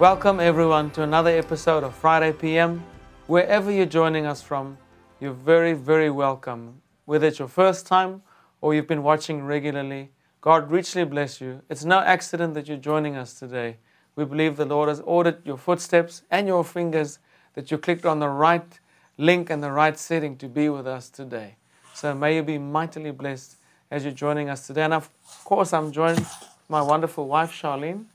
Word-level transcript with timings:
Welcome, 0.00 0.40
everyone, 0.40 0.90
to 0.92 1.02
another 1.02 1.28
episode 1.28 1.84
of 1.84 1.94
Friday 1.94 2.32
PM. 2.32 2.82
Wherever 3.26 3.70
you're 3.70 3.84
joining 3.84 4.24
us 4.24 4.40
from, 4.40 4.78
you're 5.20 5.34
very, 5.34 5.74
very 5.74 6.08
welcome. 6.08 6.80
Whether 7.04 7.26
it's 7.26 7.38
your 7.38 7.48
first 7.48 7.86
time 7.86 8.22
or 8.62 8.72
you've 8.72 8.86
been 8.86 9.02
watching 9.02 9.44
regularly, 9.44 10.08
God 10.40 10.70
richly 10.70 11.04
bless 11.04 11.38
you. 11.42 11.60
It's 11.68 11.84
no 11.84 11.98
accident 11.98 12.54
that 12.54 12.66
you're 12.66 12.78
joining 12.78 13.14
us 13.14 13.38
today. 13.38 13.76
We 14.16 14.24
believe 14.24 14.56
the 14.56 14.64
Lord 14.64 14.88
has 14.88 15.00
ordered 15.00 15.44
your 15.44 15.58
footsteps 15.58 16.22
and 16.30 16.46
your 16.46 16.64
fingers 16.64 17.18
that 17.52 17.70
you 17.70 17.76
clicked 17.76 18.06
on 18.06 18.20
the 18.20 18.28
right 18.30 18.80
link 19.18 19.50
and 19.50 19.62
the 19.62 19.70
right 19.70 19.98
setting 19.98 20.34
to 20.38 20.48
be 20.48 20.70
with 20.70 20.86
us 20.86 21.10
today. 21.10 21.56
So 21.92 22.14
may 22.14 22.36
you 22.36 22.42
be 22.42 22.56
mightily 22.56 23.10
blessed 23.10 23.56
as 23.90 24.04
you're 24.04 24.14
joining 24.14 24.48
us 24.48 24.66
today. 24.66 24.84
And 24.84 24.94
of 24.94 25.10
course, 25.44 25.74
I'm 25.74 25.92
joined 25.92 26.24
by 26.70 26.80
my 26.80 26.80
wonderful 26.80 27.26
wife, 27.26 27.52
Charlene. 27.52 28.06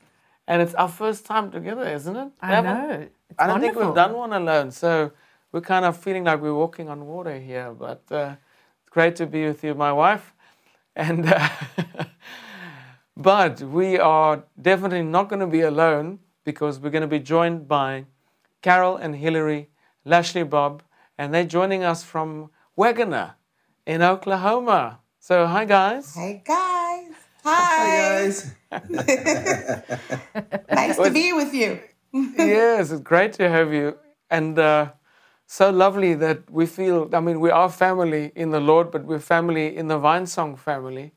And 0.48 0.62
it's 0.62 0.76
our 0.76 0.90
first 0.90 1.26
time 1.26 1.52
together, 1.52 1.88
isn't 1.88 2.16
it? 2.16 2.31
I 2.41 2.62
know. 2.62 3.08
It's 3.30 3.40
I 3.40 3.48
don't 3.48 3.62
think 3.62 3.76
we've 3.76 3.95
done 3.95 4.13
one 4.13 4.34
alone. 4.34 4.71
So 4.71 5.12
we're 5.52 5.62
kind 5.62 5.85
of 5.85 5.98
feeling 5.98 6.23
like 6.26 6.41
we're 6.41 6.54
walking 6.54 6.90
on 6.90 7.05
water 7.07 7.40
here. 7.40 7.71
But 7.74 8.04
uh, 8.12 8.35
it's 8.82 8.90
great 8.90 9.16
to 9.18 9.26
be 9.26 9.46
with 9.48 9.63
you, 9.63 9.73
my 9.76 9.91
wife. 9.93 10.34
And 10.98 11.26
uh, 11.26 11.49
but 13.18 13.60
we 13.62 13.99
are 13.99 14.46
definitely 14.62 15.04
not 15.04 15.27
going 15.27 15.41
to 15.41 15.48
be 15.48 15.60
alone 15.60 16.20
because 16.46 16.79
we're 16.79 16.90
going 16.90 17.01
to 17.01 17.07
be 17.07 17.20
joined 17.20 17.68
by 17.68 18.05
Carol 18.62 18.96
and 18.96 19.13
Hillary 19.16 19.70
Lashley 20.05 20.43
Bob, 20.43 20.84
and 21.18 21.34
they're 21.34 21.43
joining 21.43 21.84
us 21.84 22.01
from 22.04 22.49
Wagoner 22.77 23.35
in 23.85 24.01
Oklahoma. 24.01 24.99
So 25.20 25.48
hi 25.48 25.66
guys. 25.66 26.16
Hey 26.16 26.41
guys. 26.46 27.12
Hi 27.43 27.66
Hi. 27.66 27.98
guys. 28.23 28.55
Nice 30.71 30.98
to 30.98 31.12
be 31.12 31.34
with 31.34 31.54
you. 31.54 31.79
yes, 32.37 32.91
it's 32.91 33.01
great 33.01 33.34
to 33.34 33.49
have 33.49 33.73
you. 33.73 33.98
And 34.29 34.57
uh, 34.59 34.91
so 35.48 35.70
lovely 35.70 36.13
that 36.15 36.49
we 36.49 36.65
feel, 36.65 37.09
I 37.13 37.20
mean, 37.20 37.40
we 37.40 37.49
are 37.51 37.70
family 37.70 38.32
in 38.35 38.49
the 38.51 38.59
Lord, 38.59 38.91
but 38.91 39.05
we're 39.05 39.20
family 39.20 39.76
in 39.76 39.87
the 39.87 39.99
Vinesong 39.99 40.57
family. 40.57 41.13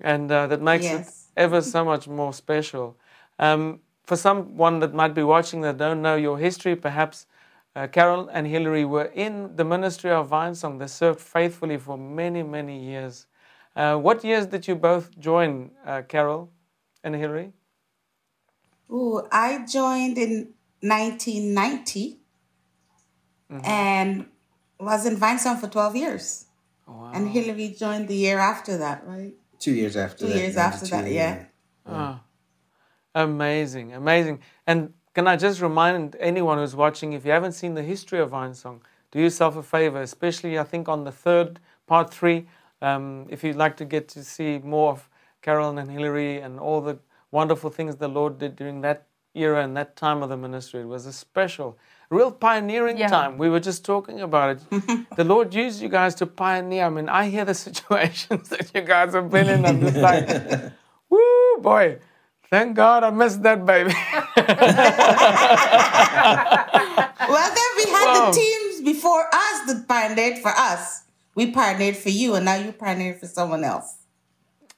And 0.00 0.30
uh, 0.30 0.46
that 0.48 0.60
makes 0.62 0.84
Yes. 0.84 1.08
it 1.36 1.40
ever 1.42 1.60
so 1.60 1.84
much 1.84 2.08
more 2.08 2.32
special. 2.32 2.96
Um, 3.38 3.80
for 4.04 4.16
someone 4.16 4.80
that 4.80 4.94
might 4.94 5.14
be 5.14 5.22
watching 5.22 5.60
that 5.62 5.76
don't 5.76 6.02
know 6.02 6.16
your 6.16 6.38
history, 6.38 6.74
perhaps 6.76 7.26
uh, 7.76 7.86
Carol 7.86 8.28
and 8.32 8.46
Hillary 8.46 8.84
were 8.84 9.06
in 9.14 9.54
the 9.56 9.64
ministry 9.64 10.10
of 10.10 10.30
Vinesong. 10.30 10.78
They 10.78 10.86
served 10.86 11.20
faithfully 11.20 11.76
for 11.78 11.96
many, 11.98 12.42
many 12.42 12.82
years. 12.84 13.26
Uh, 13.76 13.96
what 13.96 14.24
years 14.24 14.46
did 14.46 14.66
you 14.66 14.74
both 14.74 15.16
join, 15.18 15.70
uh, 15.86 16.02
Carol 16.02 16.50
and 17.04 17.14
Hillary? 17.14 17.52
Ooh, 18.90 19.26
I 19.30 19.64
joined 19.66 20.16
in 20.18 20.54
1990 20.80 22.18
and 23.64 24.26
was 24.78 25.06
in 25.06 25.16
Vinesong 25.16 25.58
for 25.58 25.68
12 25.68 25.96
years. 25.96 26.46
Wow. 26.86 27.10
And 27.14 27.28
Hillary 27.28 27.74
joined 27.78 28.08
the 28.08 28.14
year 28.16 28.38
after 28.38 28.78
that, 28.78 29.06
right? 29.06 29.34
Two 29.58 29.72
years 29.72 29.96
after 29.96 30.26
Two 30.26 30.32
that. 30.32 30.38
years 30.38 30.56
after 30.56 30.86
92, 30.86 31.02
that, 31.02 31.12
yeah. 31.12 31.44
Ah, 31.86 32.22
amazing, 33.14 33.92
amazing. 33.92 34.40
And 34.66 34.94
can 35.14 35.26
I 35.26 35.36
just 35.36 35.60
remind 35.60 36.16
anyone 36.20 36.58
who's 36.58 36.76
watching, 36.76 37.12
if 37.12 37.24
you 37.24 37.32
haven't 37.32 37.52
seen 37.52 37.74
the 37.74 37.82
history 37.82 38.20
of 38.20 38.30
Vinesong, 38.30 38.80
do 39.10 39.20
yourself 39.20 39.56
a 39.56 39.62
favor, 39.62 40.00
especially 40.00 40.58
I 40.58 40.64
think 40.64 40.88
on 40.88 41.04
the 41.04 41.12
third 41.12 41.60
part 41.86 42.12
three, 42.12 42.46
um, 42.80 43.26
if 43.28 43.42
you'd 43.42 43.56
like 43.56 43.76
to 43.78 43.84
get 43.84 44.08
to 44.10 44.22
see 44.22 44.58
more 44.58 44.92
of 44.92 45.08
Carol 45.48 45.78
and 45.78 45.90
Hillary 45.90 46.42
and 46.42 46.60
all 46.60 46.82
the 46.82 46.98
wonderful 47.30 47.70
things 47.70 47.96
the 47.96 48.06
Lord 48.06 48.38
did 48.38 48.54
during 48.54 48.82
that 48.82 49.06
era 49.34 49.64
and 49.64 49.74
that 49.78 49.96
time 49.96 50.22
of 50.22 50.28
the 50.28 50.36
ministry. 50.36 50.82
It 50.82 50.88
was 50.96 51.06
a 51.06 51.12
special, 51.12 51.78
real 52.10 52.30
pioneering 52.30 52.98
Yeah. 52.98 53.08
time. 53.08 53.38
We 53.38 53.48
were 53.48 53.60
just 53.70 53.82
talking 53.82 54.20
about 54.20 54.48
it. 54.54 54.60
the 55.16 55.24
Lord 55.24 55.54
used 55.54 55.80
you 55.80 55.88
guys 55.88 56.14
to 56.16 56.26
pioneer. 56.26 56.84
I 56.84 56.90
mean, 56.90 57.08
I 57.08 57.30
hear 57.30 57.46
the 57.46 57.54
situations 57.68 58.50
that 58.50 58.70
you 58.74 58.82
guys 58.82 59.14
have 59.14 59.30
been 59.30 59.48
in. 59.48 59.64
I'm 59.64 59.80
just 59.80 59.96
like, 59.96 60.28
woo, 61.10 61.56
boy. 61.62 61.96
Thank 62.50 62.76
God 62.76 63.02
I 63.04 63.10
missed 63.10 63.42
that 63.48 63.64
baby. 63.64 63.94
Well, 67.32 67.50
then 67.58 67.70
we 67.80 67.84
had 67.96 68.06
Wow. 68.08 68.30
the 68.30 68.36
teams 68.40 68.74
before 68.92 69.24
us 69.32 69.56
that 69.68 69.84
pioneered 69.88 70.38
for 70.44 70.52
us. 70.70 71.04
We 71.34 71.50
pioneered 71.52 71.96
for 71.96 72.08
you, 72.10 72.34
and 72.36 72.44
now 72.44 72.56
you 72.56 72.72
pioneered 72.72 73.18
for 73.20 73.26
someone 73.28 73.64
else. 73.64 73.94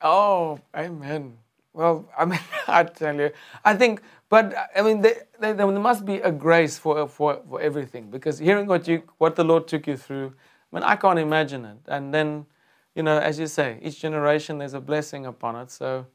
Oh, 0.03 0.59
amen. 0.77 1.37
Well, 1.73 2.09
I 2.17 2.25
mean, 2.25 2.41
I 2.69 2.85
tell 2.85 3.15
you, 3.15 3.31
I 3.65 3.75
think, 3.75 4.03
but 4.29 4.55
I 4.77 4.83
mean, 4.83 5.01
there, 5.01 5.27
there, 5.39 5.55
there 5.55 5.67
must 5.67 6.05
be 6.05 6.17
a 6.17 6.33
grace 6.33 6.79
for, 6.79 7.09
for, 7.09 7.41
for 7.49 7.61
everything 7.61 8.11
because 8.11 8.39
hearing 8.39 8.67
what 8.67 8.87
you, 8.89 9.03
what 9.19 9.37
the 9.37 9.45
Lord 9.45 9.69
took 9.69 9.87
you 9.87 9.97
through, 9.97 10.35
I 10.73 10.77
mean, 10.77 10.85
I 10.85 10.97
can't 10.97 11.19
imagine 11.19 11.65
it. 11.65 11.79
And 11.89 12.13
then, 12.15 12.47
you 12.95 13.03
know, 13.03 13.19
as 13.19 13.39
you 13.39 13.47
say, 13.47 13.79
each 13.83 14.01
generation 14.01 14.59
there's 14.59 14.75
a 14.75 14.81
blessing 14.81 15.27
upon 15.27 15.57
it. 15.57 15.71
So, 15.71 16.07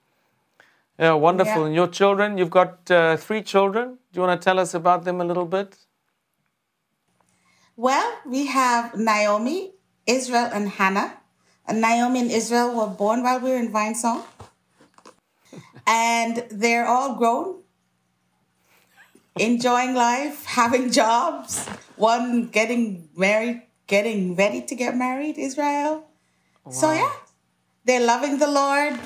yeah, 0.97 1.13
wonderful. 1.13 1.61
Yeah. 1.61 1.65
And 1.67 1.75
your 1.75 1.87
children, 1.87 2.37
you've 2.37 2.49
got 2.49 2.89
uh, 2.89 3.17
three 3.17 3.41
children. 3.41 3.97
Do 4.11 4.19
you 4.19 4.27
want 4.27 4.39
to 4.41 4.43
tell 4.45 4.59
us 4.59 4.73
about 4.73 5.03
them 5.03 5.19
a 5.19 5.25
little 5.25 5.45
bit? 5.45 5.77
Well, 7.75 8.17
we 8.25 8.45
have 8.45 8.95
Naomi, 8.97 9.73
Israel, 10.07 10.49
and 10.53 10.69
Hannah. 10.69 11.17
Naomi 11.73 12.19
and 12.21 12.31
Israel 12.31 12.75
were 12.75 12.87
born 12.87 13.23
while 13.23 13.39
we 13.39 13.49
were 13.51 13.57
in 13.57 13.71
Vinesong. 13.71 14.23
and 15.87 16.43
they're 16.49 16.87
all 16.87 17.15
grown, 17.15 17.61
enjoying 19.37 19.93
life, 19.93 20.43
having 20.45 20.91
jobs. 20.91 21.67
One 21.95 22.47
getting 22.47 23.07
married, 23.15 23.61
getting 23.87 24.35
ready 24.35 24.61
to 24.63 24.75
get 24.75 24.97
married, 24.97 25.37
Israel. 25.37 26.07
So, 26.71 26.91
yeah, 26.91 27.13
they're 27.85 28.03
loving 28.05 28.39
the 28.39 28.47
Lord, 28.47 28.99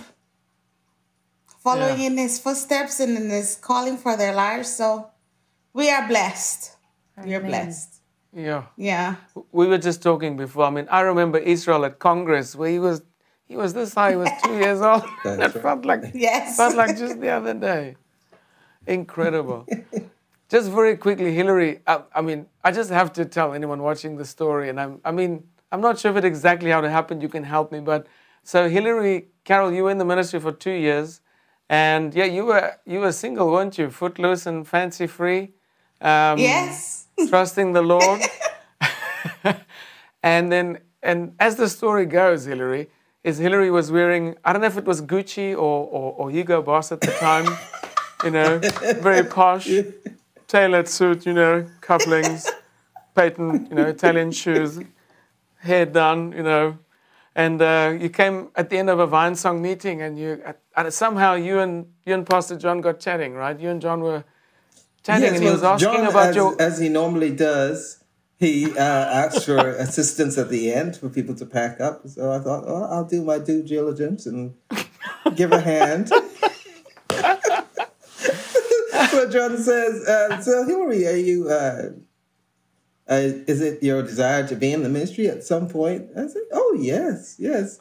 following 1.60 2.00
Yeah. 2.00 2.08
in 2.08 2.18
his 2.18 2.40
footsteps 2.40 3.00
and 3.02 3.18
in 3.18 3.30
his 3.30 3.56
calling 3.58 3.98
for 3.98 4.16
their 4.16 4.34
lives. 4.34 4.74
So, 4.74 5.12
we 5.74 5.90
are 5.92 6.08
blessed. 6.08 6.72
We 7.22 7.36
are 7.36 7.42
blessed. 7.42 7.99
Yeah. 8.34 8.64
Yeah. 8.78 9.16
We 9.52 9.68
were 9.68 9.78
just 9.78 10.02
talking 10.04 10.38
before. 10.38 10.66
I 10.66 10.70
mean, 10.70 10.88
I 10.92 11.02
remember 11.02 11.38
Israel 11.40 11.86
at 11.86 12.00
Congress 12.00 12.56
where 12.56 12.70
he 12.70 12.80
was 12.80 13.02
he 13.48 13.56
was 13.58 13.74
this 13.74 13.94
high, 13.96 14.12
he 14.12 14.16
was 14.18 14.30
two 14.44 14.54
years 14.66 14.82
old. 14.82 15.04
That's 15.24 15.42
it 15.42 15.56
right. 15.56 15.62
felt 15.64 15.86
like 15.86 16.04
Yes. 16.14 16.56
felt 16.58 16.76
like 16.76 16.98
just 16.98 17.20
the 17.20 17.30
other 17.30 17.54
day. 17.56 17.96
Incredible. 18.88 19.66
just 20.50 20.70
very 20.72 20.96
quickly, 20.98 21.34
Hillary. 21.34 21.82
I, 21.88 22.02
I 22.16 22.22
mean, 22.22 22.46
I 22.64 22.72
just 22.72 22.90
have 22.90 23.12
to 23.14 23.26
tell 23.26 23.54
anyone 23.54 23.82
watching 23.82 24.18
the 24.18 24.26
story, 24.26 24.70
and 24.70 24.80
I'm 24.80 25.02
I 25.04 25.12
mean, 25.12 25.44
I'm 25.72 25.82
not 25.82 26.00
sure 26.00 26.12
if 26.12 26.18
it 26.18 26.26
exactly 26.26 26.70
how 26.70 26.84
it 26.84 26.90
happened. 26.90 27.22
You 27.22 27.30
can 27.30 27.44
help 27.44 27.72
me, 27.72 27.80
but 27.80 28.08
so 28.44 28.70
Hillary, 28.70 29.28
Carol, 29.44 29.72
you 29.74 29.84
were 29.84 29.92
in 29.92 29.98
the 29.98 30.06
ministry 30.06 30.40
for 30.40 30.52
two 30.52 30.72
years, 30.72 31.22
and 31.70 32.14
yeah, 32.16 32.26
you 32.26 32.46
were 32.46 32.76
you 32.86 33.00
were 33.00 33.12
single, 33.12 33.52
weren't 33.52 33.78
you? 33.78 33.90
Footloose 33.90 34.46
and 34.46 34.68
fancy 34.68 35.08
free. 35.08 35.54
Um, 36.02 36.38
Yes. 36.40 37.08
Trusting 37.28 37.74
the 37.74 37.82
Lord. 37.82 38.22
and 40.24 40.52
then, 40.52 40.80
and 41.04 41.34
as 41.40 41.56
the 41.56 41.68
story 41.68 42.06
goes, 42.06 42.46
Hillary, 42.46 42.90
is 43.24 43.38
Hillary 43.38 43.70
was 43.72 43.92
wearing, 43.92 44.36
I 44.46 44.54
don't 44.54 44.62
know 44.62 44.68
if 44.68 44.78
it 44.78 44.86
was 44.86 45.02
Gucci 45.02 45.54
or, 45.54 45.58
or, 45.58 46.14
or 46.14 46.32
Hugo 46.32 46.62
Boss 46.62 46.92
at 46.92 47.02
the 47.02 47.12
time, 47.12 47.46
you 48.24 48.32
know, 48.32 48.60
very 49.02 49.26
posh, 49.26 49.70
tailored 50.48 50.88
suit, 50.88 51.26
you 51.26 51.34
know, 51.34 51.68
couplings, 51.82 52.50
patent, 53.14 53.70
you 53.70 53.76
know, 53.76 53.86
Italian 53.86 54.32
shoes, 54.32 54.80
hair 55.58 55.86
done, 55.86 56.32
you 56.32 56.44
know. 56.44 56.78
And 57.36 57.62
uh, 57.62 57.96
you 58.00 58.10
came 58.10 58.50
at 58.56 58.70
the 58.70 58.78
end 58.78 58.90
of 58.90 59.00
a 59.00 59.08
Vinesong 59.08 59.62
meeting, 59.62 60.02
and 60.02 60.18
you 60.18 60.42
and 60.76 60.94
somehow 60.94 61.36
you 61.36 61.60
and 61.60 61.86
you 62.06 62.14
and 62.14 62.26
Pastor 62.26 62.58
John 62.58 62.82
got 62.82 63.00
chatting, 63.00 63.34
right? 63.34 63.58
You 63.58 63.70
and 63.70 63.82
John 63.82 64.02
were 64.02 64.24
chatting, 65.04 65.24
Yes, 65.24 65.34
and 65.36 65.44
he 65.44 65.50
was 65.50 65.64
asking 65.64 65.94
John, 65.94 66.08
about 66.08 66.30
as, 66.30 66.36
your 66.36 66.62
as 66.62 66.80
he 66.80 66.90
normally 66.90 67.36
does, 67.36 68.04
he 68.38 68.72
uh, 68.78 68.82
asks 68.82 69.46
for 69.46 69.70
assistance 69.78 70.38
at 70.38 70.50
the 70.50 70.72
end 70.72 70.96
for 70.96 71.10
people 71.10 71.36
to 71.36 71.46
pack 71.46 71.82
up. 71.82 72.08
So 72.08 72.32
I 72.32 72.40
thought, 72.40 72.64
oh, 72.68 72.84
I'll 72.84 73.06
do 73.06 73.24
my 73.24 73.38
due 73.38 73.64
diligence 73.64 74.26
and 74.26 74.56
give 75.36 75.52
a 75.52 75.60
hand. 75.60 76.08
so 79.10 79.30
John 79.30 79.58
says, 79.58 80.08
uh, 80.08 80.42
"So 80.42 80.66
Hillary, 80.66 81.08
are 81.08 81.16
you? 81.16 81.50
Uh, 81.50 81.90
uh, 83.10 83.16
is 83.48 83.62
it 83.62 83.82
your 83.82 84.04
desire 84.04 84.48
to 84.48 84.56
be 84.56 84.72
in 84.72 84.84
the 84.84 84.90
ministry 84.90 85.28
at 85.28 85.44
some 85.44 85.68
point?" 85.68 86.10
I 86.16 86.28
said, 86.28 86.44
"Oh 86.54 86.78
yes, 86.80 87.36
yes." 87.40 87.80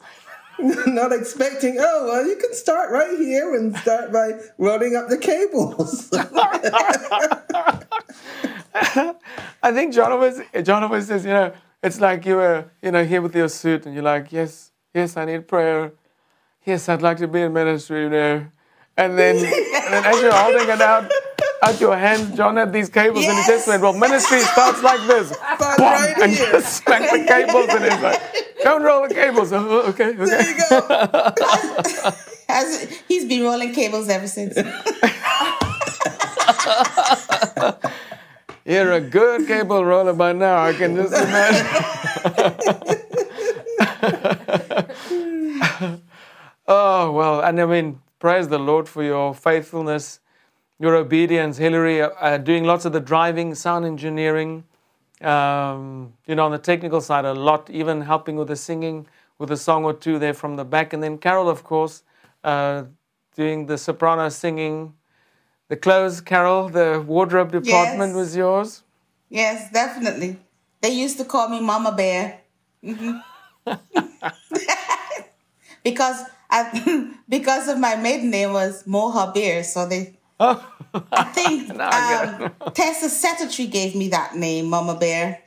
Not 0.87 1.13
expecting. 1.13 1.77
Oh 1.79 2.05
well, 2.07 2.27
you 2.27 2.35
can 2.35 2.53
start 2.53 2.91
right 2.91 3.17
here 3.17 3.55
and 3.55 3.75
start 3.77 4.11
by 4.11 4.33
running 4.57 4.95
up 4.95 5.07
the 5.07 5.17
cables. 5.17 6.09
I 9.63 9.71
think 9.71 9.93
John 9.93 10.11
always, 10.11 10.41
John 10.63 10.83
always 10.83 11.07
says, 11.07 11.23
you 11.23 11.31
know, 11.31 11.53
it's 11.81 12.01
like 12.01 12.25
you 12.25 12.35
were, 12.35 12.65
you 12.81 12.91
know, 12.91 13.05
here 13.05 13.21
with 13.21 13.35
your 13.35 13.47
suit 13.47 13.85
and 13.85 13.95
you're 13.95 14.03
like, 14.03 14.33
yes, 14.33 14.71
yes, 14.93 15.15
I 15.15 15.25
need 15.25 15.47
prayer. 15.47 15.93
Yes, 16.65 16.89
I'd 16.89 17.01
like 17.01 17.17
to 17.17 17.27
be 17.27 17.41
in 17.41 17.53
ministry, 17.53 18.09
know. 18.09 18.45
And 18.97 19.17
then, 19.17 19.37
and 19.37 19.93
then 19.93 20.05
as 20.05 20.21
you're 20.21 20.33
holding 20.33 20.67
it 20.67 20.81
out, 20.81 21.09
out 21.63 21.79
your 21.81 21.95
hand, 21.97 22.35
John 22.37 22.55
had 22.57 22.71
these 22.73 22.89
cables 22.89 23.23
and 23.25 23.33
he 23.33 23.37
Yes. 23.39 23.47
just 23.47 23.67
went, 23.67 23.81
Well, 23.81 23.93
ministry 23.93 24.39
starts 24.41 24.81
like 24.83 25.01
this," 25.07 25.29
Boom, 25.29 25.37
right 25.79 26.15
and 26.21 26.31
here. 26.31 26.51
just 26.53 26.83
smack 26.83 27.09
the 27.11 27.25
cables 27.25 27.69
and 27.69 27.83
he's 27.85 28.01
like, 28.01 28.21
Don't 28.63 28.81
roll 28.83 29.07
the 29.07 29.13
cables. 29.13 29.51
Oh, 29.53 29.81
okay, 29.89 30.13
There 30.13 30.25
okay. 30.25 30.49
you 30.49 30.55
go. 30.69 30.81
Has, 32.49 32.81
he's 33.07 33.25
been 33.25 33.43
rolling 33.43 33.73
cables 33.73 34.09
ever 34.09 34.27
since. 34.27 34.55
You're 38.65 38.91
a 38.93 39.01
good 39.01 39.45
cable 39.47 39.83
roller 39.85 40.13
by 40.13 40.33
now, 40.33 40.63
I 40.63 40.73
can 40.73 40.95
just 40.95 41.13
imagine. 41.13 41.67
oh, 46.67 47.11
well, 47.11 47.41
and 47.41 47.59
I 47.61 47.65
mean, 47.65 48.01
praise 48.19 48.47
the 48.47 48.59
Lord 48.59 48.87
for 48.87 49.03
your 49.03 49.33
faithfulness, 49.33 50.19
your 50.79 50.95
obedience. 50.95 51.57
Hillary, 51.57 52.01
uh, 52.01 52.09
uh, 52.19 52.37
doing 52.37 52.63
lots 52.63 52.85
of 52.85 52.93
the 52.93 52.99
driving, 53.01 53.53
sound 53.55 53.85
engineering, 53.85 54.63
um, 55.21 56.13
you 56.25 56.35
know, 56.35 56.45
on 56.45 56.51
the 56.51 56.57
technical 56.57 57.01
side, 57.01 57.25
a 57.25 57.33
lot, 57.33 57.69
even 57.69 58.01
helping 58.01 58.35
with 58.37 58.47
the 58.47 58.55
singing, 58.55 59.07
with 59.37 59.51
a 59.51 59.57
song 59.57 59.83
or 59.83 59.93
two 59.93 60.17
there 60.19 60.33
from 60.33 60.55
the 60.55 60.65
back. 60.65 60.93
And 60.93 61.03
then 61.03 61.17
Carol, 61.17 61.49
of 61.49 61.63
course, 61.63 62.03
uh, 62.43 62.83
doing 63.35 63.65
the 63.65 63.77
soprano 63.77 64.29
singing. 64.29 64.93
The 65.67 65.77
clothes, 65.77 66.21
Carol, 66.21 66.69
the 66.69 67.03
wardrobe 67.05 67.51
department 67.51 68.13
Yes. 68.13 68.15
was 68.15 68.35
yours. 68.35 68.83
yes, 69.29 69.71
definitely. 69.71 70.37
They 70.81 70.89
used 70.91 71.17
to 71.17 71.25
call 71.25 71.49
me 71.49 71.59
Mama 71.61 71.91
Bear. 71.91 72.41
Mhm. 72.83 73.21
because 75.83 76.23
I, 76.49 77.13
because 77.29 77.67
of 77.67 77.79
my 77.79 77.95
maiden 77.95 78.29
name 78.29 78.53
was 78.53 78.83
Moha 78.85 79.33
Bear, 79.33 79.63
so 79.63 79.85
they 79.87 80.17
Oh, 80.39 80.65
I 81.11 81.23
think 81.25 81.75
Now 81.75 81.89
I 81.91 82.25
get 82.39 82.51
um, 82.61 82.73
Tessa 82.73 83.09
Secretary 83.09 83.67
gave 83.67 83.95
me 83.95 84.07
that 84.09 84.35
name, 84.35 84.69
Mama 84.69 84.95
Bear. 84.95 85.41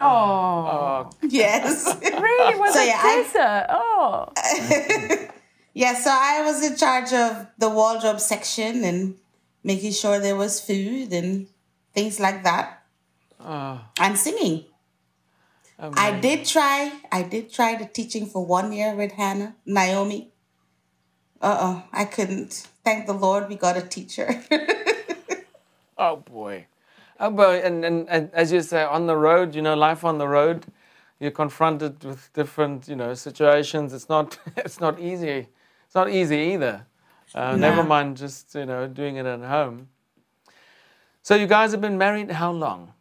Oh, 0.00 0.06
oh, 0.06 1.10
Yes. 1.22 1.84
really? 2.02 2.58
Was 2.58 2.72
So, 2.74 2.80
it 2.82 2.86
yeah, 2.88 3.00
I- 3.02 3.22
Tessa? 3.22 3.66
Oh, 3.68 4.28
yeah, 5.74 5.94
so 5.94 6.10
I 6.10 6.42
was 6.42 6.64
in 6.64 6.76
charge 6.76 7.12
of 7.12 7.46
the 7.58 7.68
wardrobe 7.68 8.18
section 8.20 8.82
and 8.84 9.16
making 9.62 9.92
sure 9.92 10.18
there 10.18 10.36
was 10.36 10.58
food 10.60 11.12
and 11.12 11.46
things 11.94 12.18
like 12.18 12.42
that. 12.44 12.82
oh, 13.40 13.80
And 14.00 14.16
singing. 14.16 14.64
I 15.78 16.18
did 16.20 16.44
try, 16.44 16.92
I 17.10 17.22
did 17.22 17.50
try 17.52 17.74
the 17.76 17.86
teaching 17.86 18.26
for 18.26 18.44
one 18.44 18.72
year 18.72 18.94
with 18.94 19.12
Hannah, 19.12 19.56
Naomi. 19.64 20.30
Uh 21.40 21.56
oh, 21.60 21.84
I 21.92 22.04
couldn't. 22.04 22.68
Thank 22.84 23.06
the 23.06 23.14
Lord 23.14 23.48
we 23.48 23.56
got 23.56 23.76
a 23.76 23.82
teacher. 23.82 24.42
oh 25.98 26.16
boy. 26.16 26.66
Oh 27.18 27.30
boy, 27.30 27.60
and, 27.62 27.84
and, 27.84 28.08
and 28.08 28.30
as 28.32 28.50
you 28.50 28.62
say, 28.62 28.82
on 28.82 29.06
the 29.06 29.16
road, 29.16 29.54
you 29.54 29.62
know, 29.62 29.74
life 29.74 30.04
on 30.04 30.18
the 30.18 30.26
road, 30.28 30.66
you're 31.18 31.30
confronted 31.30 32.02
with 32.02 32.32
different, 32.32 32.88
you 32.88 32.96
know, 32.96 33.12
situations. 33.14 33.92
It's 33.92 34.08
not, 34.08 34.38
it's 34.56 34.80
not 34.80 34.98
easy. 34.98 35.48
It's 35.84 35.94
not 35.94 36.08
easy 36.10 36.36
either. 36.54 36.86
Uh, 37.34 37.56
Never 37.56 37.84
mind 37.84 38.16
just, 38.16 38.54
you 38.54 38.64
know, 38.64 38.86
doing 38.86 39.16
it 39.16 39.26
at 39.26 39.40
home. 39.40 39.88
So 41.22 41.34
you 41.34 41.46
guys 41.46 41.72
have 41.72 41.80
been 41.80 41.98
married 41.98 42.30
how 42.30 42.52
long? 42.52 42.94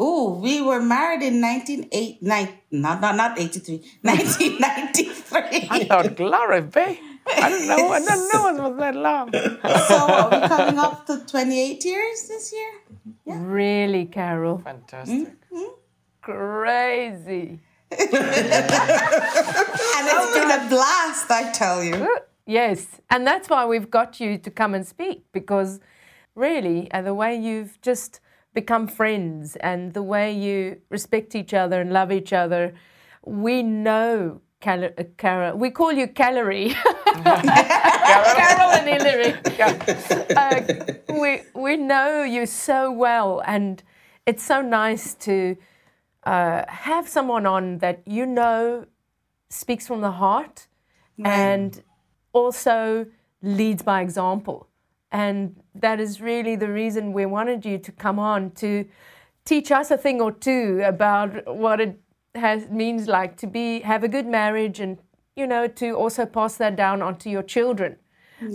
Ooh, 0.00 0.40
we 0.42 0.60
were 0.60 0.80
married 0.80 1.22
in 1.22 1.40
1980, 1.40 2.18
nine, 2.22 2.48
not, 2.70 3.00
not, 3.00 3.14
not 3.16 3.38
83, 3.38 3.80
1993. 5.34 5.70
I 5.70 5.84
thought, 5.84 6.16
glory 6.16 6.60
be. 6.62 7.00
I 7.26 7.48
didn't 7.48 7.68
know, 7.68 7.88
I 7.88 7.98
didn't 8.00 8.28
know 8.32 8.48
it 8.48 8.70
was 8.70 8.78
that 8.78 8.96
long. 8.96 9.32
so 9.88 9.96
are 9.96 10.30
we 10.30 10.48
coming 10.48 10.78
up 10.78 11.06
to 11.06 11.24
28 11.26 11.84
years 11.84 12.28
this 12.28 12.52
year? 12.52 12.72
really, 13.26 14.06
Carol? 14.06 14.58
Fantastic. 14.58 15.28
Mm, 15.50 15.58
mm. 15.58 15.72
Crazy. 16.20 17.60
And 19.96 20.08
it's 20.08 20.34
been 20.34 20.50
a 20.50 20.68
blast, 20.68 21.30
I 21.30 21.50
tell 21.52 21.82
you. 21.82 21.94
Uh, 21.94 22.20
yes, 22.46 23.00
and 23.10 23.26
that's 23.26 23.48
why 23.48 23.64
we've 23.64 23.90
got 23.90 24.20
you 24.20 24.38
to 24.38 24.50
come 24.50 24.74
and 24.74 24.86
speak 24.86 25.24
because 25.32 25.80
really, 26.34 26.90
uh, 26.90 27.02
the 27.02 27.14
way 27.14 27.36
you've 27.36 27.80
just 27.80 28.20
become 28.52 28.86
friends 28.86 29.56
and 29.56 29.94
the 29.94 30.02
way 30.02 30.32
you 30.32 30.80
respect 30.90 31.34
each 31.34 31.54
other 31.54 31.80
and 31.80 31.92
love 31.92 32.10
each 32.12 32.32
other, 32.32 32.74
we 33.24 33.62
know. 33.62 34.40
Cal- 34.64 34.84
uh, 34.84 35.04
Carol, 35.18 35.58
we 35.58 35.70
call 35.70 35.92
you 35.92 36.08
Calorie. 36.08 36.70
Carol 37.04 38.70
and 38.78 38.88
Hillary. 38.88 39.34
uh, 40.34 40.62
we 41.20 41.42
we 41.54 41.76
know 41.76 42.22
you 42.22 42.46
so 42.46 42.90
well, 42.90 43.42
and 43.46 43.82
it's 44.24 44.42
so 44.42 44.62
nice 44.62 45.14
to 45.26 45.56
uh, 46.24 46.64
have 46.66 47.06
someone 47.06 47.44
on 47.44 47.76
that 47.78 48.00
you 48.06 48.24
know 48.24 48.86
speaks 49.50 49.86
from 49.86 50.00
the 50.00 50.12
heart 50.12 50.66
and 51.22 51.82
also 52.32 53.04
leads 53.42 53.82
by 53.82 54.00
example. 54.00 54.66
And 55.12 55.60
that 55.74 56.00
is 56.00 56.22
really 56.22 56.56
the 56.56 56.70
reason 56.70 57.12
we 57.12 57.26
wanted 57.26 57.66
you 57.66 57.76
to 57.78 57.92
come 57.92 58.18
on 58.18 58.50
to 58.52 58.86
teach 59.44 59.70
us 59.70 59.90
a 59.90 59.98
thing 59.98 60.22
or 60.22 60.32
two 60.32 60.80
about 60.84 61.54
what 61.54 61.80
it 61.82 62.00
has 62.34 62.68
means 62.68 63.06
like 63.06 63.36
to 63.38 63.46
be 63.46 63.80
have 63.80 64.02
a 64.02 64.08
good 64.08 64.26
marriage 64.26 64.80
and 64.80 64.98
you 65.36 65.46
know 65.46 65.66
to 65.66 65.92
also 65.92 66.26
pass 66.26 66.56
that 66.56 66.76
down 66.76 67.02
onto 67.02 67.30
your 67.30 67.42
children 67.42 67.96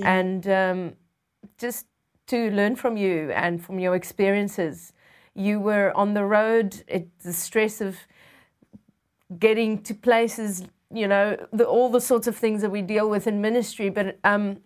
and 0.03 0.47
um, 0.47 0.93
just 1.57 1.85
to 2.27 2.51
learn 2.51 2.75
from 2.75 2.95
you 2.95 3.31
and 3.31 3.63
from 3.63 3.79
your 3.79 3.95
experiences. 3.95 4.93
You 5.33 5.59
were 5.59 5.91
on 5.95 6.13
the 6.13 6.23
road, 6.25 6.83
it, 6.87 7.07
the 7.21 7.33
stress 7.33 7.81
of 7.81 7.97
getting 9.39 9.81
to 9.83 9.93
places, 9.93 10.63
you 10.93 11.07
know, 11.07 11.37
the, 11.51 11.65
all 11.65 11.89
the 11.89 12.01
sorts 12.01 12.27
of 12.27 12.35
things 12.35 12.61
that 12.61 12.69
we 12.69 12.81
deal 12.81 13.09
with 13.09 13.25
in 13.25 13.41
ministry. 13.41 13.89
But 13.89 14.19
um, 14.23 14.57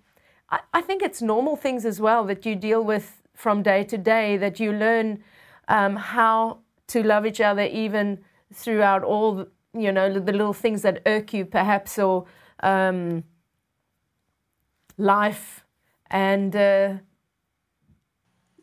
I, 0.50 0.60
I 0.74 0.82
think 0.82 1.02
it's 1.02 1.22
normal 1.22 1.56
things 1.56 1.86
as 1.86 2.02
well 2.02 2.26
that 2.26 2.46
you 2.46 2.56
deal 2.56 2.84
with 2.84 3.22
from 3.34 3.64
day 3.64 3.84
to 3.86 3.98
day, 3.98 4.38
that 4.38 4.60
you 4.60 4.72
learn 4.74 5.24
um, 5.68 5.96
how 5.96 6.60
to 6.88 7.02
love 7.02 7.26
each 7.26 7.40
other 7.40 7.64
even 7.64 8.20
throughout 8.54 9.04
all, 9.04 9.36
the, 9.36 9.48
you 9.74 9.92
know, 9.92 10.12
the 10.14 10.32
little 10.32 10.54
things 10.54 10.82
that 10.84 11.02
irk 11.06 11.34
you 11.34 11.46
perhaps 11.46 11.98
or 12.00 12.26
um, 12.62 13.24
life. 14.98 15.66
And 16.10 16.56
uh, 16.56 16.98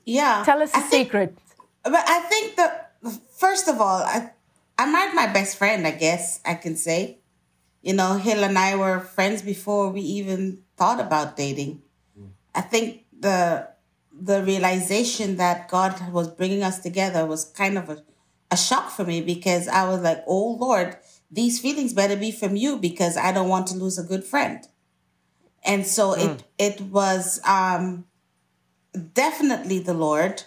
Yeah. 0.04 0.42
tell 0.44 0.62
us 0.62 0.72
a 0.74 0.78
I 0.78 0.80
think- 0.80 1.06
secret. 1.06 1.38
But 1.82 2.04
I 2.06 2.20
think 2.20 2.56
that 2.56 2.92
first 3.38 3.66
of 3.68 3.80
all, 3.80 4.02
I 4.04 4.30
I 4.78 4.84
married 4.90 5.14
my 5.14 5.26
best 5.26 5.56
friend. 5.56 5.86
I 5.86 5.92
guess 5.92 6.40
I 6.44 6.54
can 6.54 6.76
say, 6.76 7.18
you 7.82 7.94
know, 7.94 8.14
Hill 8.18 8.44
and 8.44 8.58
I 8.58 8.76
were 8.76 9.00
friends 9.00 9.40
before 9.42 9.88
we 9.90 10.00
even 10.02 10.62
thought 10.76 11.00
about 11.00 11.36
dating. 11.36 11.82
I 12.54 12.60
think 12.60 13.04
the 13.18 13.68
the 14.12 14.42
realization 14.44 15.36
that 15.36 15.68
God 15.70 16.12
was 16.12 16.28
bringing 16.28 16.62
us 16.62 16.78
together 16.80 17.24
was 17.24 17.44
kind 17.46 17.78
of 17.78 17.88
a, 17.88 18.02
a 18.50 18.56
shock 18.56 18.90
for 18.90 19.04
me 19.04 19.20
because 19.20 19.68
I 19.68 19.88
was 19.88 20.00
like, 20.02 20.22
oh 20.26 20.52
Lord, 20.52 20.96
these 21.30 21.60
feelings 21.60 21.92
better 21.92 22.16
be 22.16 22.32
from 22.32 22.56
you 22.56 22.76
because 22.78 23.16
I 23.16 23.32
don't 23.32 23.48
want 23.48 23.68
to 23.68 23.74
lose 23.74 23.98
a 23.98 24.02
good 24.02 24.24
friend. 24.24 24.66
And 25.64 25.86
so 25.86 26.14
it 26.14 26.42
it 26.58 26.80
was 26.80 27.40
um, 27.46 28.06
definitely 29.14 29.78
the 29.78 29.94
Lord 29.94 30.42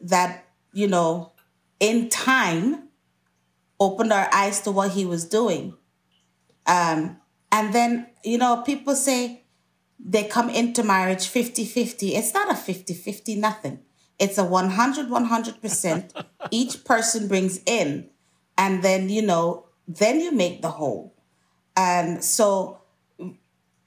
that 0.00 0.44
you 0.72 0.88
know 0.88 1.32
in 1.80 2.08
time 2.08 2.88
opened 3.80 4.12
our 4.12 4.28
eyes 4.32 4.60
to 4.62 4.70
what 4.72 4.92
he 4.92 5.04
was 5.04 5.24
doing. 5.24 5.74
Um 6.66 7.18
and 7.50 7.72
then 7.72 8.08
you 8.24 8.38
know 8.38 8.62
people 8.62 8.94
say 8.94 9.44
they 9.98 10.24
come 10.24 10.48
into 10.48 10.82
marriage 10.82 11.26
50-50 11.26 12.16
it's 12.16 12.32
not 12.32 12.50
a 12.50 12.54
50-50 12.54 13.36
nothing 13.36 13.80
it's 14.18 14.38
a 14.38 14.44
100 14.44 15.08
100% 15.08 16.24
each 16.50 16.84
person 16.84 17.28
brings 17.28 17.60
in 17.66 18.08
and 18.56 18.82
then 18.82 19.08
you 19.08 19.22
know 19.22 19.64
then 19.86 20.20
you 20.20 20.32
make 20.32 20.60
the 20.60 20.70
whole. 20.70 21.14
And 21.76 22.22
so 22.22 22.80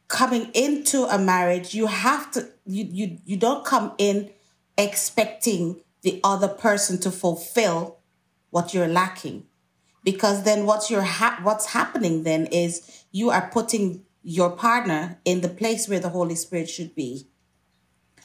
coming 0.07 0.49
into 0.53 1.03
a 1.03 1.17
marriage 1.17 1.73
you 1.73 1.87
have 1.87 2.31
to 2.31 2.49
you 2.65 2.87
you, 2.89 3.17
you 3.25 3.37
don't 3.37 3.65
come 3.65 3.93
in 3.97 4.31
expecting 4.77 5.81
the 6.01 6.19
other 6.23 6.47
person 6.47 6.99
to 6.99 7.11
fulfill 7.11 7.97
what 8.49 8.73
you're 8.73 8.87
lacking. 8.87 9.45
Because 10.03 10.43
then 10.43 10.65
what's 10.65 10.89
your 10.89 11.03
ha- 11.03 11.39
what's 11.43 11.67
happening 11.67 12.23
then 12.23 12.47
is 12.47 13.03
you 13.11 13.29
are 13.29 13.49
putting 13.51 14.03
your 14.23 14.51
partner 14.51 15.19
in 15.25 15.41
the 15.41 15.49
place 15.49 15.87
where 15.87 15.99
the 15.99 16.09
holy 16.09 16.35
spirit 16.35 16.69
should 16.69 16.95
be 16.95 17.27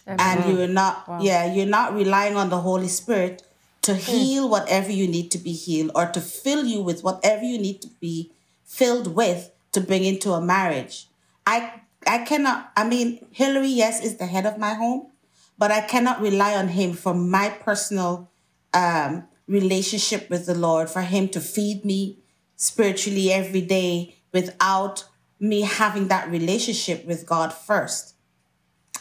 and 0.06 0.56
you're 0.56 0.68
not 0.68 1.04
yeah 1.20 1.52
you're 1.52 1.66
not 1.66 1.94
relying 1.94 2.36
on 2.36 2.48
the 2.48 2.60
holy 2.60 2.88
spirit 2.88 3.42
to 3.82 3.94
heal 3.94 4.48
whatever 4.48 4.90
you 4.90 5.06
need 5.06 5.30
to 5.30 5.38
be 5.38 5.52
healed 5.52 5.90
or 5.94 6.06
to 6.06 6.20
fill 6.20 6.64
you 6.64 6.80
with 6.80 7.02
whatever 7.04 7.42
you 7.42 7.58
need 7.58 7.80
to 7.80 7.88
be 8.00 8.32
filled 8.64 9.14
with 9.14 9.50
to 9.70 9.80
bring 9.80 10.04
into 10.04 10.32
a 10.32 10.40
marriage. 10.40 11.08
I 11.46 11.80
i 12.06 12.18
cannot 12.18 12.70
i 12.76 12.86
mean 12.86 13.26
hillary 13.32 13.68
yes 13.68 14.04
is 14.04 14.16
the 14.16 14.26
head 14.26 14.46
of 14.46 14.58
my 14.58 14.74
home 14.74 15.10
but 15.58 15.70
I 15.70 15.80
cannot 15.80 16.20
rely 16.20 16.54
on 16.54 16.68
him 16.68 16.92
for 16.92 17.14
my 17.14 17.48
personal 17.48 18.30
um, 18.74 19.24
relationship 19.48 20.28
with 20.28 20.46
the 20.46 20.54
Lord, 20.54 20.90
for 20.90 21.02
him 21.02 21.28
to 21.30 21.40
feed 21.40 21.84
me 21.84 22.18
spiritually 22.56 23.32
every 23.32 23.62
day 23.62 24.16
without 24.32 25.04
me 25.40 25.62
having 25.62 26.08
that 26.08 26.30
relationship 26.30 27.06
with 27.06 27.26
God 27.26 27.52
first. 27.52 28.14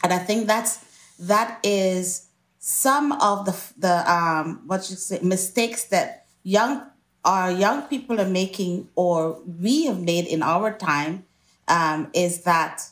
And 0.04 0.14
I 0.14 0.20
think 0.20 0.48
that's 0.48 0.78
that 1.19 1.60
is 1.63 2.27
some 2.60 3.12
of 3.13 3.45
the 3.45 3.55
the 3.77 4.12
um 4.12 4.62
what 4.65 4.89
you 4.89 4.95
say 4.95 5.19
mistakes 5.22 5.86
that 5.86 6.25
young 6.43 6.84
our 7.25 7.51
young 7.51 7.81
people 7.84 8.22
are 8.22 8.29
making 8.29 8.88
or 8.95 9.41
we 9.45 9.86
have 9.86 10.00
made 10.00 10.27
in 10.27 10.43
our 10.43 10.72
time 10.72 11.25
um, 11.67 12.07
is 12.13 12.43
that 12.43 12.89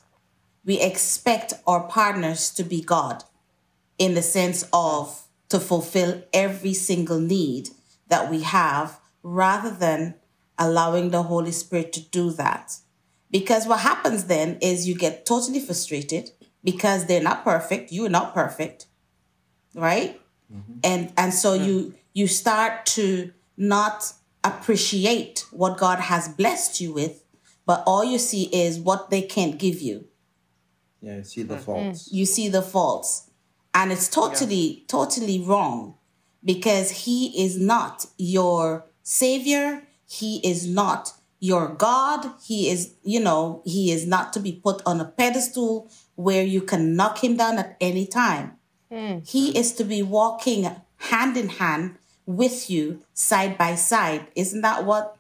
we 0.65 0.81
expect 0.81 1.53
our 1.67 1.83
partners 1.87 2.49
to 2.51 2.63
be 2.63 2.81
God 2.81 3.23
in 3.99 4.15
the 4.15 4.21
sense 4.21 4.67
of 4.73 5.27
to 5.49 5.59
fulfill 5.59 6.23
every 6.33 6.73
single 6.73 7.19
need 7.19 7.69
that 8.07 8.29
we 8.29 8.41
have 8.41 8.99
rather 9.21 9.69
than 9.69 10.15
allowing 10.57 11.11
the 11.11 11.23
Holy 11.23 11.51
Spirit 11.51 11.93
to 11.93 12.01
do 12.09 12.31
that. 12.31 12.77
Because 13.29 13.67
what 13.67 13.81
happens 13.81 14.25
then 14.25 14.57
is 14.61 14.87
you 14.87 14.95
get 14.95 15.25
totally 15.25 15.59
frustrated 15.59 16.31
because 16.63 17.05
they're 17.05 17.21
not 17.21 17.43
perfect, 17.43 17.91
you're 17.91 18.09
not 18.09 18.33
perfect, 18.33 18.87
right? 19.75 20.19
Mm-hmm. 20.53 20.79
And 20.83 21.13
and 21.17 21.33
so 21.33 21.53
you 21.53 21.95
you 22.13 22.27
start 22.27 22.85
to 22.85 23.31
not 23.57 24.13
appreciate 24.43 25.45
what 25.51 25.77
God 25.77 25.99
has 25.99 26.27
blessed 26.27 26.81
you 26.81 26.93
with, 26.93 27.23
but 27.65 27.83
all 27.85 28.03
you 28.03 28.17
see 28.17 28.43
is 28.53 28.79
what 28.79 29.09
they 29.09 29.21
can't 29.21 29.57
give 29.57 29.81
you. 29.81 30.05
Yeah, 31.01 31.17
you 31.17 31.23
see 31.23 31.43
the 31.43 31.55
mm-hmm. 31.55 31.63
faults. 31.63 32.09
Mm. 32.09 32.13
You 32.13 32.25
see 32.25 32.47
the 32.49 32.61
faults. 32.61 33.29
And 33.73 33.91
it's 33.91 34.07
totally, 34.07 34.85
totally 34.87 35.39
wrong 35.39 35.95
because 36.43 36.91
He 36.91 37.43
is 37.43 37.59
not 37.59 38.05
your 38.17 38.85
Savior. 39.01 39.83
He 40.07 40.37
is 40.47 40.67
not 40.67 41.13
your 41.39 41.69
God. 41.69 42.33
He 42.45 42.69
is, 42.69 42.93
you 43.03 43.19
know, 43.19 43.61
He 43.65 43.91
is 43.91 44.05
not 44.05 44.31
to 44.33 44.39
be 44.39 44.53
put 44.53 44.81
on 44.85 45.01
a 45.01 45.05
pedestal 45.05 45.91
where 46.15 46.43
you 46.43 46.61
can 46.61 46.95
knock 46.95 47.23
Him 47.23 47.37
down 47.37 47.57
at 47.57 47.75
any 47.81 48.05
time. 48.05 48.57
He 49.25 49.57
is 49.57 49.73
to 49.73 49.83
be 49.83 50.03
walking 50.03 50.69
hand 50.97 51.35
in 51.37 51.49
hand 51.49 51.97
with 52.25 52.69
you, 52.69 53.01
side 53.13 53.57
by 53.57 53.75
side. 53.75 54.27
Isn't 54.35 54.61
that 54.61 54.85
what? 54.85 55.17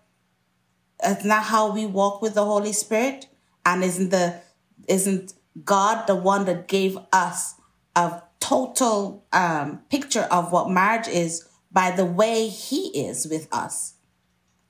Isn't 1.05 1.27
that 1.27 1.45
how 1.45 1.71
we 1.73 1.85
walk 1.85 2.21
with 2.21 2.33
the 2.35 2.45
Holy 2.45 2.71
Spirit? 2.71 3.27
And 3.65 3.83
isn't 3.83 4.09
the 4.09 4.41
isn't 4.87 5.33
God 5.65 6.07
the 6.07 6.15
one 6.15 6.45
that 6.45 6.67
gave 6.67 6.97
us 7.11 7.55
a 7.95 8.21
total 8.39 9.25
um, 9.33 9.81
picture 9.89 10.27
of 10.31 10.51
what 10.51 10.69
marriage 10.69 11.07
is 11.07 11.47
by 11.71 11.91
the 11.91 12.05
way 12.05 12.47
He 12.47 12.87
is 13.07 13.27
with 13.27 13.47
us, 13.51 13.95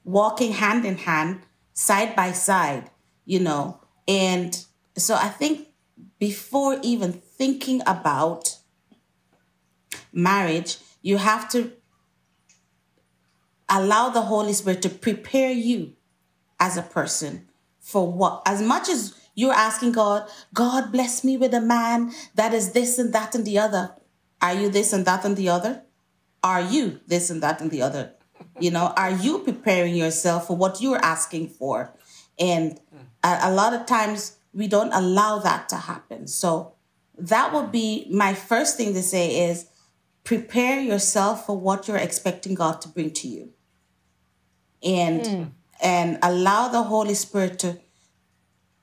walking 0.04 0.54
hand 0.54 0.86
in 0.86 0.98
hand, 0.98 1.42
side 1.74 2.16
by 2.16 2.32
side. 2.32 2.90
You 3.26 3.40
know, 3.40 3.80
and 4.08 4.66
so 4.98 5.16
I 5.16 5.30
think 5.30 5.68
before 6.24 6.80
even 6.82 7.12
thinking 7.12 7.82
about 7.86 8.56
marriage, 10.14 10.78
you 11.02 11.18
have 11.18 11.50
to 11.50 11.74
allow 13.68 14.08
the 14.08 14.22
Holy 14.22 14.54
Spirit 14.54 14.82
to 14.84 14.88
prepare 14.88 15.52
you 15.52 15.98
as 16.62 16.78
a 16.78 16.82
person 16.82 17.50
for 17.78 18.10
what, 18.10 18.42
as 18.46 18.62
much 18.62 18.88
as 18.88 19.14
you're 19.36 19.52
asking 19.52 19.92
God, 19.92 20.30
God 20.54 20.94
bless 20.94 21.26
me 21.26 21.36
with 21.36 21.54
a 21.54 21.60
man 21.60 22.14
that 22.36 22.54
is 22.54 22.72
this 22.72 22.98
and 22.98 23.12
that 23.12 23.36
and 23.36 23.44
the 23.44 23.60
other. 23.60 23.94
Are 24.42 24.54
you 24.54 24.70
this 24.70 24.94
and 24.94 25.04
that 25.04 25.26
and 25.26 25.36
the 25.36 25.50
other? 25.50 25.84
Are 26.42 26.62
you 26.62 27.02
this 27.06 27.30
and 27.30 27.44
that 27.44 27.60
and 27.60 27.70
the 27.70 27.82
other? 27.82 28.14
You 28.62 28.72
know, 28.72 28.94
are 28.96 29.12
you 29.12 29.40
preparing 29.40 29.94
yourself 29.94 30.48
for 30.48 30.56
what 30.56 30.80
you're 30.80 31.04
asking 31.04 31.50
for? 31.50 31.94
And 32.40 32.80
a, 33.22 33.40
a 33.42 33.52
lot 33.52 33.74
of 33.74 33.86
times 33.86 34.38
we 34.54 34.68
don't 34.68 34.92
allow 34.94 35.40
that 35.40 35.70
to 35.70 35.76
happen. 35.76 36.28
So 36.28 36.74
that 37.18 37.54
would 37.54 37.72
be 37.72 38.08
my 38.12 38.34
first 38.34 38.78
thing 38.78 38.94
to 38.94 39.02
say 39.02 39.50
is 39.50 39.68
prepare 40.24 40.80
yourself 40.80 41.46
for 41.46 41.58
what 41.58 41.88
you're 41.88 41.98
expecting 41.98 42.54
God 42.54 42.82
to 42.82 42.88
bring 42.88 43.12
to 43.12 43.28
you. 43.28 43.50
And 44.84 45.26
hmm. 45.26 45.44
and 45.82 46.20
allow 46.22 46.68
the 46.68 46.84
Holy 46.84 47.14
Spirit 47.14 47.60
to 47.60 47.80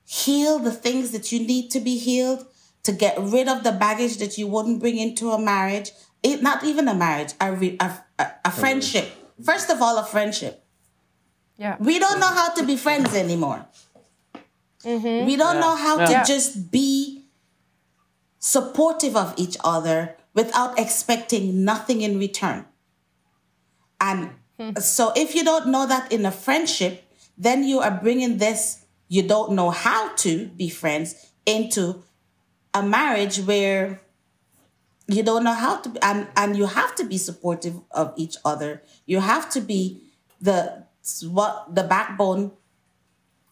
heal 0.03 0.59
the 0.59 0.71
things 0.71 1.11
that 1.11 1.31
you 1.31 1.39
need 1.39 1.69
to 1.71 1.79
be 1.79 1.97
healed, 1.97 2.45
to 2.83 2.91
get 2.91 3.17
rid 3.19 3.47
of 3.47 3.63
the 3.63 3.71
baggage 3.71 4.17
that 4.17 4.37
you 4.37 4.47
wouldn't 4.47 4.79
bring 4.79 4.97
into 4.97 5.31
a 5.31 5.39
marriage, 5.39 5.91
it, 6.23 6.41
not 6.41 6.63
even 6.63 6.87
a 6.87 6.93
marriage, 6.93 7.33
a, 7.39 7.51
re, 7.53 7.77
a, 7.79 7.91
a, 8.19 8.31
a 8.45 8.51
friendship. 8.51 9.09
First 9.43 9.69
of 9.69 9.81
all, 9.81 9.97
a 9.97 10.03
friendship. 10.03 10.63
Yeah. 11.57 11.77
We 11.79 11.99
don't 11.99 12.19
know 12.19 12.27
how 12.27 12.53
to 12.55 12.65
be 12.65 12.75
friends 12.75 13.13
anymore. 13.13 13.65
Mm-hmm. 14.83 15.25
We 15.25 15.35
don't 15.35 15.59
know 15.59 15.75
how 15.75 15.97
to 15.97 16.11
Yeah. 16.11 16.23
just 16.23 16.71
be 16.71 17.25
supportive 18.39 19.15
of 19.15 19.33
each 19.37 19.57
other 19.63 20.15
without 20.33 20.79
expecting 20.79 21.63
nothing 21.63 22.01
in 22.01 22.17
return. 22.17 22.65
And 23.99 24.31
hmm. 24.57 24.71
so, 24.79 25.13
if 25.15 25.35
you 25.35 25.43
don't 25.43 25.67
know 25.67 25.85
that 25.85 26.11
in 26.11 26.25
a 26.25 26.31
friendship, 26.31 27.03
then 27.37 27.63
you 27.63 27.79
are 27.79 27.91
bringing 27.91 28.37
this, 28.37 28.85
you 29.07 29.21
don't 29.21 29.51
know 29.53 29.69
how 29.69 30.13
to 30.15 30.47
be 30.47 30.69
friends, 30.69 31.31
into 31.45 32.03
a 32.73 32.81
marriage 32.81 33.37
where 33.39 34.01
you 35.07 35.23
don't 35.23 35.43
know 35.43 35.53
how 35.53 35.77
to 35.77 35.89
be, 35.89 35.99
and, 36.01 36.27
and 36.35 36.55
you 36.55 36.65
have 36.65 36.95
to 36.95 37.03
be 37.03 37.17
supportive 37.17 37.75
of 37.91 38.13
each 38.15 38.37
other. 38.45 38.81
You 39.05 39.19
have 39.19 39.49
to 39.51 39.61
be 39.61 40.01
the 40.39 40.85
what 41.29 41.75
the 41.75 41.83
backbone 41.83 42.51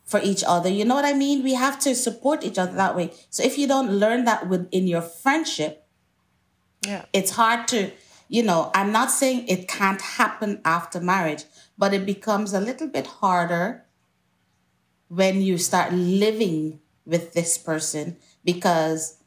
for 0.10 0.20
each 0.24 0.44
other. 0.46 0.70
You 0.70 0.86
know 0.86 0.96
what 0.96 1.06
I 1.06 1.14
mean? 1.14 1.44
We 1.44 1.54
have 1.54 1.80
to 1.82 1.94
support 1.94 2.44
each 2.44 2.58
other 2.58 2.74
that 2.74 2.96
way. 2.96 3.14
So 3.30 3.44
if 3.44 3.60
you 3.60 3.68
don't 3.68 3.92
learn 3.92 4.26
that 4.26 4.50
within 4.50 4.88
your 4.88 5.04
friendship, 5.04 5.86
Yeah. 6.86 7.06
it's 7.14 7.32
hard 7.32 7.68
to, 7.68 7.92
you 8.28 8.42
know, 8.42 8.72
I'm 8.74 8.92
not 8.92 9.12
saying 9.12 9.48
it 9.48 9.68
can't 9.68 10.02
happen 10.02 10.62
after 10.66 11.00
marriage, 11.00 11.44
but 11.78 11.94
it 11.94 12.06
becomes 12.08 12.54
a 12.54 12.60
little 12.60 12.88
bit 12.88 13.06
harder 13.22 13.86
when 15.10 15.44
you 15.44 15.58
start 15.60 15.94
living 15.94 16.80
with 17.06 17.34
this 17.34 17.58
person 17.58 18.18
because 18.44 19.18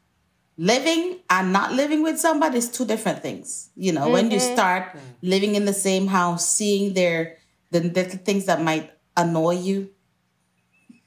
living 0.57 1.21
and 1.31 1.53
not 1.53 1.73
living 1.73 2.03
with 2.03 2.19
somebody 2.19 2.59
is 2.59 2.71
two 2.71 2.85
different 2.85 3.23
things. 3.23 3.71
You 3.77 3.93
know, 3.93 4.09
when 4.11 4.31
you 4.33 4.39
mm-hmm. 4.39 4.55
start 4.55 4.95
mm. 4.95 5.01
living 5.23 5.55
in 5.55 5.65
the 5.65 5.73
same 5.73 6.09
house, 6.09 6.49
seeing 6.49 6.95
their 6.95 7.39
the 7.71 7.81
little 7.81 8.19
things 8.19 8.47
that 8.47 8.61
might 8.61 8.91
annoy 9.17 9.57
you, 9.59 9.91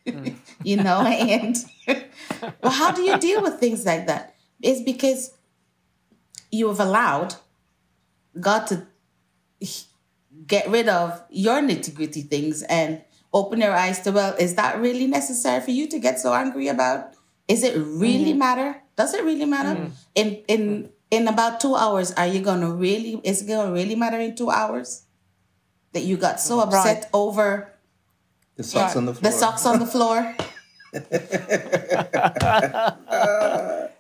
you 0.64 0.78
know, 0.78 1.02
and 1.02 1.58
well, 2.62 2.72
how 2.72 2.92
do 2.92 3.02
you 3.02 3.18
deal 3.18 3.42
with 3.42 3.60
things 3.60 3.86
like 3.86 4.08
that? 4.08 4.36
It's 4.62 4.82
because 4.82 5.34
you 6.52 6.68
have 6.68 6.80
allowed 6.80 7.36
God 8.40 8.68
to 8.68 8.88
get 10.48 10.70
rid 10.70 10.88
of 10.90 11.24
your 11.30 11.62
nitty 11.62 11.94
gritty 11.94 12.22
things 12.22 12.62
and 12.64 13.02
open 13.34 13.62
your 13.62 13.74
eyes 13.74 14.00
to 14.02 14.12
well, 14.12 14.36
is 14.40 14.56
that 14.56 14.80
really 14.80 15.08
necessary 15.08 15.62
for 15.62 15.72
you 15.72 15.88
to 15.88 16.00
get 16.00 16.20
so 16.20 16.34
angry 16.34 16.68
about? 16.68 17.14
Is 17.48 17.64
it 17.64 17.76
really 17.78 18.32
mm-hmm. 18.32 18.40
matter? 18.40 18.82
Does 18.96 19.14
it 19.14 19.24
really 19.24 19.46
matter? 19.46 19.80
Mm-hmm. 19.80 19.92
In 20.16 20.28
in 20.48 20.62
mm-hmm. 20.62 20.88
in 21.12 21.28
about 21.28 21.60
two 21.60 21.76
hours, 21.76 22.12
are 22.14 22.28
you 22.28 22.42
gonna 22.42 22.72
really 22.72 23.20
is 23.24 23.42
it 23.42 23.48
gonna 23.48 23.72
really 23.72 23.96
matter 23.96 24.20
in 24.20 24.36
two 24.36 24.50
hours? 24.50 25.04
That 25.94 26.04
you 26.04 26.18
got 26.18 26.42
so 26.42 26.60
upset 26.60 27.10
over 27.14 27.72
The 28.56 28.64
socks 28.64 28.96
on 28.96 29.06
the 29.06 29.14
floor. 29.14 29.32
the 29.32 29.38
socks 29.38 29.66
on 29.66 29.80
the 29.80 29.86
floor? 29.86 30.36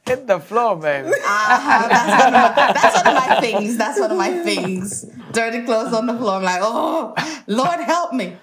Hit 0.05 0.27
the 0.27 0.39
floor, 0.39 0.77
baby. 0.77 1.09
Uh-huh. 1.09 1.87
That's, 1.89 2.23
one 2.23 2.33
of 2.33 2.41
my, 2.41 2.53
that's 2.55 2.95
one 2.95 3.07
of 3.07 3.27
my 3.27 3.39
things. 3.41 3.77
That's 3.77 3.99
one 3.99 4.11
of 4.11 4.17
my 4.17 4.31
things. 4.43 5.05
Dirty 5.33 5.63
clothes 5.63 5.93
on 5.93 6.05
the 6.05 6.13
floor. 6.13 6.35
I'm 6.35 6.43
like, 6.43 6.61
oh, 6.63 7.13
Lord 7.47 7.79
help 7.81 8.13
me. 8.13 8.37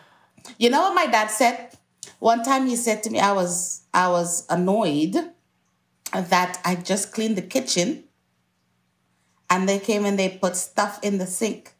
You 0.58 0.70
know 0.70 0.82
what 0.82 0.94
my 0.94 1.06
dad 1.06 1.28
said? 1.28 1.70
One 2.18 2.42
time 2.42 2.66
he 2.66 2.76
said 2.76 3.02
to 3.04 3.10
me, 3.10 3.18
I 3.20 3.32
was 3.32 3.82
I 3.94 4.08
was 4.08 4.46
annoyed 4.50 5.16
that 6.12 6.60
I 6.64 6.74
just 6.74 7.12
cleaned 7.12 7.36
the 7.36 7.42
kitchen 7.42 8.04
and 9.48 9.68
they 9.68 9.78
came 9.78 10.04
and 10.04 10.18
they 10.18 10.28
put 10.28 10.56
stuff 10.56 10.98
in 11.02 11.18
the 11.18 11.26
sink. 11.26 11.72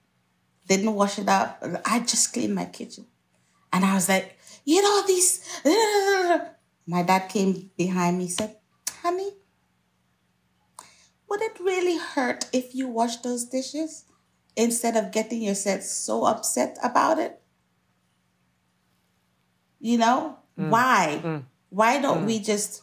Didn't 0.68 0.94
wash 0.94 1.18
it 1.18 1.28
up. 1.28 1.62
I 1.84 2.00
just 2.00 2.32
cleaned 2.32 2.54
my 2.54 2.64
kitchen. 2.64 3.06
And 3.72 3.84
I 3.84 3.94
was 3.94 4.08
like, 4.08 4.38
you 4.64 4.82
know, 4.82 5.06
these 5.06 5.40
my 6.86 7.02
dad 7.02 7.28
came 7.28 7.70
behind 7.76 8.18
me, 8.18 8.28
said, 8.28 8.56
honey, 9.02 9.30
would 11.28 11.40
it 11.40 11.58
really 11.60 11.98
hurt 11.98 12.44
if 12.52 12.74
you 12.74 12.88
wash 12.88 13.16
those 13.18 13.46
dishes 13.46 14.04
instead 14.54 14.96
of 14.96 15.12
getting 15.12 15.40
yourself 15.40 15.82
so 15.82 16.24
upset 16.26 16.76
about 16.82 17.18
it? 17.18 17.40
You 19.80 19.98
know, 19.98 20.36
mm. 20.58 20.68
why? 20.68 21.20
Mm. 21.24 21.44
Why 21.70 22.00
don't 22.00 22.24
mm. 22.24 22.26
we 22.26 22.38
just 22.38 22.82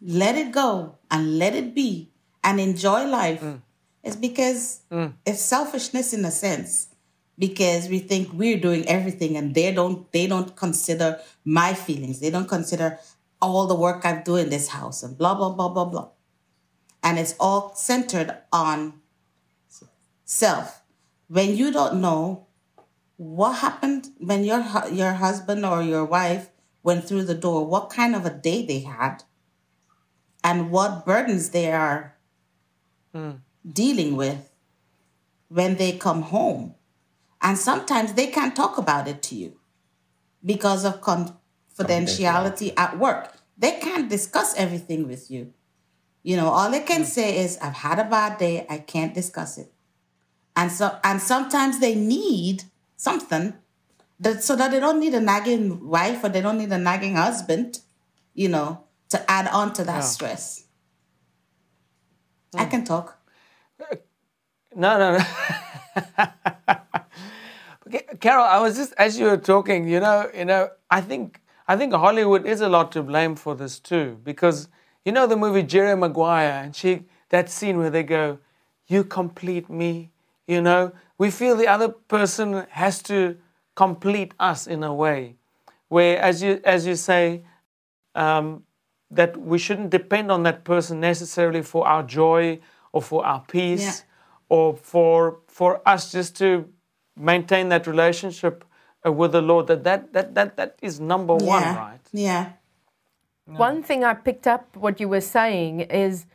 let 0.00 0.36
it 0.36 0.52
go 0.52 0.96
and 1.10 1.38
let 1.38 1.54
it 1.54 1.74
be 1.74 2.10
and 2.42 2.58
enjoy 2.58 3.04
life? 3.04 3.44
It's 4.02 4.16
because 4.16 4.80
it's 5.26 5.42
selfishness 5.42 6.14
in 6.14 6.24
a 6.24 6.30
sense 6.30 6.88
because 7.38 7.88
we 7.88 7.98
think 7.98 8.32
we're 8.32 8.58
doing 8.58 8.86
everything 8.88 9.36
and 9.36 9.54
they 9.54 9.72
don't 9.72 10.10
they 10.12 10.26
don't 10.26 10.56
consider 10.56 11.20
my 11.44 11.74
feelings. 11.74 12.20
They 12.20 12.30
don't 12.30 12.48
consider 12.48 12.98
all 13.40 13.66
the 13.66 13.74
work 13.74 14.06
i've 14.06 14.24
done 14.24 14.38
in 14.38 14.48
this 14.48 14.68
house 14.68 15.02
and 15.02 15.18
blah 15.18 15.34
blah 15.34 15.50
blah 15.50 15.68
blah 15.68 15.84
blah. 15.84 16.08
And 17.02 17.18
it's 17.18 17.34
all 17.38 17.74
centered 17.74 18.36
on 18.52 18.94
self. 20.24 20.82
When 21.28 21.56
you 21.56 21.70
don't 21.70 22.00
know 22.00 22.46
what 23.16 23.58
happened 23.58 24.08
when 24.18 24.44
your 24.44 24.64
your 24.92 25.12
husband 25.12 25.64
or 25.64 25.82
your 25.82 26.04
wife 26.04 26.50
went 26.82 27.06
through 27.06 27.24
the 27.24 27.34
door 27.34 27.66
what 27.66 27.88
kind 27.88 28.14
of 28.14 28.26
a 28.26 28.30
day 28.30 28.64
they 28.64 28.80
had 28.80 29.24
and 30.44 30.70
what 30.70 31.06
burdens 31.06 31.50
they 31.50 31.72
are 31.72 32.14
hmm. 33.14 33.32
dealing 33.66 34.16
with 34.16 34.52
when 35.48 35.76
they 35.76 35.92
come 35.92 36.22
home 36.22 36.75
and 37.46 37.56
sometimes 37.56 38.14
they 38.14 38.26
can't 38.26 38.56
talk 38.56 38.76
about 38.76 39.06
it 39.06 39.22
to 39.22 39.36
you 39.36 39.56
because 40.44 40.84
of 40.84 41.00
confidentiality 41.00 42.74
at 42.76 42.98
work. 42.98 43.34
They 43.56 43.78
can't 43.78 44.10
discuss 44.10 44.56
everything 44.56 45.06
with 45.06 45.30
you. 45.30 45.52
You 46.24 46.36
know 46.36 46.48
all 46.48 46.68
they 46.72 46.80
can 46.80 47.02
hmm. 47.02 47.14
say 47.16 47.38
is 47.38 47.56
i've 47.62 47.80
had 47.86 48.00
a 48.00 48.10
bad 48.16 48.38
day. 48.38 48.66
I 48.68 48.78
can't 48.78 49.14
discuss 49.14 49.58
it. 49.58 49.72
And 50.56 50.72
so 50.72 50.98
and 51.04 51.22
sometimes 51.22 51.78
they 51.78 51.94
need 51.94 52.64
something 52.96 53.54
that 54.18 54.42
so 54.42 54.56
that 54.56 54.72
they 54.72 54.80
don't 54.80 54.98
need 54.98 55.14
a 55.14 55.20
nagging 55.20 55.86
wife 55.86 56.24
or 56.24 56.28
they 56.30 56.40
don't 56.40 56.58
need 56.58 56.72
a 56.72 56.78
nagging 56.78 57.14
husband 57.14 57.78
you 58.34 58.48
know 58.48 58.82
to 59.10 59.30
add 59.30 59.46
on 59.46 59.72
to 59.74 59.84
that 59.84 60.00
stress. 60.00 60.64
I 62.56 62.64
hmm. 62.64 62.70
can 62.70 62.84
talk. 62.84 63.16
Uh, 63.80 63.94
no, 64.74 64.98
no, 64.98 65.18
no. 65.18 66.76
Carol, 68.20 68.44
I 68.44 68.60
was 68.60 68.76
just 68.76 68.92
as 68.98 69.18
you 69.18 69.26
were 69.26 69.36
talking, 69.36 69.88
you 69.88 70.00
know, 70.00 70.30
you 70.34 70.44
know, 70.44 70.70
I 70.90 71.00
think 71.00 71.40
I 71.68 71.76
think 71.76 71.92
Hollywood 71.92 72.46
is 72.46 72.60
a 72.60 72.68
lot 72.68 72.92
to 72.92 73.02
blame 73.02 73.36
for 73.36 73.54
this 73.54 73.78
too, 73.80 74.18
because 74.24 74.68
you 75.04 75.12
know 75.12 75.26
the 75.26 75.36
movie 75.36 75.62
Jerry 75.62 75.96
Maguire, 75.96 76.62
and 76.64 76.74
she 76.74 77.04
that 77.30 77.50
scene 77.50 77.78
where 77.78 77.90
they 77.90 78.02
go, 78.02 78.38
"You 78.86 79.04
complete 79.04 79.68
me," 79.68 80.10
you 80.46 80.60
know, 80.62 80.92
we 81.18 81.30
feel 81.30 81.56
the 81.56 81.68
other 81.68 81.88
person 81.88 82.66
has 82.70 83.02
to 83.04 83.36
complete 83.74 84.32
us 84.38 84.66
in 84.66 84.82
a 84.84 84.94
way, 84.94 85.36
where 85.88 86.18
as 86.20 86.42
you 86.42 86.60
as 86.64 86.86
you 86.86 86.94
say, 86.96 87.44
um, 88.14 88.62
that 89.10 89.36
we 89.36 89.58
shouldn't 89.58 89.90
depend 89.90 90.30
on 90.32 90.42
that 90.44 90.64
person 90.64 91.00
necessarily 91.00 91.62
for 91.62 91.86
our 91.86 92.02
joy 92.02 92.58
or 92.92 93.02
for 93.02 93.24
our 93.24 93.42
peace 93.48 93.82
Yeah. 93.82 94.56
or 94.56 94.76
for 94.76 95.40
for 95.48 95.80
us 95.86 96.10
just 96.12 96.36
to 96.38 96.68
maintain 97.16 97.68
that 97.70 97.86
relationship 97.86 98.64
uh, 99.06 99.12
with 99.12 99.32
the 99.32 99.42
Lord. 99.42 99.66
That 99.66 99.84
that 99.84 100.12
that 100.12 100.34
that, 100.34 100.56
that 100.56 100.76
is 100.82 101.00
number 101.00 101.34
one, 101.34 101.62
yeah 101.62 101.76
right? 101.76 102.00
yeah 102.12 102.52
One 103.46 103.82
thing 103.82 104.02
I 104.04 104.14
picked 104.14 104.46
up 104.46 104.76
what 104.76 105.00
you 105.00 105.08
were 105.08 105.20
saying 105.38 105.80
is 105.80 106.26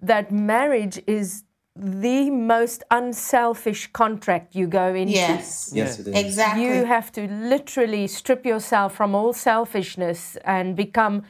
that 0.00 0.30
marriage 0.30 1.02
is 1.06 1.44
the 1.74 2.28
most 2.30 2.84
unselfish 2.90 3.90
contract 3.92 4.54
you 4.54 4.66
go 4.66 4.94
into. 4.94 5.12
yes 5.12 5.72
Yes, 5.74 5.98
it 5.98 6.08
is. 6.08 6.14
exactly 6.14 6.62
You 6.64 6.84
have 6.84 7.10
to 7.12 7.26
literally 7.28 8.06
strip 8.06 8.44
yourself 8.44 8.94
from 8.94 9.14
all 9.14 9.32
selfishness 9.32 10.36
and 10.44 10.76
become 10.76 11.22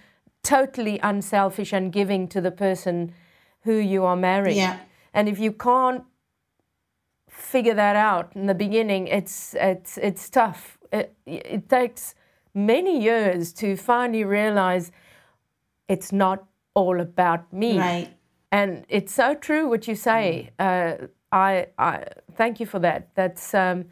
totally 0.43 0.99
unselfish 1.03 1.73
and 1.73 1.93
giving 1.93 2.27
to 2.29 2.41
the 2.41 2.51
person 2.51 3.13
who 3.63 3.75
you 3.75 4.05
are 4.05 4.17
marrying. 4.17 4.57
Yeah. 4.57 4.79
And 5.15 5.29
if 5.29 5.39
you 5.39 5.53
can't 5.53 6.03
figure 7.33 7.75
that 7.75 7.97
out 7.97 8.33
in 8.35 8.47
the 8.47 8.55
beginning, 8.55 9.09
it's 9.09 9.55
it's 9.55 9.99
it's 9.99 10.29
tough. 10.31 10.79
It, 10.93 11.15
it 11.27 11.69
takes 11.69 12.15
many 12.55 13.03
years 13.03 13.53
to 13.55 13.77
finally 13.77 14.25
realize 14.25 14.93
it's 15.89 16.13
not 16.13 16.45
all 16.75 17.01
about 17.01 17.53
me. 17.53 17.79
right 17.79 18.09
And 18.51 18.85
it's 18.89 19.15
so 19.15 19.35
true 19.35 19.69
what 19.69 19.89
you 19.89 19.95
say. 19.95 20.51
Uh, 20.59 20.93
I, 21.33 21.67
I 21.79 22.05
thank 22.35 22.61
you 22.61 22.67
for 22.67 22.79
that. 22.81 23.09
That's 23.15 23.55
um, 23.55 23.87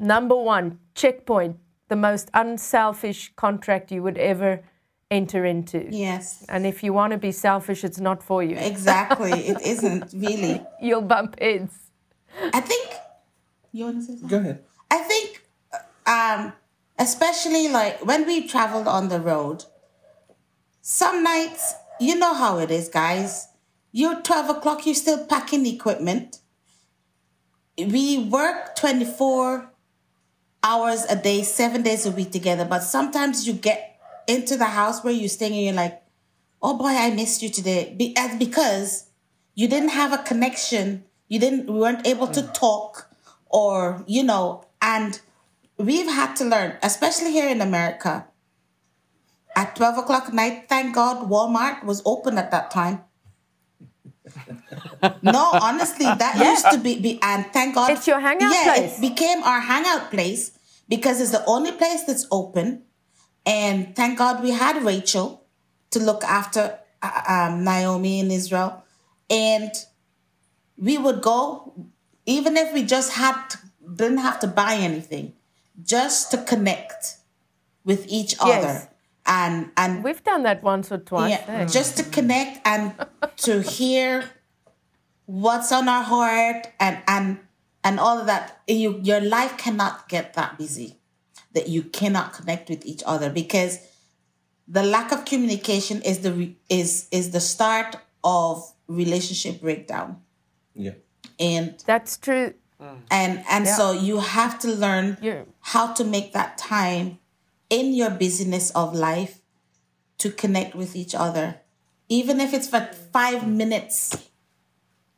number 0.00 0.34
one 0.34 0.78
checkpoint. 0.94 1.56
The 1.88 1.96
most 1.96 2.28
unselfish 2.34 3.32
contract 3.36 3.92
you 3.92 4.02
would 4.02 4.18
ever 4.18 4.60
enter 5.10 5.44
into. 5.44 5.86
yes 5.90 6.44
And 6.48 6.66
if 6.66 6.82
you 6.82 6.92
want 6.92 7.12
to 7.12 7.18
be 7.18 7.32
selfish, 7.32 7.84
it's 7.84 8.00
not 8.00 8.22
for 8.22 8.42
you. 8.42 8.56
exactly 8.56 9.30
it 9.48 9.60
isn't 9.74 10.12
really 10.12 10.60
You'll 10.82 11.02
bump 11.06 11.38
heads. 11.40 11.87
I 12.52 12.60
think 12.60 12.88
you 13.72 13.84
want 13.84 13.96
to 13.96 14.02
say 14.02 14.12
something 14.18 14.28
Go 14.28 14.38
ahead. 14.38 14.64
I 14.90 14.98
think, 14.98 15.42
um, 16.06 16.52
especially 16.98 17.68
like 17.68 18.04
when 18.04 18.26
we 18.26 18.48
traveled 18.48 18.88
on 18.88 19.08
the 19.10 19.20
road, 19.20 19.64
some 20.80 21.22
nights, 21.22 21.74
you 22.00 22.16
know 22.16 22.32
how 22.34 22.58
it 22.58 22.70
is, 22.70 22.88
guys. 22.88 23.48
You're 23.92 24.20
12 24.22 24.56
o'clock, 24.56 24.86
you're 24.86 24.94
still 24.94 25.26
packing 25.26 25.66
equipment. 25.66 26.38
We 27.76 28.18
work 28.18 28.74
24 28.76 29.70
hours 30.62 31.04
a 31.04 31.16
day, 31.16 31.42
seven 31.42 31.82
days 31.82 32.06
a 32.06 32.10
week 32.10 32.32
together, 32.32 32.64
but 32.64 32.80
sometimes 32.82 33.46
you 33.46 33.52
get 33.52 34.00
into 34.26 34.56
the 34.56 34.64
house 34.66 35.04
where 35.04 35.12
you're 35.12 35.28
staying 35.28 35.52
and 35.54 35.64
you're 35.64 35.74
like, 35.74 36.02
oh 36.62 36.76
boy, 36.76 36.88
I 36.88 37.10
missed 37.10 37.42
you 37.42 37.50
today. 37.50 37.94
Be- 37.96 38.16
as- 38.16 38.38
because 38.38 39.10
you 39.54 39.68
didn't 39.68 39.90
have 39.90 40.12
a 40.12 40.18
connection 40.22 41.04
you 41.28 41.38
didn't 41.38 41.66
we 41.70 41.78
weren't 41.78 42.06
able 42.06 42.26
to 42.28 42.42
talk 42.42 43.08
or 43.48 44.02
you 44.06 44.22
know 44.22 44.64
and 44.82 45.20
we've 45.76 46.06
had 46.06 46.34
to 46.36 46.44
learn 46.44 46.76
especially 46.82 47.32
here 47.32 47.48
in 47.48 47.60
america. 47.60 48.26
At 49.56 49.74
12 49.74 49.98
o'clock 49.98 50.26
at 50.28 50.34
night 50.34 50.68
thank 50.68 50.94
god 50.94 51.28
walmart 51.28 51.84
was 51.84 52.02
open 52.06 52.38
at 52.38 52.50
that 52.50 52.70
time. 52.70 53.02
No 55.22 55.50
honestly 55.52 56.04
that 56.06 56.36
used 56.38 56.70
to 56.72 56.78
be, 56.78 57.00
be 57.00 57.18
and 57.22 57.46
thank 57.52 57.74
god 57.74 57.90
It's 57.90 58.06
your 58.06 58.20
hangout 58.20 58.52
yeah 58.52 58.74
place. 58.74 58.98
it 58.98 59.00
became 59.00 59.42
our 59.42 59.60
hangout 59.60 60.10
place 60.10 60.52
because 60.88 61.20
it's 61.20 61.30
the 61.30 61.44
only 61.46 61.72
place 61.72 62.04
that's 62.04 62.26
open. 62.30 62.82
And 63.46 63.94
thank 63.96 64.18
god 64.18 64.42
we 64.42 64.50
had 64.50 64.82
rachel 64.82 65.44
to 65.90 65.98
look 65.98 66.24
after 66.24 66.78
uh, 67.02 67.22
um, 67.28 67.64
naomi 67.64 68.20
in 68.20 68.30
israel. 68.30 68.84
And 69.30 69.70
we 70.78 70.96
would 70.98 71.20
go 71.20 71.72
even 72.26 72.56
if 72.56 72.72
we 72.74 72.82
just 72.82 73.12
had 73.12 73.48
to, 73.48 73.58
didn't 73.94 74.18
have 74.18 74.38
to 74.40 74.46
buy 74.46 74.74
anything 74.74 75.32
just 75.82 76.30
to 76.30 76.38
connect 76.38 77.16
with 77.84 78.04
each 78.08 78.34
Yes. 78.44 78.64
other 78.64 78.88
and 79.26 79.70
and 79.76 80.04
We've 80.04 80.22
done 80.24 80.42
that 80.44 80.62
once 80.62 80.90
or 80.92 80.98
twice. 80.98 81.30
yeah, 81.30 81.44
eh? 81.48 81.64
just 81.66 81.96
to 81.98 82.02
connect 82.04 82.66
and 82.66 82.92
to 83.38 83.62
hear 83.62 84.24
what's 85.26 85.72
on 85.72 85.88
our 85.88 86.02
heart 86.02 86.68
and 86.80 86.98
and 87.06 87.38
and 87.84 88.00
all 88.00 88.18
of 88.18 88.26
that 88.26 88.60
you 88.66 89.00
your 89.02 89.20
life 89.20 89.56
cannot 89.58 90.08
get 90.08 90.34
that 90.34 90.56
busy 90.58 90.96
that 91.52 91.68
you 91.68 91.82
cannot 91.82 92.32
connect 92.32 92.68
with 92.68 92.84
each 92.86 93.02
other 93.06 93.30
because 93.30 93.78
the 94.66 94.82
lack 94.82 95.12
of 95.12 95.24
communication 95.24 96.00
is 96.02 96.18
the 96.20 96.32
re- 96.32 96.56
is 96.68 97.08
is 97.10 97.30
the 97.30 97.40
start 97.40 97.96
of 98.24 98.72
relationship 98.86 99.60
breakdown 99.60 100.20
Yeah. 100.78 100.94
and 101.38 101.82
That's 101.86 102.16
true. 102.16 102.54
Mm. 102.80 102.98
and 103.10 103.44
and 103.50 103.66
so 103.66 103.90
you 103.90 104.20
have 104.20 104.60
to 104.60 104.68
learn 104.68 105.18
Yeah. 105.20 105.42
how 105.74 105.92
to 105.94 106.04
make 106.04 106.32
that 106.32 106.56
time 106.56 107.18
in 107.68 107.92
your 107.92 108.10
busyness 108.10 108.70
of 108.70 108.94
life 108.94 109.40
to 110.18 110.30
connect 110.30 110.76
with 110.76 110.94
each 110.94 111.12
other 111.12 111.60
even 112.08 112.40
if 112.40 112.54
it's 112.54 112.68
for 112.68 112.88
five 113.12 113.48
minutes 113.48 114.30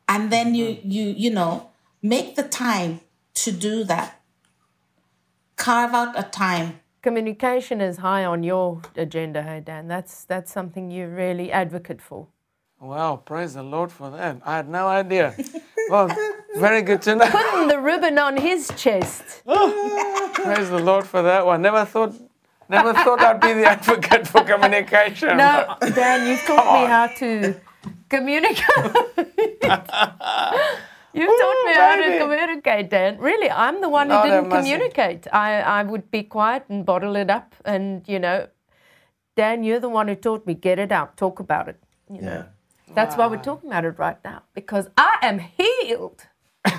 and 0.09 0.31
then 0.31 0.55
you 0.55 0.69
mm-hmm. 0.69 0.89
you 0.89 1.03
you 1.23 1.29
know 1.29 1.69
make 2.01 2.35
the 2.35 2.47
time 2.65 3.01
to 3.35 3.51
do 3.51 3.83
that 3.83 4.19
carve 5.55 5.93
out 5.93 6.17
a 6.17 6.23
time 6.23 6.81
Communication 7.01 7.81
is 7.81 7.97
high 7.97 8.25
on 8.25 8.43
your 8.43 8.79
agenda, 8.95 9.41
hey 9.41 9.59
Dan. 9.59 9.87
That's 9.87 10.23
that's 10.25 10.51
something 10.51 10.91
you 10.91 11.07
really 11.07 11.51
advocate 11.51 11.99
for. 11.99 12.27
Wow, 12.81 13.17
praise 13.23 13.53
the 13.53 13.61
Lord 13.61 13.91
for 13.91 14.09
that. 14.09 14.37
I 14.43 14.55
had 14.55 14.67
no 14.67 14.87
idea. 14.87 15.35
Well, 15.91 16.09
very 16.57 16.81
good 16.81 17.03
to 17.03 17.15
know. 17.15 17.29
Putting 17.29 17.67
the 17.67 17.79
ribbon 17.79 18.17
on 18.17 18.37
his 18.37 18.71
chest. 18.75 19.43
Praise 19.45 20.69
the 20.69 20.81
Lord 20.83 21.05
for 21.05 21.21
that 21.21 21.45
one. 21.45 21.61
Never 21.61 21.85
thought, 21.85 22.15
never 22.69 22.93
thought 22.93 23.19
I'd 23.21 23.39
be 23.39 23.53
the 23.53 23.65
advocate 23.65 24.27
for 24.27 24.43
communication. 24.43 25.37
No, 25.37 25.75
Dan, 25.93 26.27
you've 26.27 26.41
taught 26.41 26.81
me 26.81 26.87
how 26.87 27.07
to 27.07 27.55
communicate. 28.09 28.65
You've 31.13 31.39
taught 31.41 31.65
me 31.65 31.73
how 31.73 31.95
to 31.97 32.17
communicate, 32.19 32.89
Dan. 32.89 33.17
Really, 33.19 33.51
I'm 33.51 33.81
the 33.81 33.89
one 33.89 34.07
who 34.07 34.15
Lord 34.15 34.29
have 34.29 34.43
didn't 34.45 34.57
communicate. 34.57 35.27
I, 35.31 35.61
I 35.61 35.83
would 35.83 36.09
be 36.09 36.23
quiet 36.23 36.63
and 36.69 36.85
bottle 36.85 37.15
it 37.15 37.29
up. 37.29 37.53
And, 37.65 38.07
you 38.07 38.17
know, 38.17 38.47
Dan, 39.35 39.63
you're 39.63 39.81
the 39.81 39.89
one 39.89 40.07
who 40.07 40.15
taught 40.15 40.47
me 40.47 40.53
get 40.53 40.79
it 40.79 40.91
out, 40.91 41.17
talk 41.17 41.39
about 41.39 41.67
it. 41.67 41.77
You 42.09 42.21
know. 42.21 42.45
Yeah. 42.95 43.05
That's 43.05 43.17
why 43.17 43.27
we're 43.27 43.37
talking 43.37 43.69
about 43.69 43.85
it 43.85 43.97
right 43.99 44.17
now 44.25 44.43
because 44.53 44.89
I 44.97 45.17
am 45.23 45.39
healed. 45.39 46.27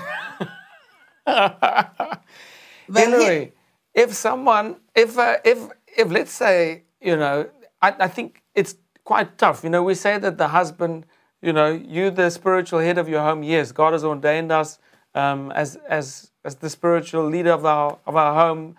Well, 1.25 3.11
Hillary, 3.11 3.53
if 3.93 4.13
someone, 4.13 4.77
if 4.95 5.17
uh, 5.17 5.37
if 5.45 5.69
if 5.97 6.11
let's 6.11 6.31
say, 6.31 6.83
you 7.01 7.15
know, 7.17 7.49
I, 7.81 7.95
I 8.01 8.07
think 8.09 8.43
it's 8.55 8.75
quite 9.03 9.37
tough. 9.37 9.63
You 9.63 9.69
know, 9.71 9.83
we 9.83 9.95
say 9.95 10.17
that 10.19 10.37
the 10.37 10.49
husband, 10.49 11.05
you 11.41 11.53
know, 11.53 11.71
you 11.71 12.11
the 12.11 12.29
spiritual 12.29 12.79
head 12.79 12.97
of 12.97 13.09
your 13.09 13.21
home. 13.21 13.43
Yes, 13.43 13.71
God 13.71 13.93
has 13.93 14.03
ordained 14.03 14.51
us 14.51 14.79
um, 15.15 15.51
as 15.53 15.77
as 15.89 16.31
as 16.45 16.55
the 16.55 16.69
spiritual 16.69 17.25
leader 17.27 17.51
of 17.51 17.65
our 17.65 17.97
of 18.05 18.15
our 18.15 18.35
home. 18.35 18.75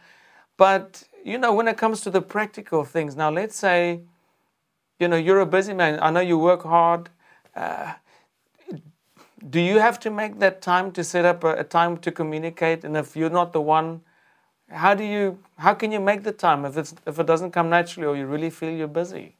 But 0.56 1.04
you 1.24 1.38
know, 1.38 1.54
when 1.54 1.68
it 1.68 1.76
comes 1.78 2.02
to 2.02 2.10
the 2.10 2.22
practical 2.22 2.84
things, 2.84 3.16
now 3.16 3.30
let's 3.30 3.56
say, 3.56 4.02
you 5.00 5.08
know, 5.08 5.16
you're 5.16 5.40
a 5.40 5.46
busy 5.46 5.74
man. 5.74 5.98
I 6.02 6.10
know 6.10 6.20
you 6.20 6.38
work 6.38 6.62
hard. 6.62 7.10
Uh, 7.54 7.94
do 9.48 9.60
you 9.60 9.78
have 9.78 10.00
to 10.00 10.10
make 10.10 10.38
that 10.38 10.62
time 10.62 10.90
to 10.92 11.04
set 11.04 11.24
up 11.24 11.44
a, 11.44 11.56
a 11.56 11.64
time 11.64 11.96
to 11.98 12.10
communicate? 12.10 12.84
And 12.84 12.96
if 12.96 13.16
you're 13.16 13.30
not 13.30 13.52
the 13.52 13.60
one, 13.60 14.02
how 14.70 14.94
do 14.94 15.04
you? 15.04 15.38
How 15.58 15.74
can 15.74 15.92
you 15.92 16.00
make 16.00 16.22
the 16.22 16.32
time 16.32 16.64
if 16.64 16.76
it's 16.76 16.94
if 17.06 17.18
it 17.18 17.26
doesn't 17.26 17.52
come 17.52 17.68
naturally 17.68 18.06
or 18.06 18.16
you 18.16 18.26
really 18.26 18.50
feel 18.50 18.70
you're 18.70 18.88
busy? 18.88 19.36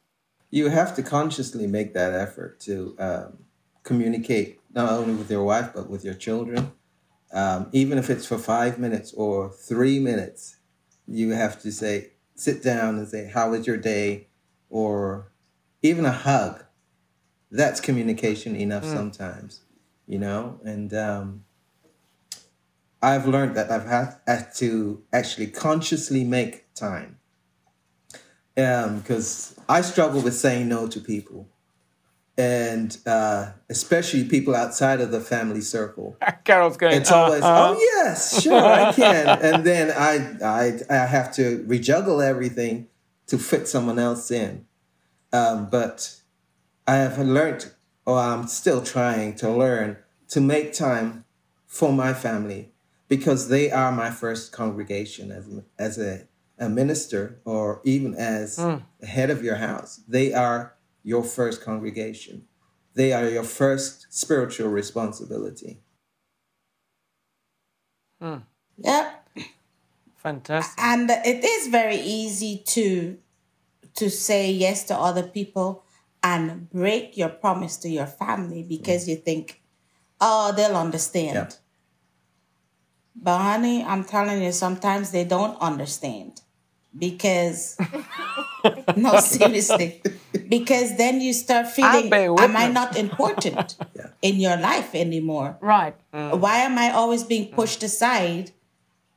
You 0.51 0.69
have 0.69 0.95
to 0.95 1.03
consciously 1.03 1.67
make 1.67 1.93
that 1.93 2.13
effort 2.13 2.59
to 2.61 2.95
um, 2.99 3.39
communicate 3.83 4.59
not 4.73 4.91
only 4.91 5.15
with 5.15 5.29
your 5.31 5.43
wife 5.43 5.71
but 5.73 5.89
with 5.89 6.05
your 6.05 6.13
children. 6.13 6.71
Um, 7.33 7.67
even 7.71 7.97
if 7.97 8.09
it's 8.09 8.25
for 8.25 8.37
five 8.37 8.77
minutes 8.79 9.11
or 9.13 9.51
three 9.51 9.99
minutes, 9.99 10.57
you 11.07 11.31
have 11.31 11.61
to 11.63 11.71
say, 11.71 12.11
sit 12.35 12.63
down 12.63 12.97
and 12.97 13.07
say, 13.07 13.29
"How 13.33 13.49
was 13.49 13.65
your 13.67 13.77
day?" 13.77 14.27
or 14.69 15.31
even 15.81 16.05
a 16.05 16.11
hug. 16.11 16.64
That's 17.55 17.79
communication 17.79 18.55
enough 18.55 18.83
sometimes, 18.85 19.61
you 20.07 20.19
know. 20.19 20.59
And 20.63 20.93
um, 20.93 21.45
I've 23.01 23.27
learned 23.27 23.55
that 23.55 23.71
I've 23.71 23.85
had, 23.85 24.15
had 24.27 24.53
to 24.55 25.03
actually 25.13 25.47
consciously 25.47 26.23
make 26.23 26.73
time 26.73 27.17
because 28.55 29.55
I 29.67 29.81
struggle 29.81 30.21
with 30.21 30.33
saying 30.33 30.69
no 30.69 30.87
to 30.87 30.99
people, 30.99 31.47
and 32.37 32.97
uh, 33.05 33.51
especially 33.69 34.23
people 34.25 34.55
outside 34.55 35.01
of 35.01 35.11
the 35.11 35.19
family 35.19 35.61
circle. 35.61 36.17
Carol's 36.43 36.77
going. 36.77 36.95
It's 36.95 37.11
always, 37.11 37.43
uh-uh. 37.43 37.75
oh 37.75 37.79
yes, 37.79 38.41
sure, 38.41 38.63
I 38.63 38.91
can, 38.93 39.27
and 39.41 39.63
then 39.63 39.91
I, 39.91 40.37
I, 40.43 40.79
I 40.89 41.05
have 41.05 41.33
to 41.35 41.63
rejuggle 41.67 42.25
everything 42.25 42.87
to 43.27 43.37
fit 43.37 43.67
someone 43.67 43.99
else 43.99 44.31
in. 44.31 44.65
Um, 45.33 45.69
but 45.69 46.21
I 46.87 46.95
have 46.97 47.17
learned, 47.19 47.71
or 48.05 48.19
I'm 48.19 48.47
still 48.47 48.81
trying 48.83 49.35
to 49.37 49.49
learn, 49.51 49.97
to 50.29 50.41
make 50.41 50.73
time 50.73 51.25
for 51.65 51.91
my 51.91 52.13
family 52.13 52.71
because 53.07 53.49
they 53.49 53.71
are 53.71 53.91
my 53.91 54.11
first 54.11 54.51
congregation 54.51 55.31
as 55.31 55.47
as 55.79 55.97
a, 55.97 56.27
a 56.59 56.69
minister 56.69 57.39
or 57.45 57.81
even 57.83 58.13
as 58.15 58.57
Hmm. 58.57 58.77
the 58.99 59.07
head 59.07 59.29
of 59.29 59.43
your 59.43 59.55
house. 59.55 60.01
They 60.07 60.33
are 60.33 60.75
your 61.03 61.23
first 61.23 61.61
congregation. 61.63 62.47
They 62.93 63.13
are 63.13 63.27
your 63.29 63.43
first 63.43 64.07
spiritual 64.09 64.69
responsibility. 64.69 65.81
Yep. 68.77 69.21
Fantastic. 70.17 70.83
and 70.83 71.09
it 71.11 71.43
is 71.43 71.67
very 71.67 71.97
easy 71.97 72.57
to 72.65 73.17
to 73.95 74.09
say 74.09 74.51
yes 74.51 74.83
to 74.85 74.95
other 74.97 75.23
people 75.23 75.84
and 76.25 76.69
break 76.71 77.15
your 77.21 77.29
promise 77.29 77.77
to 77.77 77.87
your 77.89 78.09
family 78.21 78.63
because 78.63 79.05
mm. 79.05 79.09
you 79.09 79.15
think 79.27 79.61
oh 80.19 80.51
they'll 80.55 80.79
understand 80.87 81.35
Yeah. 81.35 81.49
but 83.25 83.37
honey 83.49 83.77
i'm 83.83 84.03
telling 84.03 84.41
you 84.45 84.51
sometimes 84.51 85.11
they 85.11 85.25
don't 85.35 85.57
understand 85.61 86.41
because 87.05 87.77
no 88.95 89.19
seriously 89.19 90.01
because 90.55 90.97
then 90.97 91.21
you 91.21 91.33
start 91.33 91.67
feeling 91.67 92.11
am 92.13 92.55
i 92.63 92.67
not 92.79 92.97
important 93.05 93.77
Yeah. 93.95 94.09
in 94.21 94.35
your 94.45 94.57
life 94.57 94.95
anymore 95.05 95.57
Right. 95.61 95.95
Mm. 96.13 96.39
why 96.39 96.57
am 96.67 96.75
I 96.77 96.87
always 96.91 97.23
being 97.23 97.47
mm. 97.49 97.55
pushed 97.59 97.81
aside 97.83 98.51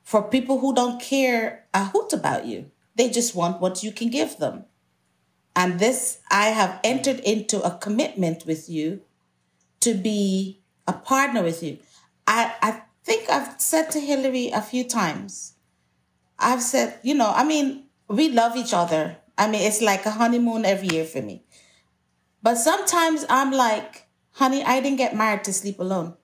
for 0.09 0.23
people 0.23 0.57
who 0.61 0.75
don't 0.75 0.99
care 1.01 1.67
a 1.75 1.85
hoot 1.93 2.13
about 2.15 2.47
you? 2.47 2.71
They 2.97 3.11
just 3.11 3.35
want 3.35 3.61
what 3.61 3.83
you 3.85 3.93
can 3.93 4.09
give 4.09 4.39
them. 4.39 4.65
And 5.59 5.81
this, 5.81 6.21
I 6.31 6.47
have 6.51 6.79
entered 6.85 7.19
into 7.19 7.61
a 7.63 7.77
commitment 7.77 8.47
with 8.47 8.69
you 8.69 9.01
to 9.81 9.93
be 9.93 10.63
a 10.87 10.93
partner 10.93 11.43
with 11.43 11.65
you. 11.65 11.79
I, 12.29 12.55
I 12.63 12.83
think 13.03 13.29
I've 13.29 13.61
said 13.61 13.91
to 13.91 13.99
Hillary 13.99 14.51
a 14.51 14.63
few 14.63 14.85
times, 14.85 15.55
I've 16.39 16.63
said, 16.63 17.01
you 17.03 17.13
know, 17.13 17.33
I 17.35 17.43
mean, 17.43 17.87
we 18.07 18.29
love 18.29 18.55
each 18.55 18.73
other. 18.73 19.17
I 19.37 19.49
mean, 19.51 19.63
it's 19.63 19.83
like 19.83 20.07
a 20.07 20.13
honeymoon 20.13 20.65
every 20.65 20.89
year 20.95 21.05
for 21.05 21.23
me. 21.23 21.43
But 22.41 22.55
sometimes 22.55 23.27
I'm 23.29 23.51
like, 23.51 24.07
honey, 24.35 24.63
I 24.63 24.81
didn't 24.81 24.99
get 24.99 25.17
married 25.17 25.43
to 25.45 25.53
sleep 25.53 25.81
alone. 25.81 26.15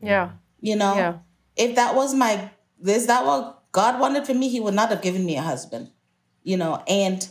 Yeah. 0.00 0.30
You 0.60 0.76
know, 0.76 0.96
Yeah. 0.96 1.18
if 1.54 1.74
that 1.76 1.94
was 1.94 2.14
my, 2.14 2.50
is 2.82 3.06
that 3.08 3.26
what 3.26 3.70
God 3.72 4.00
wanted 4.00 4.24
for 4.24 4.32
me? 4.32 4.48
He 4.48 4.58
would 4.58 4.72
not 4.72 4.88
have 4.88 5.02
given 5.02 5.26
me 5.26 5.36
a 5.36 5.42
husband, 5.42 5.90
you 6.46 6.56
know, 6.56 6.82
and, 6.88 7.28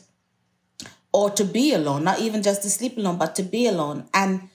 or 1.11 1.29
to 1.31 1.43
be 1.43 1.73
alone, 1.73 2.03
not 2.03 2.19
even 2.19 2.43
just 2.43 2.61
to 2.63 2.69
sleep 2.69 2.97
alone, 2.97 3.17
but 3.17 3.35
to 3.35 3.43
be 3.43 3.65
alone. 3.65 4.05
And 4.13 4.49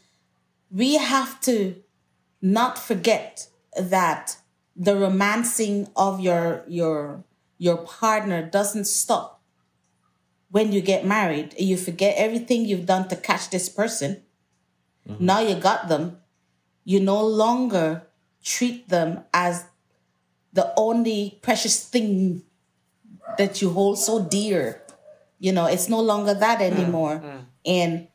we 0.70 0.98
have 0.98 1.40
to 1.42 1.76
not 2.40 2.78
forget 2.78 3.48
that 3.80 4.36
the 4.76 4.94
romancing 4.96 5.88
of 5.96 6.20
your, 6.20 6.64
your, 6.68 7.24
your 7.58 7.78
partner 7.78 8.48
doesn't 8.48 8.86
stop 8.86 9.42
when 10.50 10.72
you 10.72 10.80
get 10.80 11.04
married. 11.06 11.54
You 11.58 11.76
forget 11.76 12.14
everything 12.16 12.66
you've 12.66 12.86
done 12.86 13.08
to 13.08 13.16
catch 13.16 13.50
this 13.50 13.68
person. 13.68 14.22
Mm-hmm. 15.08 15.24
Now 15.24 15.40
you 15.40 15.54
got 15.54 15.88
them 15.88 16.20
you 16.84 17.00
no 17.00 17.24
longer 17.24 18.02
treat 18.42 18.88
them 18.88 19.22
as 19.32 19.64
the 20.52 20.72
only 20.76 21.38
precious 21.42 21.84
thing 21.84 22.42
that 23.38 23.60
you 23.60 23.70
hold 23.70 23.98
so 23.98 24.22
dear. 24.22 24.82
You 25.38 25.52
know, 25.52 25.66
it's 25.66 25.88
no 25.88 26.00
longer 26.00 26.34
that 26.34 26.58
mm, 26.58 26.70
anymore. 26.70 27.22
Mm. 27.24 27.44
And 27.64 28.08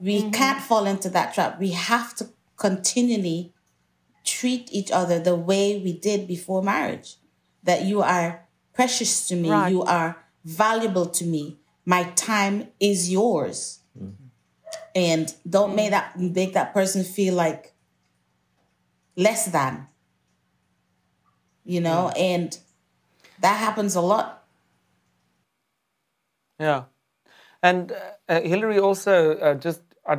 we 0.00 0.20
mm-hmm. 0.20 0.30
can't 0.30 0.62
fall 0.62 0.86
into 0.86 1.08
that 1.10 1.34
trap. 1.34 1.58
We 1.58 1.70
have 1.70 2.14
to 2.16 2.28
continually 2.56 3.52
treat 4.24 4.68
each 4.72 4.90
other 4.90 5.18
the 5.18 5.34
way 5.34 5.78
we 5.78 5.92
did 5.92 6.28
before 6.28 6.62
marriage. 6.62 7.16
That 7.64 7.82
you 7.82 8.02
are 8.02 8.46
precious 8.72 9.26
to 9.28 9.36
me, 9.36 9.50
Right. 9.50 9.70
you 9.70 9.82
are 9.82 10.16
valuable 10.44 11.06
to 11.06 11.24
me. 11.24 11.58
My 11.84 12.04
time 12.14 12.68
is 12.78 13.10
yours. 13.10 13.80
Mm-hmm. 13.98 14.24
And 14.94 15.34
don't 15.48 15.74
make 15.74 15.88
mm. 15.88 15.90
that 15.90 16.18
make 16.18 16.54
that 16.54 16.72
person 16.72 17.04
feel 17.04 17.34
like 17.34 17.74
less 19.16 19.46
than. 19.46 19.86
You 21.64 21.80
know, 21.82 22.10
and 22.16 22.56
that 23.40 23.58
happens 23.58 23.94
a 23.94 24.00
lot. 24.00 24.37
Yeah, 26.60 26.84
and 27.62 27.92
uh, 27.92 27.96
uh, 28.28 28.40
Hillary 28.40 28.78
also 28.78 29.36
uh, 29.38 29.54
just 29.54 29.82
uh, 30.06 30.16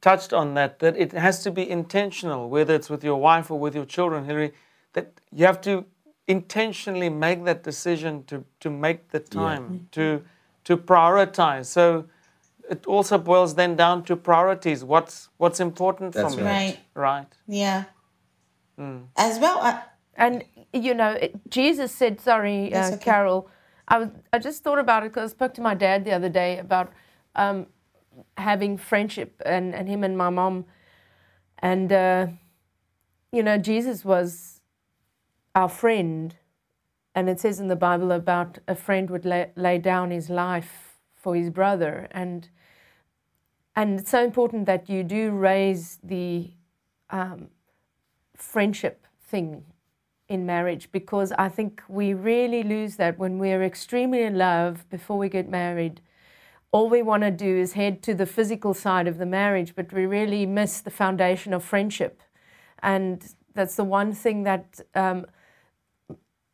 touched 0.00 0.32
on 0.32 0.54
that 0.54 0.78
that 0.78 0.96
it 0.96 1.12
has 1.12 1.42
to 1.44 1.50
be 1.50 1.68
intentional, 1.68 2.48
whether 2.48 2.74
it's 2.74 2.90
with 2.90 3.04
your 3.04 3.20
wife 3.20 3.50
or 3.50 3.58
with 3.58 3.74
your 3.74 3.86
children. 3.86 4.24
Hillary, 4.24 4.52
that 4.94 5.20
you 5.32 5.46
have 5.46 5.60
to 5.62 5.84
intentionally 6.26 7.10
make 7.10 7.44
that 7.44 7.62
decision 7.62 8.24
to 8.24 8.44
to 8.60 8.70
make 8.70 9.10
the 9.10 9.20
time 9.20 9.88
to 9.92 10.22
to 10.64 10.76
prioritize. 10.76 11.66
So 11.66 12.06
it 12.70 12.86
also 12.86 13.18
boils 13.18 13.54
then 13.54 13.76
down 13.76 14.04
to 14.04 14.16
priorities. 14.16 14.84
What's 14.84 15.28
what's 15.38 15.60
important 15.60 16.14
That's 16.14 16.34
for 16.34 16.40
me, 16.40 16.46
right. 16.46 16.78
right? 16.94 17.32
Yeah. 17.48 17.84
As 19.16 19.38
well, 19.38 19.58
uh, 19.60 19.80
And 20.16 20.44
you 20.72 20.94
know, 20.94 21.18
Jesus 21.48 21.92
said, 21.92 22.20
"Sorry, 22.20 22.74
uh, 22.74 22.88
okay. 22.88 23.04
Carol." 23.04 23.48
I 23.92 24.08
I 24.32 24.38
just 24.38 24.64
thought 24.64 24.78
about 24.78 25.04
it 25.04 25.10
because 25.12 25.30
I 25.30 25.34
spoke 25.34 25.54
to 25.54 25.60
my 25.60 25.74
dad 25.74 26.04
the 26.04 26.12
other 26.12 26.30
day 26.30 26.58
about 26.58 26.92
um, 27.36 27.66
having 28.38 28.78
friendship 28.78 29.40
and, 29.44 29.74
and 29.74 29.86
him 29.86 30.02
and 30.02 30.16
my 30.16 30.30
mom, 30.30 30.64
and 31.58 31.92
uh, 31.92 32.26
you 33.30 33.42
know, 33.42 33.58
Jesus 33.58 34.04
was 34.04 34.60
our 35.54 35.68
friend, 35.68 36.34
and 37.14 37.28
it 37.28 37.38
says 37.38 37.60
in 37.60 37.68
the 37.68 37.76
Bible 37.76 38.12
about 38.12 38.58
a 38.66 38.74
friend 38.74 39.10
would 39.10 39.26
lay, 39.26 39.50
lay 39.56 39.76
down 39.78 40.10
his 40.10 40.30
life 40.30 40.98
for 41.14 41.36
his 41.36 41.50
brother, 41.50 42.08
and 42.12 42.48
and 43.76 44.00
it's 44.00 44.10
so 44.10 44.24
important 44.24 44.64
that 44.66 44.88
you 44.88 45.02
do 45.02 45.30
raise 45.32 45.98
the 46.02 46.50
um, 47.10 47.48
friendship 48.36 49.06
thing 49.22 49.64
in 50.32 50.46
marriage 50.46 50.90
because 50.92 51.32
I 51.32 51.48
think 51.48 51.82
we 51.88 52.14
really 52.14 52.62
lose 52.62 52.96
that 52.96 53.18
when 53.18 53.38
we're 53.38 53.62
extremely 53.62 54.22
in 54.22 54.36
love 54.38 54.88
before 54.90 55.18
we 55.18 55.28
get 55.28 55.48
married. 55.48 56.00
all 56.72 56.88
we 56.88 57.02
want 57.02 57.22
to 57.22 57.30
do 57.30 57.56
is 57.58 57.74
head 57.74 58.02
to 58.02 58.14
the 58.14 58.26
physical 58.26 58.72
side 58.74 59.06
of 59.06 59.18
the 59.18 59.26
marriage, 59.26 59.74
but 59.76 59.92
we 59.92 60.06
really 60.06 60.46
miss 60.46 60.80
the 60.80 60.90
foundation 60.90 61.52
of 61.52 61.62
friendship. 61.62 62.22
And 62.82 63.22
that's 63.54 63.76
the 63.76 63.84
one 63.84 64.12
thing 64.14 64.44
that 64.44 64.80
um, 64.94 65.26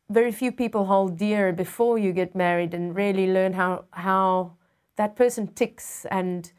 very 0.09 0.31
few 0.31 0.51
people 0.51 0.85
hold 0.85 1.17
dear 1.17 1.53
before 1.53 1.97
you 1.97 2.11
get 2.11 2.35
married 2.35 2.73
and 2.73 2.95
really 2.95 3.31
learn 3.31 3.53
how, 3.53 3.85
how 3.91 4.57
that 4.97 5.15
person 5.15 5.47
ticks. 5.47 6.05
And 6.11 6.51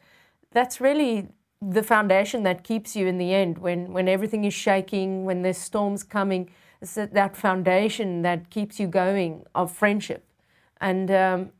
that's 0.51 0.81
really 0.81 1.27
the 1.61 1.83
foundation 1.83 2.41
that 2.43 2.63
keeps 2.63 2.95
you 2.95 3.05
in 3.05 3.19
the 3.19 3.33
end 3.33 3.59
when, 3.59 3.93
when 3.93 4.07
everything 4.07 4.43
is 4.45 4.53
shaking, 4.55 5.25
when 5.25 5.43
there's 5.43 5.59
storms 5.59 6.03
coming. 6.03 6.49
It's 6.81 6.95
that, 6.95 7.13
that 7.13 7.37
foundation 7.37 8.23
that 8.23 8.49
keeps 8.49 8.79
you 8.79 8.87
going 8.87 9.45
of 9.53 9.71
friendship. 9.71 10.25
And 10.79 11.11
um, 11.11 11.51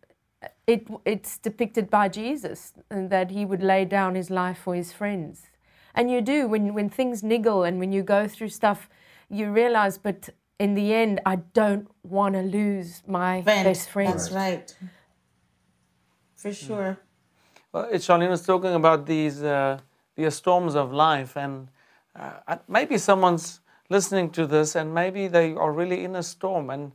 it, 0.65 0.87
it's 1.05 1.37
depicted 1.37 1.89
by 1.89 2.09
Jesus 2.09 2.73
that 2.89 3.31
he 3.31 3.45
would 3.45 3.61
lay 3.61 3.85
down 3.85 4.15
his 4.15 4.29
life 4.29 4.57
for 4.57 4.73
his 4.75 4.91
friends. 4.91 5.43
And 5.93 6.09
you 6.09 6.21
do 6.21 6.47
when, 6.47 6.73
when 6.73 6.89
things 6.89 7.21
niggle 7.21 7.63
and 7.63 7.77
when 7.79 7.91
you 7.91 8.01
go 8.01 8.27
through 8.27 8.49
stuff, 8.49 8.89
you 9.29 9.51
realize, 9.51 9.97
but 9.97 10.29
in 10.59 10.75
the 10.75 10.93
end, 10.93 11.21
I 11.25 11.37
don't 11.37 11.89
want 12.03 12.35
to 12.35 12.41
lose 12.41 13.01
my 13.07 13.41
Friend, 13.41 13.65
best 13.65 13.89
friend. 13.89 14.13
That's 14.13 14.31
right. 14.31 14.75
For 16.35 16.53
sure. 16.53 16.99
Well, 17.71 17.87
it's 17.91 18.07
Charlene 18.07 18.29
was 18.29 18.45
talking 18.45 18.73
about 18.73 19.05
these 19.05 19.41
uh, 19.43 19.79
these 20.15 20.35
storms 20.35 20.75
of 20.75 20.91
life, 20.91 21.37
and 21.37 21.69
uh, 22.15 22.57
maybe 22.67 22.97
someone's 22.97 23.60
listening 23.91 24.31
to 24.31 24.47
this, 24.47 24.75
and 24.75 24.93
maybe 24.93 25.27
they 25.27 25.53
are 25.53 25.71
really 25.71 26.03
in 26.03 26.15
a 26.15 26.23
storm. 26.23 26.69
And 26.69 26.93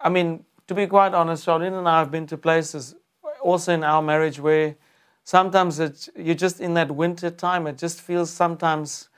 I 0.00 0.08
mean, 0.10 0.44
to 0.66 0.74
be 0.74 0.86
quite 0.86 1.14
honest, 1.14 1.46
Charlene 1.46 1.78
and 1.78 1.88
I 1.88 1.98
have 2.00 2.10
been 2.10 2.26
to 2.26 2.36
places, 2.36 2.94
also 3.40 3.72
in 3.72 3.84
our 3.84 4.02
marriage, 4.02 4.38
where 4.40 4.76
sometimes 5.24 5.78
it's, 5.78 6.10
you're 6.16 6.34
just 6.34 6.60
in 6.60 6.74
that 6.74 6.90
winter 6.90 7.30
time. 7.30 7.66
It 7.66 7.78
just 7.78 8.00
feels 8.00 8.30
sometimes 8.30 9.08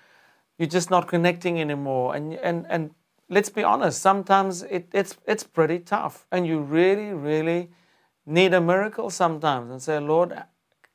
you're 0.59 0.69
just 0.69 0.91
not 0.91 1.09
connecting 1.09 1.61
anymore, 1.61 2.15
and 2.15 2.35
and 2.35 2.67
and 2.69 2.91
let's 3.29 3.49
be 3.49 3.65
honest, 3.65 4.01
sometimes 4.01 4.63
it, 4.63 4.89
it's, 4.93 5.17
it's 5.27 5.45
pretty 5.45 5.79
tough. 5.79 6.27
And 6.31 6.47
you 6.47 6.61
really, 6.61 7.13
really 7.13 7.71
need 8.27 8.55
a 8.55 8.61
miracle 8.61 9.11
sometimes 9.11 9.71
and 9.71 9.83
say, 9.83 9.99
Lord, 9.99 10.43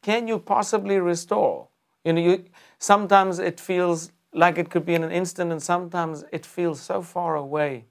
can 0.01 0.27
you 0.27 0.39
possibly 0.39 0.99
restore? 0.99 1.67
You 2.03 2.13
know, 2.13 2.21
you, 2.21 2.45
sometimes 2.77 3.39
it 3.39 3.59
feels 3.59 4.11
like 4.33 4.57
it 4.57 4.69
could 4.69 4.85
be 4.85 4.95
in 4.95 5.03
an 5.03 5.11
instant, 5.11 5.51
and 5.51 5.61
sometimes 5.61 6.23
it 6.31 6.45
feels 6.45 6.79
so 6.79 7.01
far 7.01 7.35
away. 7.35 7.85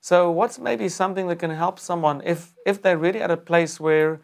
So, 0.00 0.30
what's 0.30 0.58
maybe 0.58 0.88
something 0.88 1.28
that 1.28 1.38
can 1.38 1.50
help 1.50 1.78
someone 1.78 2.22
if, 2.24 2.54
if 2.66 2.82
they're 2.82 2.98
really 2.98 3.20
at 3.22 3.30
a 3.30 3.36
place 3.36 3.78
where 3.78 4.20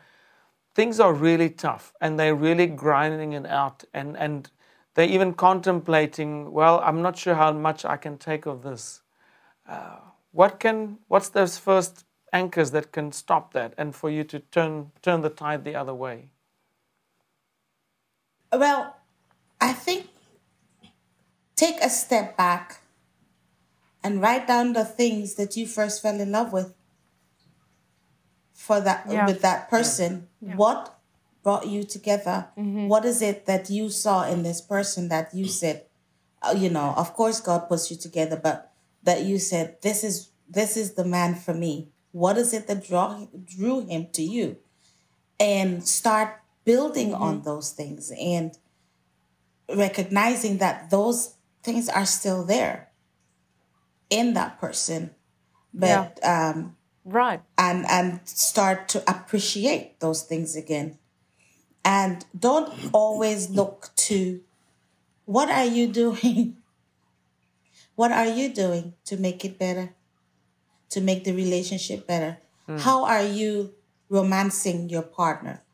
things 0.74 1.00
are 1.00 1.12
really 1.12 1.50
tough 1.50 1.92
and 2.00 2.18
they're 2.18 2.34
really 2.34 2.66
grinding 2.66 3.32
it 3.32 3.46
out 3.46 3.84
and, 3.94 4.16
and 4.16 4.50
they're 4.94 5.08
even 5.08 5.34
contemplating, 5.34 6.50
well, 6.52 6.80
I'm 6.80 7.02
not 7.02 7.16
sure 7.16 7.34
how 7.34 7.52
much 7.52 7.84
I 7.84 7.96
can 7.96 8.18
take 8.18 8.46
of 8.46 8.62
this 8.62 9.02
uh, 9.68 9.98
what 10.32 10.58
can 10.61 10.98
what's 11.08 11.28
those 11.28 11.58
first 11.58 12.04
anchors 12.32 12.70
that 12.70 12.92
can 12.92 13.12
stop 13.12 13.52
that 13.52 13.74
and 13.78 13.94
for 13.94 14.11
you 14.11 14.24
to 14.24 14.38
turn 14.38 14.90
turn 15.02 15.20
the 15.20 15.30
tide 15.30 15.64
the 15.64 15.74
other 15.74 15.94
way 15.94 16.30
well 18.52 18.96
i 19.61 19.72
think 19.72 20.08
take 21.59 21.83
a 21.83 21.90
step 21.90 22.37
back 22.37 22.83
and 24.05 24.23
write 24.23 24.47
down 24.47 24.73
the 24.73 24.85
things 24.85 25.35
that 25.35 25.57
you 25.57 25.66
first 25.66 26.01
fell 26.01 26.21
in 26.21 26.31
love 26.31 26.53
with 26.53 26.73
for 28.55 28.81
that 28.81 29.07
Yeah. 29.11 29.27
with 29.27 29.42
that 29.42 29.68
person. 29.68 30.29
What 30.40 30.94
brought 31.42 31.66
you 31.66 31.83
together? 31.83 32.49
Mm-hmm. 32.57 32.87
What 32.87 33.05
is 33.05 33.21
it 33.23 33.47
that 33.47 33.68
you 33.71 33.90
saw 33.90 34.25
in 34.33 34.44
this 34.44 34.61
person 34.61 35.09
that 35.09 35.35
you 35.35 35.47
mm. 35.47 35.51
said 35.51 35.85
uh, 36.40 36.55
you 36.57 36.71
know 36.71 36.94
of 36.97 37.14
course 37.14 37.40
god 37.40 37.68
puts 37.68 37.90
you 37.90 37.97
together 37.97 38.37
but 38.37 38.71
that 39.03 39.25
you 39.25 39.38
said 39.40 39.83
this 39.83 40.05
is 40.05 40.29
this 40.49 40.77
is 40.77 40.94
the 40.94 41.05
man 41.05 41.35
for 41.35 41.55
me. 41.55 41.88
What 42.12 42.38
is 42.38 42.55
it 42.55 42.66
that 42.68 42.87
draw, 42.87 43.27
drew 43.44 43.87
him 43.87 44.09
to 44.12 44.23
you? 44.23 44.57
And 45.38 45.87
start 45.87 46.40
building 46.64 47.14
on 47.14 47.37
mm-hmm. 47.37 47.44
those 47.44 47.71
things 47.71 48.11
and 48.18 48.57
recognizing 49.68 50.59
that 50.59 50.90
those 50.90 51.35
things 51.62 51.88
are 51.88 52.07
still 52.07 52.44
there 52.44 52.90
in 54.11 54.35
that 54.35 54.61
person 54.61 55.11
but 55.75 56.18
um 56.25 56.77
Right. 57.09 57.40
and 57.57 57.87
and 57.88 58.21
start 58.29 58.87
to 58.88 59.03
appreciate 59.09 59.99
those 60.01 60.23
things 60.23 60.55
again. 60.55 60.99
And 61.83 62.25
don't 62.38 62.68
always 62.92 63.49
look 63.49 63.88
to 64.09 64.42
what 65.25 65.49
are 65.49 65.64
you 65.64 65.88
doing? 65.88 66.57
What 67.97 68.12
are 68.12 68.29
you 68.29 68.53
doing 68.55 68.94
to 69.07 69.16
make 69.16 69.44
it 69.44 69.59
better? 69.59 69.97
To 70.90 71.01
make 71.01 71.25
the 71.25 71.33
relationship 71.33 72.07
better? 72.07 72.38
How 72.68 73.03
are 73.05 73.25
you 73.25 73.75
romancing 74.09 74.88
your 74.88 75.03
partner? 75.03 75.64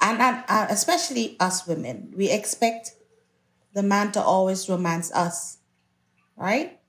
And, 0.00 0.20
and 0.22 0.44
uh, 0.46 0.66
especially 0.70 1.34
us 1.40 1.66
women 1.66 2.12
we 2.14 2.30
expect 2.30 2.92
the 3.74 3.82
man 3.82 4.12
to 4.12 4.22
always 4.22 4.68
romance 4.68 5.12
us 5.12 5.58
right? 6.36 6.80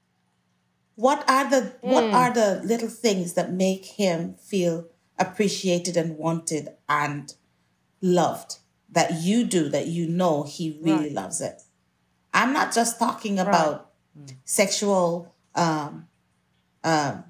What 0.96 1.30
are 1.30 1.50
the 1.50 1.74
what 1.82 2.04
are 2.06 2.34
the 2.34 2.62
little 2.64 2.90
things 2.90 3.34
that 3.34 3.52
make 3.52 3.86
him 3.86 4.36
feel 4.36 4.88
appreciated 5.20 5.98
and 5.98 6.18
wanted 6.18 6.70
and 6.88 7.34
loved 8.02 8.60
that 8.90 9.22
you 9.22 9.44
do 9.44 9.70
that 9.70 9.88
you 9.88 10.08
know 10.08 10.44
he 10.44 10.80
really 10.82 11.10
loves 11.10 11.42
it? 11.42 11.62
I'm 12.34 12.54
not 12.54 12.74
just 12.74 12.98
talking 12.98 13.40
about 13.40 13.92
sexual 14.46 15.36
um, 15.54 16.08
um, 16.84 17.26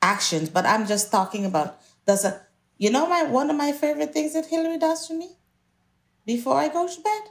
actions 0.00 0.48
but 0.48 0.64
i'm 0.64 0.86
just 0.86 1.10
talking 1.10 1.44
about 1.44 1.80
does 2.06 2.24
a 2.24 2.40
you 2.76 2.90
know 2.90 3.06
my 3.08 3.24
one 3.24 3.50
of 3.50 3.56
my 3.56 3.72
favorite 3.72 4.12
things 4.12 4.32
that 4.32 4.46
hillary 4.46 4.78
does 4.78 5.06
for 5.06 5.14
me 5.14 5.30
before 6.24 6.54
i 6.56 6.68
go 6.68 6.86
to 6.86 7.00
bed 7.00 7.22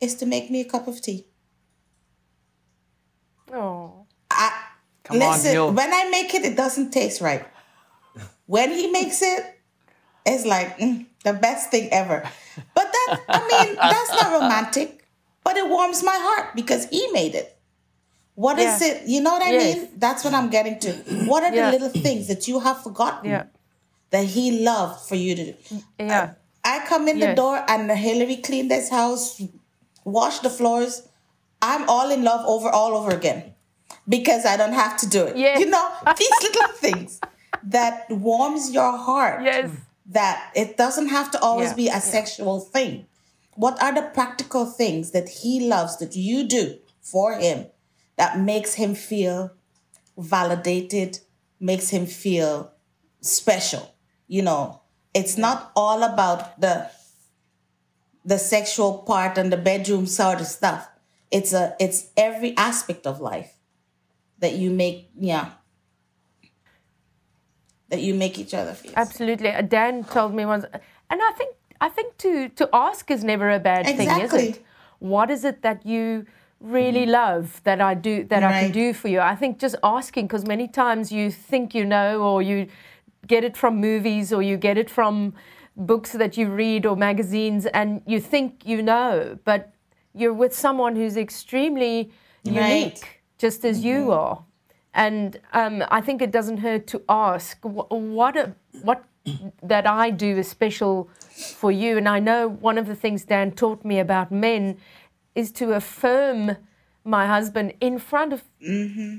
is 0.00 0.14
to 0.16 0.26
make 0.26 0.50
me 0.50 0.60
a 0.60 0.64
cup 0.64 0.86
of 0.88 1.00
tea 1.00 1.26
Oh. 3.52 4.06
I, 4.30 4.50
Come 5.04 5.18
listen, 5.18 5.52
Hill. 5.52 5.72
when 5.72 5.92
I 5.92 6.10
make 6.10 6.34
it, 6.34 6.44
it 6.44 6.56
doesn't 6.56 6.90
taste 6.90 7.20
right. 7.20 7.46
When 8.46 8.70
he 8.70 8.90
makes 8.90 9.22
it, 9.22 9.60
it's 10.24 10.44
like 10.44 10.76
mm, 10.78 11.06
the 11.24 11.32
best 11.32 11.70
thing 11.70 11.88
ever. 11.92 12.28
But 12.74 12.84
that, 12.92 13.16
I 13.32 13.46
mean, 13.46 13.76
that's 13.88 14.14
not 14.16 14.32
romantic, 14.42 15.06
but 15.44 15.56
it 15.56 15.68
warms 15.68 16.02
my 16.02 16.16
heart 16.20 16.56
because 16.56 16.86
he 16.90 17.08
made 17.12 17.34
it. 17.36 17.56
What 18.34 18.58
is 18.58 18.80
Yeah. 18.82 18.88
it? 18.88 19.06
You 19.08 19.20
know 19.22 19.32
what 19.32 19.42
I 19.42 19.52
Yes. 19.52 19.76
mean? 19.76 19.88
That's 19.96 20.24
what 20.24 20.34
I'm 20.34 20.50
getting 20.50 20.78
to. 20.80 20.92
What 21.30 21.44
are 21.44 21.54
Yeah. 21.54 21.70
the 21.70 21.78
little 21.78 22.00
things 22.02 22.26
that 22.26 22.48
you 22.48 22.58
have 22.60 22.82
forgotten 22.82 23.30
Yeah. 23.30 23.44
that 24.10 24.24
he 24.24 24.60
loved 24.64 25.08
for 25.08 25.14
you 25.14 25.34
to 25.36 25.52
do? 25.52 25.54
Yeah. 26.00 26.34
I 26.64 26.80
come 26.86 27.06
in 27.08 27.20
the 27.20 27.32
door 27.34 27.64
and 27.68 27.88
Hillary 27.92 28.36
cleaned 28.38 28.70
this 28.72 28.90
house, 28.90 29.40
washed 30.06 30.42
the 30.42 30.50
floors. 30.50 31.06
I'm 31.60 31.88
all 31.88 32.10
in 32.10 32.22
love 32.22 32.46
over 32.46 32.68
all 32.70 32.96
over 32.96 33.10
again 33.10 33.54
because 34.08 34.46
I 34.46 34.56
don't 34.56 34.72
have 34.72 34.96
to 34.98 35.08
do 35.08 35.26
it. 35.26 35.36
Yes. 35.36 35.60
You 35.60 35.66
know, 35.66 35.86
these 36.18 36.30
little 36.42 36.68
things 36.68 37.20
that 37.64 38.06
warms 38.10 38.70
your 38.72 38.96
heart. 38.96 39.42
Yes. 39.42 39.70
That 40.08 40.52
it 40.54 40.76
doesn't 40.76 41.08
have 41.08 41.32
to 41.32 41.40
always 41.40 41.70
Yeah, 41.70 41.74
be 41.76 41.88
a 41.88 42.00
sexual 42.00 42.60
thing. 42.60 43.06
What 43.54 43.82
are 43.82 43.92
the 43.92 44.02
practical 44.02 44.64
things 44.64 45.10
that 45.10 45.28
he 45.28 45.66
loves 45.66 45.96
that 45.98 46.14
you 46.14 46.46
do 46.46 46.78
for 47.00 47.34
him 47.34 47.66
that 48.16 48.38
makes 48.38 48.74
him 48.74 48.94
feel 48.94 49.50
validated, 50.16 51.18
makes 51.58 51.88
him 51.90 52.06
feel 52.06 52.72
special? 53.20 53.96
You 54.28 54.42
know, 54.42 54.82
it's 55.12 55.36
not 55.36 55.72
all 55.74 56.04
about 56.04 56.60
the 56.60 56.88
the 58.26 58.38
sexual 58.38 58.98
part 58.98 59.38
and 59.38 59.52
the 59.52 59.56
bedroom 59.56 60.04
sort 60.06 60.40
of 60.40 60.46
stuff. 60.46 60.88
It's 61.30 61.52
a 61.52 61.74
it's 61.80 62.08
every 62.16 62.56
aspect 62.56 63.06
of 63.06 63.20
life 63.20 63.54
that 64.40 64.54
you 64.54 64.70
make 64.70 65.08
yeah 65.18 65.52
that 67.88 68.00
you 68.00 68.14
make 68.14 68.38
each 68.38 68.52
other 68.52 68.74
feel. 68.74 68.92
Absolutely. 68.96 69.50
Uh, 69.50 69.62
Dan 69.62 70.02
told 70.02 70.34
me 70.34 70.44
once, 70.44 70.64
and 71.08 71.20
I 71.22 71.32
think 71.38 71.54
I 71.80 71.88
think 71.88 72.18
to 72.18 72.48
to 72.50 72.68
ask 72.72 73.10
is 73.10 73.22
never 73.22 73.50
a 73.50 73.60
bad 73.60 73.86
thing, 73.86 74.10
is 74.20 74.34
it? 74.34 74.64
What 74.98 75.30
is 75.30 75.44
it 75.44 75.62
that 75.62 75.86
you 75.86 76.26
really 76.60 77.06
love 77.06 77.60
that 77.64 77.80
I 77.80 77.94
do 77.94 78.24
that 78.24 78.42
I 78.42 78.62
can 78.62 78.72
do 78.72 78.92
for 78.92 79.08
you? 79.08 79.20
I 79.20 79.36
think 79.36 79.58
just 79.58 79.76
asking 79.84 80.26
because 80.26 80.44
many 80.44 80.66
times 80.66 81.12
you 81.12 81.30
think 81.30 81.74
you 81.74 81.84
know 81.84 82.22
or 82.22 82.42
you 82.42 82.66
get 83.26 83.44
it 83.44 83.56
from 83.56 83.76
movies 83.80 84.32
or 84.32 84.42
you 84.42 84.56
get 84.56 84.78
it 84.78 84.90
from 84.90 85.34
books 85.76 86.12
that 86.12 86.36
you 86.36 86.48
read 86.48 86.86
or 86.86 86.96
magazines 86.96 87.66
and 87.66 88.02
you 88.06 88.20
think 88.20 88.64
you 88.64 88.82
know, 88.82 89.38
but 89.44 89.72
you're 90.14 90.32
with 90.32 90.54
someone 90.54 90.96
who's 90.96 91.16
extremely 91.16 92.10
unique, 92.44 93.22
just 93.38 93.64
as 93.64 93.78
Mm-hmm. 93.78 93.86
you 93.86 94.12
are. 94.12 94.42
And 94.94 95.38
um, 95.52 95.84
I 95.90 96.00
think 96.00 96.22
it 96.22 96.30
doesn't 96.30 96.58
hurt 96.58 96.86
to 96.88 97.02
ask 97.08 97.60
wh- 97.62 97.90
what 97.90 98.36
a, 98.36 98.54
what 98.82 99.04
that 99.62 99.86
I 99.86 100.10
do 100.10 100.38
is 100.38 100.48
special 100.48 101.10
for 101.58 101.70
you. 101.70 101.98
And 101.98 102.08
I 102.08 102.18
know 102.20 102.48
one 102.48 102.78
of 102.78 102.86
the 102.86 102.94
things 102.94 103.24
Dan 103.26 103.50
taught 103.52 103.84
me 103.84 103.98
about 103.98 104.32
men 104.32 104.78
is 105.34 105.52
to 105.52 105.72
affirm 105.74 106.56
my 107.04 107.26
husband 107.26 107.74
in 107.80 107.98
front 107.98 108.32
of 108.32 108.42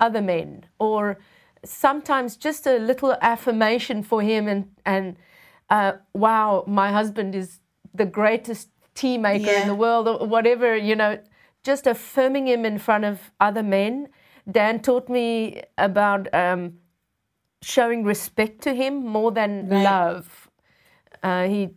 other 0.01 0.21
men, 0.21 0.65
or 0.79 1.19
sometimes 1.63 2.35
just 2.35 2.65
a 2.67 2.79
little 2.79 3.15
affirmation 3.21 4.01
for 4.03 4.21
him, 4.21 4.47
and 4.47 4.65
and 4.85 5.15
uh, 5.69 5.93
wow, 6.13 6.63
my 6.67 6.91
husband 6.91 7.35
is 7.35 7.59
the 7.93 8.05
greatest 8.05 8.69
tea 8.95 9.17
maker 9.17 9.51
in 9.51 9.67
the 9.67 9.75
world, 9.75 10.07
or 10.07 10.25
whatever 10.27 10.75
you 10.75 10.95
know. 10.95 11.19
Just 11.63 11.87
affirming 11.87 12.47
him 12.47 12.65
in 12.65 12.77
front 12.79 13.03
of 13.03 13.31
other 13.41 13.63
men. 13.63 14.07
Dan 14.49 14.79
taught 14.79 15.09
me 15.09 15.61
about 15.77 16.33
um, 16.33 16.77
showing 17.61 18.03
respect 18.05 18.61
to 18.61 18.73
him 18.73 19.05
more 19.05 19.31
than 19.31 19.67
Right. 19.69 19.83
love. 19.83 20.49
Uh, 21.21 21.47
he 21.47 21.69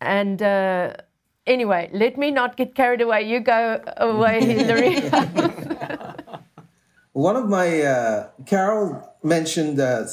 and 0.00 0.42
uh, 0.42 0.92
anyway, 1.46 1.88
let 1.92 2.18
me 2.18 2.30
not 2.30 2.56
get 2.56 2.74
carried 2.74 3.00
away. 3.00 3.22
You 3.22 3.40
go 3.40 3.80
away, 3.96 4.40
Hillary. 4.54 4.96
One 7.12 7.36
of 7.36 7.48
my, 7.48 7.80
uh, 7.82 8.28
Carol 8.46 9.02
mentioned 9.22 9.80
uh, 9.80 10.06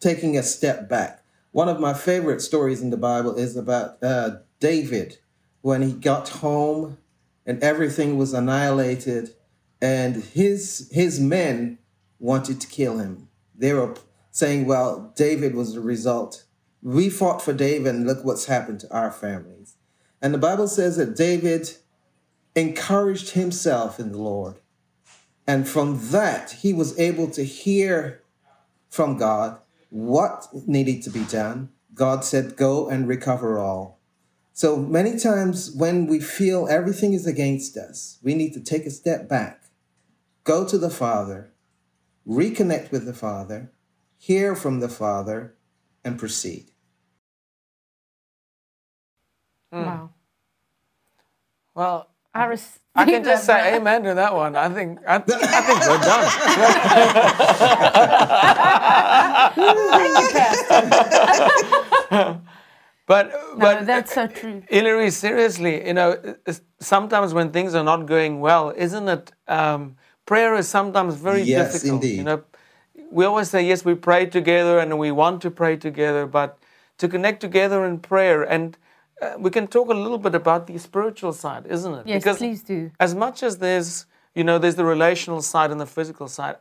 taking 0.00 0.36
a 0.38 0.42
step 0.42 0.88
back. 0.88 1.17
One 1.58 1.68
of 1.68 1.80
my 1.80 1.92
favorite 1.92 2.40
stories 2.40 2.82
in 2.82 2.90
the 2.90 2.96
Bible 2.96 3.34
is 3.34 3.56
about 3.56 4.00
uh, 4.00 4.36
David 4.60 5.18
when 5.60 5.82
he 5.82 5.90
got 5.90 6.28
home 6.28 6.98
and 7.44 7.60
everything 7.64 8.16
was 8.16 8.32
annihilated, 8.32 9.30
and 9.82 10.22
his 10.22 10.88
his 10.92 11.18
men 11.18 11.78
wanted 12.20 12.60
to 12.60 12.68
kill 12.68 12.98
him. 12.98 13.28
They 13.56 13.72
were 13.72 13.96
saying, 14.30 14.66
"Well, 14.66 15.12
David 15.16 15.56
was 15.56 15.74
the 15.74 15.80
result. 15.80 16.44
We 16.80 17.10
fought 17.10 17.42
for 17.42 17.52
David, 17.52 17.92
and 17.92 18.06
look 18.06 18.24
what's 18.24 18.44
happened 18.44 18.78
to 18.82 18.94
our 18.96 19.10
families." 19.10 19.74
And 20.22 20.32
the 20.32 20.38
Bible 20.38 20.68
says 20.68 20.96
that 20.98 21.16
David 21.16 21.74
encouraged 22.54 23.30
himself 23.30 23.98
in 23.98 24.12
the 24.12 24.18
Lord. 24.18 24.60
And 25.44 25.68
from 25.68 25.98
that, 26.12 26.52
he 26.62 26.72
was 26.72 26.96
able 27.00 27.28
to 27.30 27.42
hear 27.42 28.22
from 28.88 29.18
God 29.18 29.58
what 29.90 30.46
needed 30.66 31.02
to 31.04 31.10
be 31.10 31.24
done. 31.24 31.70
God 31.94 32.24
said, 32.24 32.56
Go 32.56 32.88
and 32.88 33.08
recover 33.08 33.58
all. 33.58 33.98
So 34.52 34.76
many 34.76 35.18
times 35.18 35.72
when 35.74 36.06
we 36.06 36.20
feel 36.20 36.66
everything 36.68 37.12
is 37.12 37.26
against 37.26 37.76
us, 37.76 38.18
we 38.22 38.34
need 38.34 38.52
to 38.54 38.60
take 38.60 38.86
a 38.86 38.90
step 38.90 39.28
back, 39.28 39.64
go 40.44 40.66
to 40.66 40.76
the 40.76 40.90
Father, 40.90 41.52
reconnect 42.26 42.90
with 42.90 43.06
the 43.06 43.14
Father, 43.14 43.70
hear 44.18 44.56
from 44.56 44.80
the 44.80 44.88
Father, 44.88 45.54
and 46.04 46.18
proceed. 46.18 46.70
Hmm. 49.72 49.84
wow. 49.84 50.10
Well, 51.74 52.10
I, 52.34 52.44
res- 52.46 52.78
I 52.94 53.04
can 53.04 53.24
just 53.30 53.44
say 53.46 53.54
that. 53.54 53.74
amen 53.80 54.02
to 54.04 54.14
that 54.14 54.34
one. 54.34 54.56
I 54.56 54.68
think 54.68 54.98
I, 55.06 55.16
I 55.16 55.20
think 55.20 55.80
we're 55.86 55.98
done. 55.98 56.28
but 63.06 63.32
No, 63.32 63.56
but 63.58 63.86
that's 63.86 64.12
so 64.12 64.26
true. 64.26 64.62
Hillary, 64.68 65.10
seriously, 65.10 65.86
you 65.86 65.94
know, 65.94 66.36
sometimes 66.80 67.34
when 67.34 67.50
things 67.50 67.74
are 67.74 67.84
not 67.84 68.06
going 68.06 68.40
well, 68.40 68.72
isn't 68.76 69.08
it? 69.08 69.32
Um, 69.48 69.96
prayer 70.26 70.54
is 70.56 70.68
sometimes 70.68 71.14
very 71.16 71.44
Yes, 71.44 71.72
difficult. 71.72 72.02
You 72.02 72.24
indeed. 72.24 72.24
know, 72.26 72.44
we 73.10 73.24
always 73.24 73.48
say 73.50 73.62
yes, 73.66 73.84
we 73.84 73.94
pray 73.94 74.26
together 74.26 74.78
and 74.78 74.98
we 74.98 75.10
want 75.10 75.40
to 75.42 75.50
pray 75.50 75.76
together, 75.76 76.26
but 76.26 76.58
to 76.98 77.08
connect 77.08 77.40
together 77.40 77.84
in 77.86 77.98
prayer, 78.00 78.42
and 78.42 78.76
uh, 79.20 79.34
we 79.38 79.50
can 79.50 79.66
talk 79.66 79.88
a 79.88 79.94
little 79.94 80.18
bit 80.18 80.34
about 80.34 80.66
the 80.66 80.78
spiritual 80.78 81.32
side, 81.32 81.66
isn't 81.66 81.94
it? 81.94 82.06
Yes, 82.06 82.38
please 82.38 82.62
do. 82.62 82.90
As 83.00 83.14
much 83.14 83.42
as 83.42 83.58
there's, 83.58 84.06
you 84.34 84.44
know, 84.44 84.58
there's 84.58 84.76
the 84.76 84.84
relational 84.84 85.42
side 85.42 85.70
and 85.70 85.80
the 85.80 85.86
physical 85.86 86.28
side. 86.28 86.56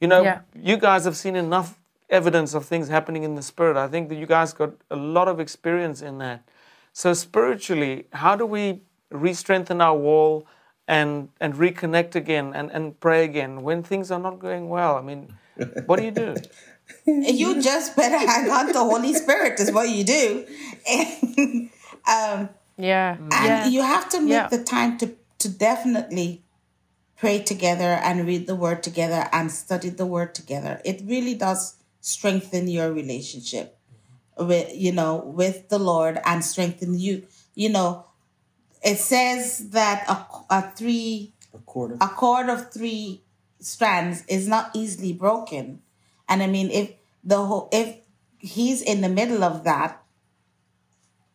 You 0.00 0.08
know, 0.08 0.22
Yeah. 0.22 0.40
you 0.54 0.76
guys 0.76 1.04
have 1.04 1.16
seen 1.16 1.34
enough 1.36 1.78
evidence 2.08 2.54
of 2.54 2.64
things 2.64 2.88
happening 2.88 3.22
in 3.24 3.34
the 3.34 3.42
spirit. 3.42 3.76
I 3.76 3.88
think 3.88 4.08
that 4.08 4.14
you 4.14 4.26
guys 4.26 4.52
got 4.52 4.72
a 4.90 4.96
lot 4.96 5.28
of 5.28 5.40
experience 5.40 6.00
in 6.02 6.18
that. 6.18 6.42
So 6.92 7.12
spiritually, 7.14 8.06
how 8.12 8.36
do 8.36 8.46
we 8.46 8.80
re-strengthen 9.10 9.80
our 9.80 9.96
wall 9.96 10.46
and 10.86 11.28
and 11.40 11.54
reconnect 11.54 12.14
again 12.14 12.52
and, 12.54 12.70
and 12.70 12.98
pray 13.00 13.24
again 13.24 13.62
when 13.62 13.82
things 13.82 14.10
are 14.10 14.20
not 14.20 14.38
going 14.38 14.68
well? 14.68 14.96
I 14.96 15.02
mean, 15.02 15.34
what 15.86 15.98
do 15.98 16.04
you 16.04 16.10
do? 16.12 16.34
you 17.06 17.60
just 17.60 17.94
better 17.96 18.18
hang 18.18 18.50
on 18.50 18.66
to 18.68 18.72
the 18.72 18.84
Holy 18.84 19.12
Spirit 19.14 19.60
is 19.60 19.70
what 19.72 19.88
you 19.88 20.04
do. 20.04 20.46
And, 20.90 21.70
um, 22.08 22.48
Yeah. 22.76 23.16
and 23.18 23.30
yeah. 23.32 23.66
you 23.66 23.82
have 23.82 24.08
to 24.10 24.20
make 24.20 24.30
Yeah. 24.30 24.48
the 24.48 24.62
time 24.64 24.98
to, 24.98 25.14
to 25.38 25.48
definitely 25.48 26.42
pray 27.16 27.42
together 27.42 27.98
and 28.02 28.26
read 28.26 28.46
the 28.46 28.54
word 28.56 28.82
together 28.82 29.28
and 29.32 29.50
study 29.50 29.88
the 29.90 30.06
word 30.06 30.34
together. 30.34 30.80
It 30.84 31.02
really 31.04 31.34
does 31.34 31.76
strengthen 32.00 32.68
your 32.68 32.92
relationship 32.92 33.76
with 34.38 34.70
you 34.74 34.92
know 34.92 35.16
with 35.16 35.68
the 35.68 35.78
Lord 35.80 36.20
and 36.24 36.44
strengthen 36.44 36.98
you. 36.98 37.26
You 37.54 37.70
know, 37.70 38.06
it 38.84 38.98
says 38.98 39.70
that 39.70 40.04
a, 40.08 40.16
a 40.54 40.70
three 40.76 41.34
A 41.52 41.58
quarter. 41.58 41.96
a 42.00 42.06
cord 42.08 42.48
of 42.48 42.70
three 42.72 43.22
strands 43.58 44.24
is 44.28 44.46
not 44.46 44.70
easily 44.74 45.12
broken. 45.12 45.82
And 46.28 46.42
I 46.42 46.46
mean, 46.46 46.70
if 46.70 46.92
the 47.24 47.44
whole, 47.44 47.68
if 47.72 47.96
he's 48.38 48.80
in 48.80 49.00
the 49.00 49.08
middle 49.08 49.42
of 49.42 49.64
that, 49.64 50.00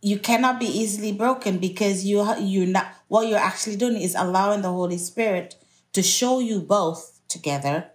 you 0.03 0.19
cannot 0.19 0.59
be 0.59 0.65
easily 0.65 1.13
broken 1.13 1.59
because 1.59 2.03
you 2.03 2.21
you 2.37 2.65
not 2.65 2.93
what 3.07 3.25
you're 3.25 3.39
actually 3.39 3.77
doing 3.77 3.95
is 3.95 4.15
allowing 4.15 4.61
the 4.61 4.69
Holy 4.69 4.97
Spirit 4.97 5.55
to 5.93 6.03
show 6.03 6.41
you 6.41 6.59
both 6.59 7.21
together 7.29 7.89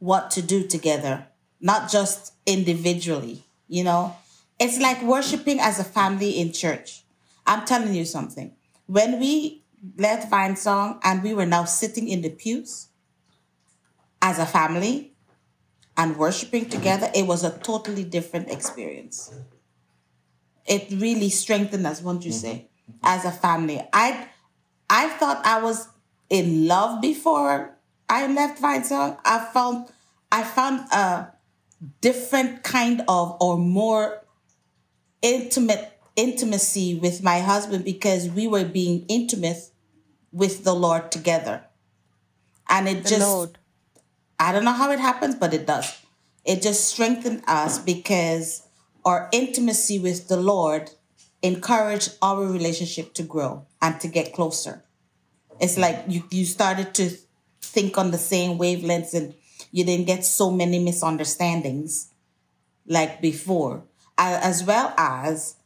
what 0.00 0.32
to 0.32 0.42
do 0.42 0.66
together, 0.66 1.28
not 1.60 1.88
just 1.88 2.32
individually. 2.44 3.44
You 3.68 3.84
know, 3.84 4.16
it's 4.58 4.80
like 4.80 5.00
worshiping 5.02 5.60
as 5.60 5.78
a 5.78 5.84
family 5.84 6.30
in 6.30 6.52
church. 6.52 7.04
I'm 7.46 7.64
telling 7.64 7.94
you 7.94 8.04
something. 8.04 8.52
When 8.86 9.20
we 9.20 9.62
left 9.96 10.28
Vinesong 10.28 10.98
and 11.04 11.22
we 11.22 11.34
were 11.34 11.46
now 11.46 11.66
sitting 11.66 12.08
in 12.08 12.22
the 12.22 12.30
pews 12.30 12.88
as 14.20 14.40
a 14.40 14.46
family 14.46 15.14
and 15.96 16.16
worshiping 16.16 16.68
together, 16.68 17.10
it 17.14 17.28
was 17.28 17.44
a 17.44 17.56
totally 17.58 18.02
different 18.02 18.50
experience. 18.50 19.32
It 20.66 20.90
really 20.90 21.30
strengthened 21.30 21.86
us, 21.86 22.00
won't 22.00 22.24
you 22.24 22.30
mm-hmm. 22.30 22.40
say, 22.40 22.68
as 23.02 23.24
a 23.24 23.32
family. 23.32 23.82
I 23.92 24.28
I 24.88 25.08
thought 25.08 25.44
I 25.44 25.62
was 25.62 25.88
in 26.30 26.66
love 26.66 27.00
before 27.00 27.76
I 28.08 28.26
left 28.26 28.60
Vinesong. 28.60 29.18
I 29.24 29.38
found 29.52 29.88
I 30.30 30.42
found 30.42 30.80
a 30.92 31.32
different 32.00 32.62
kind 32.62 33.02
of 33.08 33.36
or 33.40 33.58
more 33.58 34.22
intimate 35.22 35.90
intimacy 36.16 36.94
with 36.94 37.22
my 37.22 37.40
husband 37.40 37.84
because 37.84 38.28
we 38.28 38.46
were 38.46 38.64
being 38.64 39.04
intimate 39.08 39.70
with 40.32 40.64
the 40.64 40.74
Lord 40.74 41.10
together. 41.10 41.64
And 42.68 42.88
it 42.88 43.04
The 43.04 43.10
just 43.10 43.20
Lord. 43.20 43.58
I 44.38 44.52
don't 44.52 44.64
know 44.64 44.72
how 44.72 44.90
it 44.90 45.00
happens, 45.00 45.34
but 45.34 45.54
it 45.54 45.66
does. 45.66 45.96
It 46.44 46.62
just 46.62 46.88
strengthened 46.88 47.42
us 47.46 47.78
because 47.78 48.63
our 49.04 49.28
intimacy 49.32 49.98
with 49.98 50.28
the 50.28 50.36
Lord 50.36 50.90
encouraged 51.42 52.16
our 52.22 52.44
relationship 52.46 53.12
to 53.14 53.22
grow 53.22 53.66
and 53.82 54.00
to 54.00 54.08
get 54.08 54.32
closer. 54.32 54.82
It's 55.60 55.76
like 55.76 56.04
you, 56.08 56.24
you 56.30 56.44
started 56.44 56.94
to 56.94 57.10
think 57.60 57.98
on 57.98 58.10
the 58.10 58.18
same 58.18 58.58
wavelengths 58.58 59.14
and 59.14 59.34
you 59.70 59.84
didn't 59.84 60.06
get 60.06 60.24
so 60.24 60.50
many 60.50 60.78
misunderstandings 60.78 62.10
like 62.86 63.20
before, 63.20 63.84
as 64.16 64.64
well 64.64 64.94
as 64.96 65.56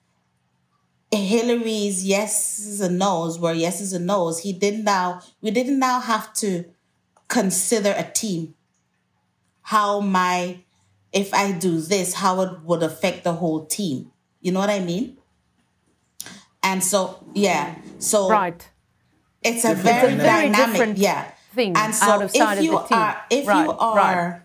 Hillary's 1.12 2.04
yeses 2.04 2.80
and 2.80 2.98
nos 2.98 3.38
were 3.38 3.52
yeses 3.52 3.92
and 3.92 4.06
nos. 4.06 4.40
He 4.40 4.52
didn't 4.52 4.84
now, 4.84 5.20
we 5.40 5.50
didn't 5.50 5.78
now 5.78 6.00
have 6.00 6.32
to 6.34 6.64
consider 7.28 7.94
a 7.96 8.10
team. 8.10 8.54
How 9.62 10.00
my, 10.00 10.60
if 11.12 11.32
I 11.34 11.52
do 11.52 11.80
this, 11.80 12.14
how 12.14 12.40
it 12.42 12.60
would 12.62 12.82
affect 12.82 13.24
the 13.24 13.32
whole 13.34 13.64
team. 13.66 14.10
You 14.40 14.52
know 14.52 14.60
what 14.60 14.70
I 14.70 14.80
mean? 14.80 15.16
And 16.62 16.82
so, 16.82 17.24
yeah. 17.34 17.76
So 17.98 18.28
Right. 18.28 18.68
it's 19.42 19.64
a 19.64 19.74
Different 19.74 19.84
very 19.84 20.16
dynamic. 20.16 20.22
Very 20.22 20.42
dynamic, 20.50 20.72
different 20.72 20.98
yeah. 20.98 21.30
thing 21.54 21.76
And 21.76 21.94
so 21.94 22.06
out 22.06 22.22
of 22.22 22.34
if 22.34 22.42
of 22.42 22.62
you 22.64 22.72
the 22.72 22.78
team. 22.84 22.98
are, 22.98 23.22
if 23.30 23.46
Right, 23.46 23.64
you 23.64 23.70
are, 23.72 23.96
right. 23.96 24.40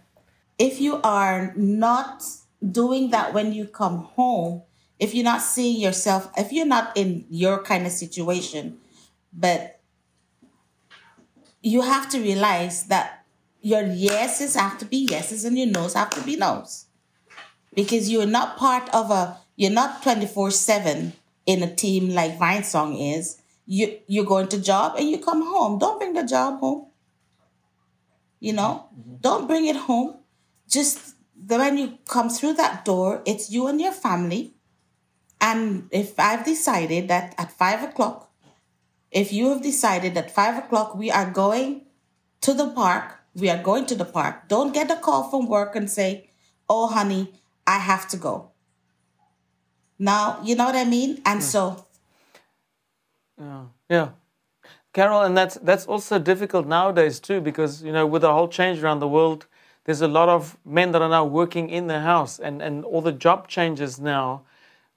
if 0.57 0.80
you 0.80 1.01
are 1.03 1.53
not 1.55 2.24
doing 2.72 3.09
that 3.11 3.34
when 3.34 3.53
you 3.53 3.66
come 3.66 3.97
home, 4.16 4.64
if 4.99 5.14
you're 5.14 5.24
not 5.26 5.41
seeing 5.41 5.82
yourself, 5.82 6.30
if 6.38 6.51
you're 6.53 6.66
not 6.66 6.95
in 6.95 7.26
your 7.30 7.61
kind 7.61 7.86
of 7.86 7.91
situation, 7.91 8.78
but 9.34 9.82
you 11.61 11.82
have 11.82 12.09
to 12.09 12.20
realize 12.20 12.86
that 12.86 13.23
your 13.64 13.84
yeses 13.84 14.55
have 14.55 14.78
to 14.78 14.86
be 14.86 15.07
yeses 15.09 15.45
and 15.45 15.57
your 15.57 15.68
nos 15.68 15.93
have 15.93 16.11
to 16.11 16.22
be 16.22 16.36
nos. 16.36 16.86
because 17.74 18.09
you're 18.09 18.28
not 18.28 18.57
part 18.57 18.89
of 18.93 19.11
a 19.11 19.38
you're 19.55 19.72
not 19.72 20.01
24/7 20.03 21.14
in 21.45 21.64
a 21.64 21.76
team 21.76 22.09
like 22.09 22.38
Vinesong 22.38 23.16
is. 23.16 23.38
You 23.66 23.99
you're 24.07 24.26
going 24.26 24.47
to 24.49 24.59
job 24.59 24.95
and 24.97 25.09
you 25.09 25.18
come 25.20 25.41
home. 25.41 25.80
Don't 25.80 25.99
bring 25.99 26.14
the 26.14 26.24
job 26.24 26.59
home. 26.59 26.88
You 28.39 28.53
know, 28.53 28.89
mm-hmm. 28.93 29.16
don't 29.22 29.47
bring 29.47 29.66
it 29.66 29.76
home. 29.76 30.16
Just 30.68 31.16
the 31.36 31.57
when 31.57 31.78
you 31.78 31.97
come 32.05 32.30
through 32.30 32.53
that 32.53 32.84
door, 32.86 33.22
it's 33.26 33.49
you 33.51 33.68
and 33.68 33.80
your 33.80 33.93
family. 33.93 34.53
And 35.39 35.88
if 35.91 36.20
I've 36.20 36.45
decided 36.45 37.07
that 37.07 37.36
at 37.38 37.51
five 37.51 37.84
o'clock, 37.84 38.32
if 39.11 39.32
you 39.32 39.49
have 39.49 39.61
decided 39.61 40.14
that 40.16 40.32
five 40.32 40.57
o'clock 40.57 40.95
we 40.95 41.11
are 41.11 41.30
going 41.30 41.86
to 42.41 42.53
the 42.53 42.70
park, 42.70 43.23
we 43.36 43.50
are 43.50 43.62
going 43.62 43.86
to 43.88 43.96
the 43.96 44.06
park. 44.06 44.48
Don't 44.48 44.74
get 44.74 44.92
a 44.92 44.96
call 44.96 45.30
from 45.30 45.48
work 45.48 45.76
and 45.76 45.90
say, 45.90 46.30
"Oh, 46.70 46.88
honey, 46.88 47.34
I 47.66 47.80
have 47.80 48.08
to 48.10 48.18
go." 48.18 48.52
Now, 50.00 50.40
you 50.44 50.56
know 50.56 50.66
what 50.66 50.76
I 50.76 50.86
mean? 50.86 51.22
And 51.26 51.44
so, 51.44 51.86
Yeah, 53.40 53.66
yeah. 53.90 54.10
Carol, 54.94 55.24
and 55.24 55.36
that's 55.36 55.56
that's 55.56 55.88
also 55.88 56.20
difficult 56.20 56.68
nowadays 56.68 57.20
too, 57.20 57.42
because 57.42 57.82
you 57.82 57.92
know, 57.92 58.06
with 58.06 58.22
the 58.22 58.32
whole 58.34 58.48
change 58.48 58.84
around 58.84 59.00
the 59.00 59.08
world, 59.08 59.48
there's 59.86 60.02
a 60.02 60.08
lot 60.08 60.30
of 60.30 60.58
men 60.66 60.92
that 60.92 61.02
are 61.02 61.10
now 61.10 61.26
working 61.26 61.70
in 61.70 61.88
the 61.88 62.02
house, 62.02 62.40
and 62.40 62.62
and 62.62 62.86
all 62.86 63.02
the 63.02 63.12
job 63.12 63.48
changes 63.48 64.00
now, 64.00 64.44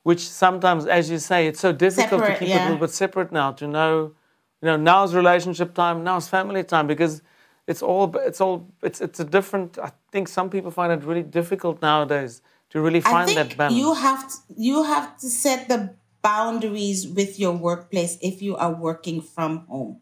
which 0.03 0.28
sometimes, 0.28 0.87
as 0.87 1.11
you 1.11 1.18
say, 1.18 1.47
it's 1.47 1.61
so 1.61 1.72
difficult 1.72 2.20
Separate, 2.20 2.39
to 2.41 2.47
keep 2.47 2.55
it 2.55 2.59
a 2.59 2.62
little 2.64 2.78
bit 2.78 2.91
separate 2.91 3.32
now. 3.32 3.53
To 3.53 3.66
know, 3.66 4.12
you 4.61 4.66
know, 4.66 4.76
now's 4.76 5.14
relationship 5.14 5.72
time, 5.74 6.05
now's 6.05 6.28
family 6.28 6.62
time, 6.62 6.87
because 6.87 7.22
it's 7.66 7.82
all 7.82 8.14
it's 8.18 8.40
all 8.40 8.68
it's 8.82 9.00
it's 9.00 9.20
a 9.20 9.24
different. 9.24 9.78
I 9.78 9.92
think 10.12 10.28
some 10.28 10.50
people 10.50 10.70
find 10.70 10.92
it 10.92 11.04
really 11.04 11.22
difficult 11.22 11.82
nowadays 11.82 12.42
to 12.70 12.80
really 12.80 13.00
find 13.00 13.28
that 13.30 13.56
balance. 13.56 13.76
you 13.76 13.94
have 13.94 14.28
to, 14.28 14.36
you 14.56 14.82
have 14.84 15.18
to 15.18 15.28
set 15.28 15.68
the 15.68 15.94
boundaries 16.22 17.06
with 17.06 17.38
your 17.38 17.52
workplace 17.52 18.18
if 18.20 18.42
you 18.42 18.56
are 18.56 18.72
working 18.72 19.20
from 19.20 19.66
home. 19.66 20.00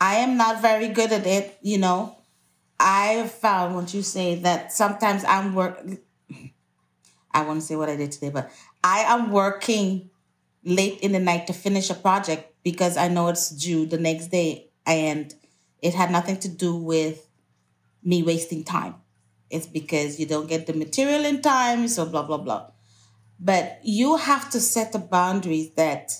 I 0.00 0.16
am 0.16 0.36
not 0.36 0.60
very 0.60 0.88
good 0.88 1.12
at 1.12 1.26
it, 1.26 1.58
you 1.62 1.78
know. 1.78 2.16
I 2.80 3.22
have 3.22 3.30
found 3.30 3.74
what 3.76 3.94
you 3.94 4.02
say 4.02 4.34
that 4.36 4.72
sometimes 4.72 5.24
I'm 5.24 5.54
work. 5.54 5.80
I 7.34 7.44
want 7.44 7.60
to 7.60 7.66
say 7.66 7.76
what 7.76 7.88
I 7.88 7.96
did 7.96 8.12
today, 8.12 8.30
but 8.30 8.50
I 8.82 9.00
am 9.00 9.30
working 9.30 10.10
late 10.64 11.00
in 11.00 11.12
the 11.12 11.20
night 11.20 11.46
to 11.46 11.52
finish 11.52 11.88
a 11.90 11.94
project 11.94 12.52
because 12.62 12.96
I 12.96 13.08
know 13.08 13.28
it's 13.28 13.50
due 13.50 13.86
the 13.86 13.98
next 13.98 14.28
day, 14.28 14.70
and 14.84 15.32
it 15.82 15.94
had 15.94 16.10
nothing 16.10 16.38
to 16.38 16.48
do 16.48 16.76
with 16.76 17.28
me 18.02 18.22
wasting 18.22 18.64
time. 18.64 18.94
It's 19.50 19.66
because 19.66 20.18
you 20.18 20.26
don't 20.26 20.48
get 20.48 20.66
the 20.66 20.72
material 20.72 21.24
in 21.24 21.42
time, 21.42 21.88
so 21.88 22.06
blah 22.06 22.22
blah 22.22 22.38
blah. 22.38 22.70
But 23.38 23.80
you 23.82 24.16
have 24.16 24.50
to 24.50 24.60
set 24.60 24.92
the 24.92 24.98
boundaries 24.98 25.72
that 25.72 26.12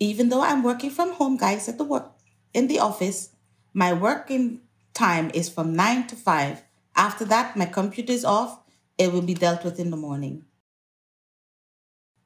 even 0.00 0.28
though 0.28 0.42
I'm 0.42 0.62
working 0.62 0.90
from 0.90 1.12
home, 1.12 1.36
guys, 1.36 1.68
at 1.68 1.78
the 1.78 1.84
work 1.84 2.12
in 2.52 2.66
the 2.66 2.80
office, 2.80 3.30
my 3.72 3.92
working 3.92 4.62
time 4.92 5.30
is 5.32 5.48
from 5.48 5.76
nine 5.76 6.06
to 6.08 6.16
five. 6.16 6.62
After 6.96 7.24
that, 7.26 7.56
my 7.56 7.66
computer 7.66 8.12
is 8.12 8.24
off. 8.24 8.60
It 8.98 9.12
will 9.12 9.22
be 9.22 9.34
dealt 9.34 9.64
with 9.64 9.78
in 9.78 9.90
the 9.90 9.96
morning. 9.96 10.44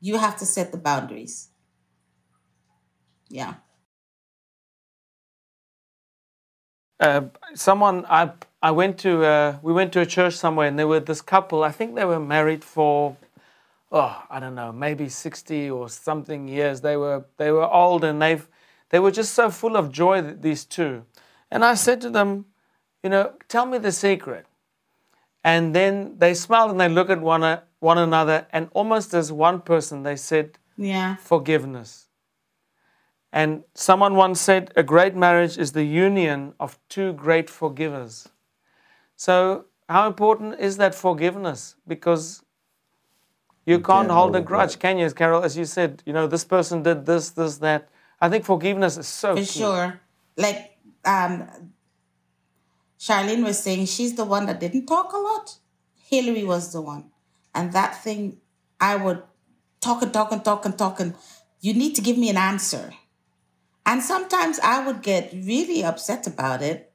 You 0.00 0.18
have 0.18 0.36
to 0.38 0.46
set 0.46 0.72
the 0.72 0.78
boundaries. 0.78 1.48
Yeah. 3.28 3.54
Uh, 7.00 7.22
someone 7.54 8.04
I 8.08 8.30
I 8.62 8.70
went 8.70 8.98
to 8.98 9.24
uh, 9.24 9.58
we 9.62 9.72
went 9.72 9.92
to 9.94 10.00
a 10.00 10.06
church 10.06 10.34
somewhere 10.36 10.68
and 10.68 10.78
there 10.78 10.88
were 10.88 11.00
this 11.00 11.20
couple 11.20 11.62
I 11.64 11.70
think 11.72 11.94
they 11.94 12.04
were 12.04 12.20
married 12.20 12.64
for 12.64 13.16
oh 13.92 14.22
I 14.30 14.40
don't 14.40 14.54
know 14.54 14.72
maybe 14.72 15.08
60 15.08 15.70
or 15.70 15.88
something 15.88 16.48
years 16.48 16.80
they 16.80 16.96
were 16.96 17.24
they 17.36 17.50
were 17.50 17.68
old 17.70 18.04
and 18.04 18.20
they've 18.22 18.46
they 18.90 18.98
were 18.98 19.10
just 19.10 19.34
so 19.34 19.50
full 19.50 19.76
of 19.76 19.90
joy 19.92 20.22
these 20.22 20.64
two 20.64 21.04
and 21.50 21.64
I 21.64 21.74
said 21.74 22.00
to 22.02 22.10
them 22.10 22.46
you 23.02 23.10
know 23.10 23.32
tell 23.48 23.66
me 23.66 23.78
the 23.78 23.92
secret 23.92 24.46
and 25.42 25.74
then 25.74 26.16
they 26.18 26.32
smiled 26.34 26.70
and 26.70 26.80
they 26.80 26.88
looked 26.88 27.10
at 27.10 27.20
one 27.20 27.60
one 27.80 27.98
another 27.98 28.46
and 28.50 28.68
almost 28.72 29.12
as 29.14 29.30
one 29.30 29.60
person 29.60 30.02
they 30.02 30.16
said 30.16 30.58
Yeah. 30.76 31.16
forgiveness. 31.16 32.08
And 33.34 33.64
someone 33.74 34.14
once 34.14 34.40
said, 34.40 34.72
a 34.76 34.84
great 34.84 35.16
marriage 35.16 35.58
is 35.58 35.72
the 35.72 35.82
union 35.82 36.54
of 36.60 36.78
two 36.88 37.12
great 37.14 37.50
forgivers. 37.50 38.28
So, 39.16 39.64
how 39.88 40.06
important 40.06 40.60
is 40.60 40.76
that 40.76 40.94
forgiveness? 40.94 41.74
Because 41.86 42.44
you, 43.66 43.80
can't, 43.80 44.08
hold 44.08 44.36
a 44.36 44.40
grudge, 44.40 44.78
can 44.78 44.98
you, 44.98 45.10
Carol? 45.10 45.42
As 45.42 45.56
you 45.56 45.64
said, 45.64 46.00
you 46.06 46.12
know, 46.12 46.28
this 46.28 46.44
person 46.44 46.84
did 46.84 47.06
this, 47.06 47.30
this, 47.30 47.58
that. 47.58 47.88
I 48.20 48.28
think 48.28 48.44
forgiveness 48.44 48.96
is 48.96 49.08
so 49.08 49.34
For 49.34 49.42
key. 49.42 49.58
sure. 49.60 50.00
Like 50.36 50.78
um 51.04 51.72
Charlene 52.98 53.44
was 53.44 53.58
saying 53.58 53.86
she's 53.86 54.14
the 54.14 54.24
one 54.24 54.46
that 54.46 54.60
didn't 54.60 54.86
talk 54.86 55.12
a 55.12 55.18
lot. 55.18 55.58
Hillary 55.96 56.44
was 56.44 56.72
the 56.72 56.80
one. 56.80 57.10
And 57.54 57.72
that 57.72 58.02
thing 58.02 58.38
I 58.80 58.94
would 58.96 59.22
talk 59.80 60.02
and 60.02 60.12
talk 60.12 60.30
and 60.32 60.44
talk 60.44 60.64
and 60.64 60.78
talk 60.78 61.00
and 61.00 61.14
you 61.60 61.74
need 61.74 61.94
to 61.96 62.00
give 62.00 62.16
me 62.16 62.30
an 62.30 62.36
answer. 62.36 62.92
And 63.86 64.02
sometimes 64.02 64.58
I 64.60 64.86
would 64.86 65.02
get 65.02 65.32
really 65.32 65.84
upset 65.84 66.26
about 66.26 66.62
it. 66.62 66.92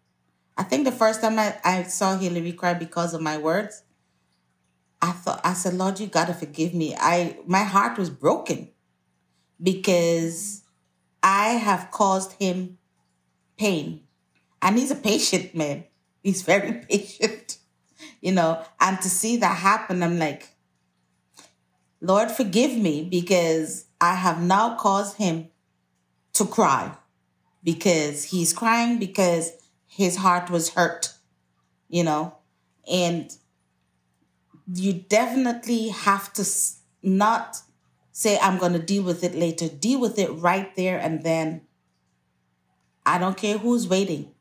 I 0.57 0.63
think 0.63 0.85
the 0.85 0.91
first 0.91 1.21
time 1.21 1.39
I, 1.39 1.57
I 1.63 1.83
saw 1.83 2.17
Hillary 2.17 2.53
cry 2.53 2.73
because 2.73 3.13
of 3.13 3.21
my 3.21 3.37
words, 3.37 3.83
I 5.01 5.11
thought 5.11 5.39
I 5.43 5.53
said, 5.53 5.75
Lord, 5.75 5.99
you 5.99 6.07
gotta 6.07 6.33
forgive 6.33 6.73
me. 6.73 6.95
I 6.99 7.37
my 7.47 7.63
heart 7.63 7.97
was 7.97 8.09
broken 8.09 8.69
because 9.61 10.63
I 11.23 11.49
have 11.51 11.91
caused 11.91 12.33
him 12.33 12.77
pain. 13.57 14.01
And 14.61 14.77
he's 14.77 14.91
a 14.91 14.95
patient 14.95 15.55
man. 15.55 15.85
He's 16.21 16.41
very 16.41 16.73
patient, 16.89 17.57
you 18.21 18.33
know. 18.33 18.61
And 18.79 18.99
to 19.01 19.09
see 19.09 19.37
that 19.37 19.57
happen, 19.57 20.03
I'm 20.03 20.19
like, 20.19 20.49
Lord, 22.01 22.31
forgive 22.31 22.77
me 22.77 23.03
because 23.03 23.85
I 24.01 24.15
have 24.15 24.41
now 24.41 24.75
caused 24.75 25.17
him 25.17 25.49
to 26.39 26.45
cry 26.45 26.91
because 27.63 28.25
he's 28.25 28.53
crying 28.53 28.99
because 28.99 29.51
his 29.85 30.17
heart 30.17 30.49
was 30.49 30.73
hurt, 30.73 31.13
you 31.87 32.03
know. 32.03 32.35
And 32.91 33.31
you 34.73 34.93
definitely 34.93 35.89
have 35.89 36.33
to 36.33 36.45
not 37.03 37.61
say, 38.11 38.39
I'm 38.39 38.57
going 38.57 38.73
to 38.73 38.79
deal 38.79 39.03
with 39.03 39.23
it 39.23 39.35
later. 39.35 39.67
Deal 39.69 39.99
with 39.99 40.17
it 40.17 40.29
right 40.31 40.75
there 40.75 40.97
and 40.97 41.23
then. 41.23 41.61
I 43.05 43.17
don't 43.17 43.37
care 43.37 43.57
who's 43.57 43.87
waiting. 43.87 44.31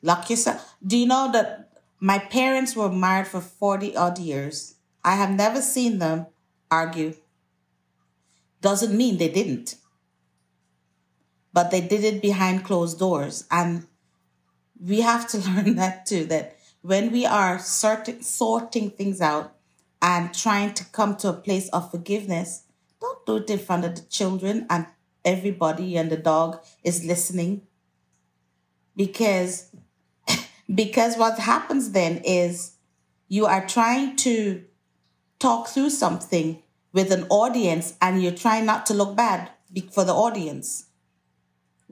Lock 0.00 0.30
yourself. 0.30 0.76
Do 0.86 0.96
you 0.96 1.06
know 1.06 1.30
that 1.32 1.72
my 1.98 2.18
parents 2.18 2.76
were 2.76 2.90
married 2.90 3.26
for 3.26 3.40
40 3.40 3.96
odd 3.96 4.18
years? 4.18 4.74
I 5.04 5.16
have 5.16 5.30
never 5.30 5.60
seen 5.60 5.98
them 5.98 6.26
argue. 6.70 7.14
Doesn't 8.60 8.96
mean 8.96 9.18
they 9.18 9.28
didn't. 9.28 9.74
But 11.52 11.70
they 11.70 11.80
did 11.80 12.04
it 12.04 12.22
behind 12.22 12.64
closed 12.64 12.98
doors. 12.98 13.44
And 13.50 13.86
we 14.80 15.00
have 15.00 15.28
to 15.28 15.38
learn 15.50 15.76
that 15.76 16.06
too 16.06 16.24
that 16.26 16.56
when 16.82 17.12
we 17.12 17.24
are 17.24 17.58
sorting, 17.58 18.22
sorting 18.22 18.90
things 18.90 19.20
out 19.20 19.54
and 20.00 20.34
trying 20.34 20.74
to 20.74 20.84
come 20.86 21.16
to 21.16 21.28
a 21.28 21.34
place 21.34 21.68
of 21.68 21.90
forgiveness, 21.90 22.64
don't 23.00 23.24
do 23.26 23.36
it 23.36 23.50
in 23.50 23.58
front 23.58 23.84
of 23.84 23.94
the 23.94 24.02
children 24.02 24.66
and 24.68 24.86
everybody 25.24 25.96
and 25.96 26.10
the 26.10 26.16
dog 26.16 26.60
is 26.82 27.04
listening 27.04 27.62
because 28.96 29.74
because 30.74 31.16
what 31.16 31.38
happens 31.38 31.92
then 31.92 32.20
is 32.24 32.72
you 33.28 33.46
are 33.46 33.66
trying 33.66 34.16
to 34.16 34.64
talk 35.38 35.68
through 35.68 35.90
something 35.90 36.62
with 36.92 37.10
an 37.12 37.24
audience 37.30 37.94
and 38.00 38.22
you're 38.22 38.32
trying 38.32 38.66
not 38.66 38.84
to 38.86 38.94
look 38.94 39.16
bad 39.16 39.50
for 39.90 40.04
the 40.04 40.12
audience 40.12 40.86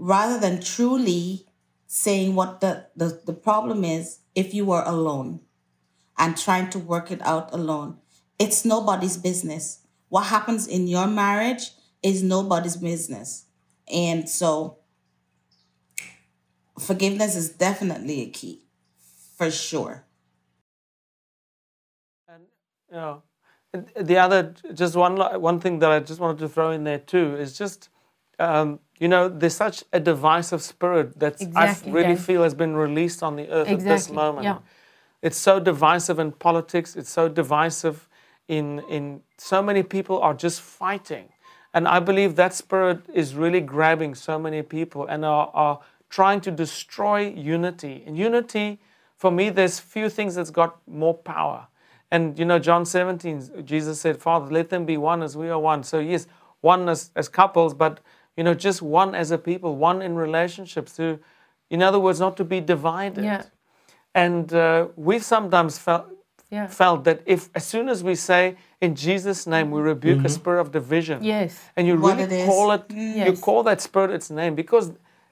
rather 0.01 0.41
than 0.41 0.61
truly 0.61 1.47
saying 1.87 2.35
what 2.35 2.61
the, 2.61 2.87
the, 2.97 3.21
the 3.27 3.33
problem 3.33 3.85
is 3.85 4.21
if 4.35 4.55
you 4.55 4.65
were 4.65 4.83
alone 4.83 5.41
and 6.19 6.37
trying 6.37 6.71
to 6.71 6.79
work 6.79 7.11
it 7.11 7.21
out 7.23 7.53
alone. 7.53 7.99
It's 8.39 8.65
nobody's 8.65 9.19
business. 9.19 9.81
What 10.09 10.27
happens 10.27 10.67
in 10.67 10.89
your 10.89 11.07
marriage 11.07 11.73
is 12.03 12.23
nobody's 12.23 12.77
business. 12.77 13.45
And 13.93 14.29
so 14.29 14.79
forgiveness 16.79 17.37
is 17.37 17.51
definitely 17.51 18.23
a 18.23 18.31
key 18.31 18.65
for 19.37 19.51
sure. 19.51 20.07
And 22.27 22.45
you 22.89 22.97
know, 22.97 23.23
the 24.01 24.17
other 24.17 24.55
just 24.73 24.97
one 24.97 25.17
one 25.41 25.61
thing 25.61 25.79
that 25.81 25.91
I 25.91 26.01
just 26.01 26.21
wanted 26.21 26.39
to 26.39 26.49
throw 26.49 26.71
in 26.71 26.85
there 26.85 26.99
too 26.99 27.37
is 27.37 27.59
just 27.59 27.91
um, 28.39 28.81
you 29.01 29.09
know 29.09 29.29
there's 29.29 29.57
such 29.57 29.83
a 29.93 29.99
divisive 29.99 30.63
spirit 30.63 31.19
that 31.19 31.43
I 31.57 31.77
really 31.87 32.17
feel 32.17 32.43
has 32.45 32.55
been 32.55 32.77
released 32.77 33.23
on 33.23 33.37
the 33.37 33.49
earth 33.49 33.69
at 33.69 33.81
this 33.81 34.07
Exactly, 34.07 34.17
moment. 34.17 34.45
yeah. 34.45 34.59
it's 35.23 35.39
so 35.39 35.59
divisive 35.59 36.19
in 36.19 36.33
politics. 36.33 36.95
It's 36.97 37.11
so 37.11 37.29
divisive 37.29 38.09
in 38.47 38.81
in 38.89 39.23
so 39.39 39.63
many 39.63 39.83
people 39.83 40.21
are 40.21 40.35
just 40.35 40.61
fighting, 40.61 41.27
and 41.75 41.89
I 41.89 41.99
believe 42.01 42.37
that 42.37 42.55
spirit 42.55 43.01
is 43.13 43.35
really 43.35 43.61
grabbing 43.61 44.15
so 44.15 44.39
many 44.39 44.63
people 44.63 45.07
and 45.07 45.25
are, 45.25 45.51
are 45.55 45.81
trying 46.11 46.41
to 46.43 46.51
destroy 46.51 47.29
unity. 47.29 48.03
And 48.07 48.19
unity, 48.19 48.81
for 49.17 49.31
me, 49.31 49.49
there's 49.51 49.79
few 49.81 50.09
things 50.11 50.35
that's 50.35 50.51
got 50.51 50.77
more 50.87 51.15
power. 51.15 51.69
And 52.11 52.39
you 52.39 52.45
know, 52.45 52.59
John 52.59 52.85
17, 52.85 53.65
Jesus 53.65 54.01
said, 54.01 54.19
Father, 54.19 54.51
let 54.53 54.69
them 54.71 54.85
be 54.85 54.97
one 54.97 55.23
as 55.23 55.37
we 55.37 55.49
are 55.49 55.59
one. 55.61 55.85
So, 55.85 56.01
yes, 56.01 56.27
one 56.61 56.89
as, 56.89 57.11
as 57.15 57.29
couples, 57.29 57.73
but 57.73 58.01
you 58.41 58.45
know, 58.45 58.55
just 58.69 58.81
one 58.81 59.15
as 59.23 59.31
a 59.31 59.37
people, 59.37 59.77
one 59.77 60.01
in 60.01 60.15
relationships, 60.17 60.97
to, 60.97 61.19
in 61.69 61.83
other 61.83 62.01
words, 62.05 62.19
not 62.21 62.35
to 62.39 62.45
be 62.55 62.59
divided. 62.75 63.23
Yeah. 63.23 63.43
And 64.15 64.51
uh, 64.55 64.87
we've 64.97 65.27
sometimes 65.35 65.73
felt, 65.87 66.07
Yeah. 66.57 66.67
felt 66.83 67.01
that 67.05 67.19
if, 67.35 67.41
as 67.55 67.65
soon 67.73 67.87
as 67.95 67.99
we 68.03 68.15
say, 68.31 68.43
in 68.81 68.95
Jesus' 69.07 69.47
name, 69.55 69.67
we 69.77 69.81
rebuke 69.93 70.23
a 70.25 70.33
spirit 70.39 70.61
of 70.65 70.69
division, 70.73 71.17
Yes. 71.23 71.53
and 71.77 71.83
you 71.89 71.95
really 72.07 72.23
it 72.29 72.33
is. 72.33 72.47
call 72.49 72.67
it, 72.77 72.83
you 73.27 73.33
call 73.47 73.63
that 73.65 73.81
spirit 73.89 74.11
its 74.19 74.29
name, 74.31 74.55
because 74.63 74.87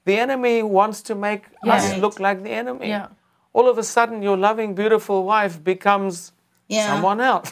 the 0.09 0.17
enemy 0.25 0.63
wants 0.79 0.99
to 1.09 1.15
make 1.15 1.43
us 1.75 1.85
look 2.05 2.17
like 2.27 2.39
the 2.43 2.51
enemy. 2.63 2.89
Yeah. 2.89 3.07
All 3.57 3.67
of 3.73 3.77
a 3.79 3.87
sudden, 3.95 4.23
your 4.29 4.37
loving, 4.49 4.75
beautiful 4.83 5.19
wife 5.35 5.55
becomes 5.73 6.15
Yeah. 6.69 6.87
someone 6.89 7.21
else. 7.33 7.51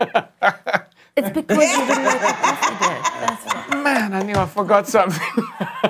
It's 1.16 1.30
because 1.30 1.58
you 1.58 1.86
didn't 1.86 2.04
make 2.04 2.20
the 2.20 2.34
coffee 2.42 2.84
yet. 2.84 3.02
That's 3.22 3.44
why. 3.46 3.82
Man, 3.82 4.12
I 4.14 4.22
knew 4.22 4.34
I 4.34 4.46
forgot 4.46 4.88
something. 4.88 5.30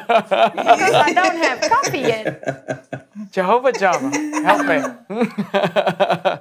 Because 0.06 0.94
I 1.08 1.12
don't 1.14 1.36
have 1.46 1.60
coffee 1.74 1.98
yet. 2.00 2.28
Jehovah 3.32 3.72
Java, 3.72 4.10
help 4.48 4.66
me. 4.72 4.78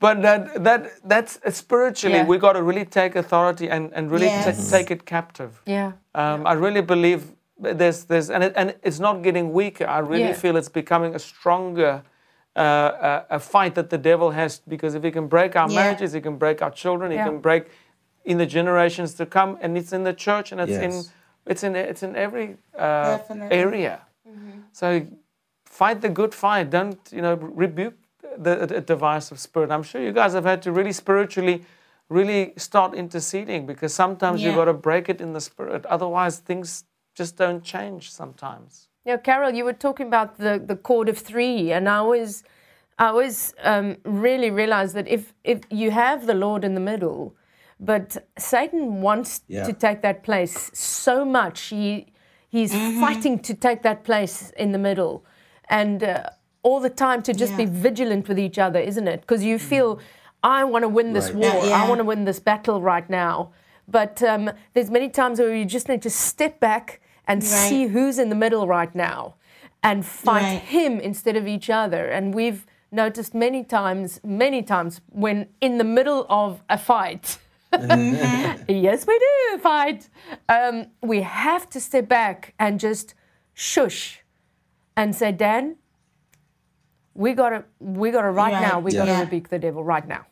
but 0.00 0.20
that 0.22 0.62
that 0.64 0.80
that's 1.04 1.38
spiritually, 1.56 2.16
Yeah. 2.18 2.26
we 2.26 2.38
got 2.38 2.52
to 2.54 2.62
really 2.62 2.84
take 2.84 3.14
authority 3.16 3.68
and 3.70 3.92
and 3.94 4.10
really 4.10 4.26
Yes. 4.26 4.70
take 4.70 4.90
it 4.90 5.04
captive. 5.06 5.62
Yeah. 5.66 5.92
Um, 6.14 6.46
I 6.46 6.52
really 6.54 6.82
believe 6.82 7.20
there's 7.58 8.04
there's 8.04 8.30
and 8.30 8.42
it, 8.44 8.52
and 8.56 8.74
it's 8.82 8.98
not 8.98 9.22
getting 9.22 9.52
weaker. 9.52 9.86
I 9.86 9.98
really 10.00 10.22
Yeah. 10.30 10.40
feel 10.42 10.56
it's 10.56 10.68
becoming 10.72 11.14
a 11.14 11.18
stronger. 11.18 12.02
Uh, 12.56 13.22
a 13.28 13.38
fight 13.38 13.74
that 13.74 13.90
the 13.90 13.98
devil 13.98 14.30
has 14.30 14.60
because 14.66 14.94
if 14.94 15.02
he 15.02 15.10
can 15.10 15.26
break 15.28 15.56
our 15.56 15.68
Yeah. 15.68 15.74
marriages, 15.74 16.12
he 16.14 16.20
can 16.22 16.36
break 16.38 16.62
our 16.62 16.70
children, 16.70 17.10
he 17.12 17.18
can 17.18 17.38
break 17.40 17.64
in 18.24 18.38
the 18.38 18.46
generations 18.46 19.14
to 19.14 19.26
come, 19.26 19.58
and 19.60 19.76
it's 19.76 19.92
in 19.92 20.04
the 20.04 20.14
church 20.14 20.52
and 20.52 20.60
it's 20.60 20.78
in 20.86 21.04
it's 21.46 21.62
in 21.62 21.76
it's 21.76 22.02
in 22.02 22.16
every 22.16 22.56
uh, 22.78 23.18
Definitely. 23.18 23.56
area. 23.56 24.00
So 24.72 25.06
fight 25.66 26.00
the 26.00 26.08
good 26.08 26.34
fight. 26.34 26.70
Don't 26.70 26.98
you 27.12 27.20
know 27.20 27.34
rebuke 27.34 27.94
the, 28.38 28.66
the 28.66 28.80
divisive 28.80 29.38
spirit. 29.38 29.70
I'm 29.70 29.82
sure 29.82 30.00
you 30.00 30.12
guys 30.12 30.32
have 30.32 30.44
had 30.44 30.62
to 30.62 30.72
really 30.72 30.92
spiritually, 30.92 31.64
really 32.08 32.52
start 32.56 32.94
interceding 32.94 33.66
because 33.66 33.92
sometimes 33.94 34.42
you've 34.42 34.54
got 34.56 34.64
to 34.66 34.72
break 34.74 35.08
it 35.08 35.20
in 35.20 35.32
the 35.34 35.40
spirit. 35.40 35.84
Otherwise, 35.86 36.38
things 36.38 36.84
just 37.14 37.36
don't 37.36 37.62
change. 37.62 38.10
Sometimes. 38.10 38.85
Now, 39.06 39.16
Carol, 39.16 39.54
you 39.54 39.64
were 39.64 39.72
talking 39.72 40.08
about 40.08 40.36
the, 40.38 40.60
the 40.62 40.74
chord 40.74 41.08
of 41.08 41.16
three, 41.16 41.70
and 41.70 41.88
I 41.88 41.98
always, 41.98 42.42
I 42.98 43.06
always 43.06 43.54
um, 43.62 43.96
really 44.04 44.50
realized 44.50 44.96
that 44.96 45.06
if, 45.06 45.32
if 45.44 45.60
you 45.70 45.92
have 45.92 46.26
the 46.26 46.34
Lord 46.34 46.64
in 46.64 46.74
the 46.74 46.80
middle, 46.80 47.36
but 47.78 48.16
Satan 48.36 49.00
wants 49.00 49.42
Yeah. 49.46 49.62
to 49.62 49.72
take 49.72 50.02
that 50.02 50.24
place 50.24 50.72
so 50.74 51.24
much, 51.24 51.60
he, 51.68 52.06
he's 52.48 52.74
fighting 52.74 53.38
to 53.40 53.54
take 53.54 53.82
that 53.82 54.02
place 54.02 54.50
in 54.56 54.72
the 54.72 54.78
middle. 54.78 55.24
And 55.68 56.02
uh, 56.02 56.30
all 56.64 56.80
the 56.80 56.90
time 56.90 57.22
to 57.22 57.32
just 57.32 57.56
be 57.56 57.64
vigilant 57.66 58.26
with 58.26 58.40
each 58.40 58.58
other, 58.58 58.80
isn't 58.80 59.06
it? 59.06 59.20
Because 59.20 59.44
you 59.44 59.56
feel, 59.60 60.00
I 60.42 60.64
want 60.64 60.82
to 60.82 60.88
win 60.88 61.12
this 61.12 61.26
Right. 61.26 61.36
war, 61.36 61.66
Yeah, 61.66 61.80
I 61.80 61.88
want 61.88 62.00
to 62.00 62.04
win 62.04 62.24
this 62.24 62.40
battle 62.40 62.82
right 62.82 63.08
now. 63.08 63.52
But 63.86 64.20
um, 64.24 64.50
there's 64.74 64.90
many 64.90 65.08
times 65.10 65.38
where 65.38 65.54
you 65.54 65.64
just 65.64 65.88
need 65.88 66.02
to 66.02 66.10
step 66.10 66.58
back 66.58 67.00
and 67.26 67.42
Right. 67.42 67.48
see 67.68 67.86
who's 67.88 68.18
in 68.18 68.28
the 68.28 68.34
middle 68.34 68.66
right 68.66 68.94
now 68.94 69.34
and 69.82 70.04
fight 70.04 70.42
Right. 70.42 70.62
him 70.62 71.00
instead 71.00 71.36
of 71.36 71.46
each 71.46 71.68
other. 71.70 72.06
And 72.06 72.34
we've 72.34 72.66
noticed 72.92 73.34
many 73.34 73.64
times, 73.64 74.20
many 74.24 74.62
times 74.62 75.00
when 75.10 75.48
in 75.60 75.78
the 75.78 75.84
middle 75.84 76.26
of 76.28 76.62
a 76.70 76.78
fight, 76.78 77.38
yes, 78.68 79.06
we 79.06 79.18
do 79.18 79.58
fight, 79.58 80.08
um, 80.48 80.86
we 81.02 81.22
have 81.22 81.68
to 81.70 81.80
step 81.80 82.08
back 82.08 82.54
and 82.58 82.78
just 82.80 83.14
shush 83.54 84.22
and 84.96 85.14
say, 85.14 85.32
Dan, 85.32 85.76
we 87.14 87.32
gotta, 87.32 87.64
we 87.80 88.10
gotta 88.10 88.30
right, 88.30 88.52
Right. 88.52 88.60
now, 88.60 88.78
we 88.78 88.92
gotta 88.92 89.12
Yeah. 89.12 89.20
rebuke 89.20 89.48
the 89.48 89.58
devil 89.58 89.82
right 89.84 90.06
now. 90.06 90.26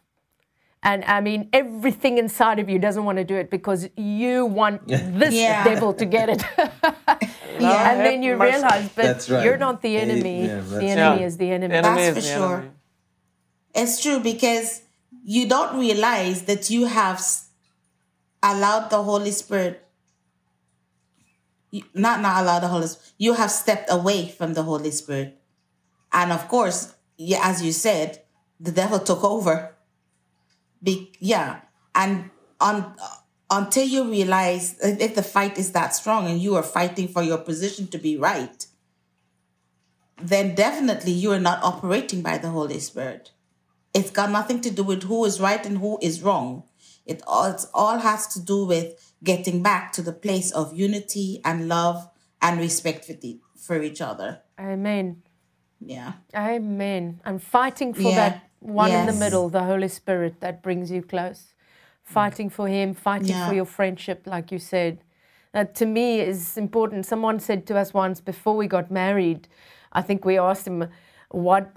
And 0.85 1.03
I 1.07 1.21
mean, 1.23 1.49
everything 1.53 2.19
inside 2.19 2.59
of 2.59 2.69
you 2.69 2.79
doesn't 2.79 3.05
want 3.05 3.17
to 3.19 3.25
do 3.25 3.35
it 3.37 3.51
because 3.51 3.89
you 3.97 4.45
want 4.45 4.87
this 5.21 5.35
Yeah. 5.35 5.65
devil 5.65 5.95
to 5.95 6.05
get 6.05 6.29
it. 6.29 6.45
Yeah. 7.57 7.91
and 7.93 8.01
then 8.05 8.23
you 8.25 8.37
realize, 8.37 8.89
but 8.97 9.29
right. 9.31 9.45
you're 9.45 9.57
not 9.57 9.81
the 9.81 9.91
Yeah, 9.91 10.01
enemy. 10.01 10.47
yeah, 10.47 10.61
the 10.61 10.87
enemy 10.87 11.21
Yeah. 11.21 11.27
is 11.27 11.37
the 11.37 11.51
enemy. 11.53 11.73
Enemy 11.77 11.97
That's 12.11 12.19
for 12.19 12.21
sure. 12.37 12.57
enemy. 12.57 12.71
It's 13.77 14.03
true 14.03 14.19
because 14.19 14.83
you 15.25 15.49
don't 15.49 15.79
realize 15.79 16.43
that 16.51 16.69
you 16.69 16.87
have 16.87 17.23
allowed 18.43 18.91
the 18.91 19.01
Holy 19.05 19.31
Spirit, 19.31 19.87
you- 21.71 21.85
not 21.95 22.21
not 22.21 22.43
allowed 22.43 22.61
the 22.61 22.69
Holy 22.69 22.89
Spirit, 22.89 23.13
you 23.19 23.35
have 23.35 23.51
stepped 23.53 23.89
away 23.91 24.29
from 24.29 24.55
the 24.55 24.65
Holy 24.65 24.91
Spirit. 24.91 25.41
And 26.13 26.33
of 26.33 26.49
course, 26.49 26.95
as 27.41 27.63
you 27.63 27.71
said, 27.73 28.23
the 28.59 28.73
devil 28.73 28.99
took 28.99 29.23
over. 29.23 29.74
Be, 30.85 31.13
yeah. 31.19 31.63
And 31.95 32.31
on, 32.61 32.95
until 33.51 33.87
you 33.87 34.11
realize 34.11 34.79
if 34.81 35.01
if 35.01 35.15
the 35.15 35.23
fight 35.23 35.59
is 35.59 35.73
that 35.73 35.95
strong 35.95 36.27
and 36.31 36.41
you 36.41 36.55
are 36.57 36.63
fighting 36.63 37.09
for 37.09 37.23
your 37.23 37.39
position 37.39 37.87
to 37.89 37.99
be 37.99 38.17
right, 38.17 38.67
then 40.23 40.55
definitely 40.55 41.13
you 41.13 41.33
are 41.33 41.41
not 41.41 41.63
operating 41.63 42.23
by 42.23 42.39
the 42.39 42.51
Holy 42.51 42.79
Spirit. 42.79 43.33
It's 43.95 44.11
got 44.11 44.31
nothing 44.31 44.61
to 44.63 44.71
do 44.71 44.83
with 44.83 45.05
who 45.05 45.25
is 45.25 45.41
right 45.41 45.65
and 45.65 45.79
who 45.79 45.99
is 46.03 46.23
wrong. 46.23 46.65
It 47.07 47.23
all, 47.27 47.47
it 47.47 47.65
all 47.75 47.99
has 47.99 48.27
to 48.35 48.41
do 48.41 48.65
with 48.65 49.13
getting 49.23 49.63
back 49.63 49.93
to 49.93 50.03
the 50.03 50.13
place 50.13 50.51
of 50.51 50.75
unity 50.75 51.41
and 51.45 51.69
love 51.69 52.09
and 52.43 52.59
respect 52.59 53.05
for, 53.05 53.13
the, 53.13 53.41
for 53.57 53.83
each 53.83 54.01
other. 54.01 54.41
Amen. 54.59 55.23
Yeah. 55.81 56.15
Amen. 56.35 57.21
And 57.25 57.43
fighting 57.43 57.95
for 57.95 58.03
Yeah. 58.03 58.17
that 58.17 58.49
one 58.65 58.91
in 58.91 59.07
the 59.07 59.13
middle, 59.13 59.49
the 59.49 59.63
Holy 59.65 59.89
Spirit 59.89 60.41
that 60.41 60.63
brings 60.63 60.91
you 60.91 61.03
close. 61.03 61.55
Fighting 62.03 62.51
for 62.51 62.67
Him, 62.69 62.95
fighting 62.95 63.29
Yeah. 63.37 63.49
for 63.49 63.55
your 63.55 63.65
friendship, 63.67 64.27
like 64.27 64.51
you 64.53 64.59
said. 64.59 64.99
That 65.53 65.75
to 65.77 65.87
me 65.87 66.21
is 66.21 66.57
important. 66.59 67.07
Someone 67.07 67.39
said 67.41 67.67
to 67.67 67.79
us 67.79 67.95
once 67.95 68.21
before 68.21 68.57
we 68.57 68.67
got 68.67 68.91
married, 68.91 69.49
I 69.93 70.03
think 70.03 70.25
we 70.25 70.39
asked 70.39 70.67
him, 70.67 70.89
What 71.31 71.71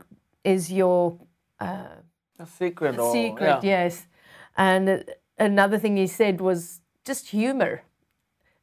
is 0.43 0.71
your 0.71 1.19
A 1.59 2.45
secret. 2.45 2.97
Or, 2.99 3.11
secret? 3.11 3.63
yeah. 3.63 3.83
Yes. 3.83 4.07
And 4.57 4.89
uh, 4.89 4.97
another 5.37 5.77
thing 5.79 5.97
he 5.97 6.07
said 6.07 6.41
was 6.41 6.81
just 7.05 7.29
humor. 7.29 7.83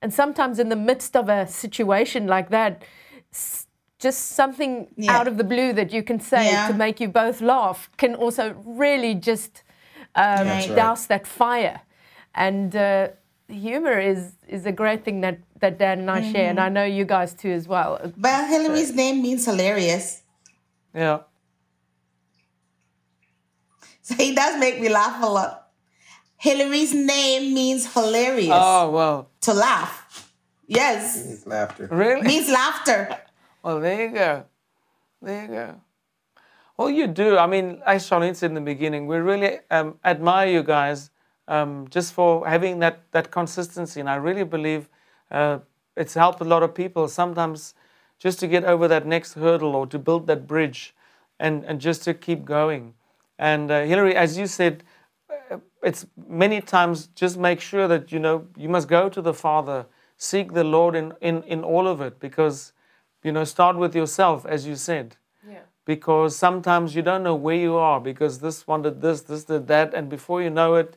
And 0.02 0.12
sometimes 0.12 0.58
in 0.58 0.68
the 0.68 0.76
midst 0.76 1.16
of 1.16 1.28
a 1.28 1.46
situation 1.46 2.26
like 2.26 2.50
that, 2.50 2.82
s- 3.32 3.66
just 3.98 4.32
something 4.36 4.88
Yeah. 4.96 5.16
out 5.16 5.28
of 5.28 5.36
the 5.36 5.44
blue 5.44 5.72
that 5.72 5.92
you 5.92 6.02
can 6.02 6.20
say 6.20 6.50
Yeah. 6.50 6.68
to 6.68 6.74
make 6.74 7.00
you 7.00 7.08
both 7.08 7.40
laugh 7.40 7.88
can 7.96 8.14
also 8.14 8.54
really 8.64 9.14
just 9.14 9.62
um, 10.14 10.46
right. 10.46 10.74
douse 10.74 11.06
that 11.06 11.26
fire. 11.26 11.80
And 12.34 12.74
uh, 12.76 13.08
humor 13.48 13.98
is, 13.98 14.32
is 14.48 14.66
a 14.66 14.72
great 14.72 15.04
thing 15.04 15.20
that, 15.22 15.38
that 15.60 15.78
Dan 15.78 16.00
and 16.00 16.10
I 16.10 16.20
share, 16.32 16.48
and 16.50 16.58
I 16.60 16.68
know 16.68 16.84
you 16.84 17.04
guys 17.04 17.34
too 17.34 17.50
as 17.50 17.66
well. 17.68 17.98
But 18.16 18.48
Hillary's 18.48 18.94
name 18.94 19.22
means 19.22 19.44
hilarious. 19.44 20.22
Yeah. 20.94 21.20
So 24.06 24.14
he 24.16 24.34
does 24.34 24.60
make 24.60 24.78
me 24.82 24.90
laugh 24.90 25.22
a 25.22 25.26
lot. 25.26 25.68
Hillary's 26.36 26.92
name 26.92 27.54
means 27.54 27.90
hilarious. 27.94 28.52
Oh 28.52 28.90
well. 28.90 29.30
To 29.42 29.54
laugh. 29.54 30.30
Yes. 30.66 31.24
It's 31.26 31.46
laughter. 31.46 31.88
Really? 31.90 32.20
means 32.20 32.50
laughter. 32.50 33.16
Well, 33.64 33.80
there 33.80 34.08
you 34.08 34.14
go. 34.14 34.44
There 35.22 35.42
you 35.42 35.48
go. 35.48 35.80
Well, 36.76 36.90
you 36.90 37.06
do. 37.06 37.38
I 37.38 37.46
mean, 37.46 37.82
as 37.86 38.06
Charlene 38.06 38.36
said 38.36 38.50
in 38.50 38.54
the 38.54 38.60
beginning, 38.60 39.06
we 39.06 39.16
really 39.16 39.60
um, 39.70 39.98
admire 40.04 40.50
you 40.50 40.62
guys 40.62 41.10
um, 41.48 41.88
just 41.88 42.12
for 42.12 42.46
having 42.46 42.80
that, 42.80 43.10
that 43.12 43.30
consistency. 43.30 44.00
And 44.00 44.10
I 44.10 44.16
really 44.16 44.44
believe 44.44 44.90
uh, 45.30 45.60
it's 45.96 46.12
helped 46.12 46.42
a 46.42 46.44
lot 46.44 46.62
of 46.62 46.74
people 46.74 47.08
sometimes 47.08 47.72
just 48.18 48.38
to 48.40 48.46
get 48.46 48.64
over 48.64 48.86
that 48.86 49.06
next 49.06 49.32
hurdle 49.32 49.74
or 49.74 49.86
to 49.86 49.98
build 49.98 50.26
that 50.26 50.46
bridge 50.46 50.94
and, 51.40 51.64
and 51.64 51.80
just 51.80 52.04
to 52.04 52.12
keep 52.12 52.44
going. 52.44 52.92
And 53.38 53.70
uh, 53.70 53.84
Hillary, 53.84 54.14
as 54.14 54.36
you 54.36 54.46
said, 54.46 54.84
uh, 55.50 55.56
it's 55.82 56.06
many 56.28 56.60
times 56.60 57.06
just 57.14 57.38
make 57.38 57.62
sure 57.62 57.88
that 57.88 58.12
you 58.12 58.18
know 58.18 58.46
you 58.58 58.68
must 58.68 58.88
go 58.88 59.08
to 59.08 59.22
the 59.22 59.32
Father, 59.34 59.86
seek 60.18 60.52
the 60.52 60.64
Lord 60.64 60.94
in, 60.94 61.14
in, 61.22 61.42
in 61.44 61.64
all 61.64 61.88
of 61.88 62.02
it 62.02 62.20
because 62.20 62.73
you 63.24 63.32
know 63.32 63.42
start 63.44 63.76
with 63.76 63.96
yourself, 63.96 64.46
as 64.46 64.66
you 64.66 64.76
said. 64.76 65.16
Yeah. 65.48 65.64
because 65.84 66.34
sometimes 66.34 66.94
you 66.96 67.02
don't 67.02 67.22
know 67.22 67.34
where 67.34 67.56
you 67.68 67.74
are 67.76 68.00
because 68.00 68.38
this 68.40 68.66
wanted 68.66 69.00
this, 69.02 69.20
this 69.22 69.44
did 69.44 69.66
that, 69.68 69.92
and 69.94 70.08
before 70.08 70.40
you 70.42 70.48
know 70.50 70.74
it, 70.76 70.96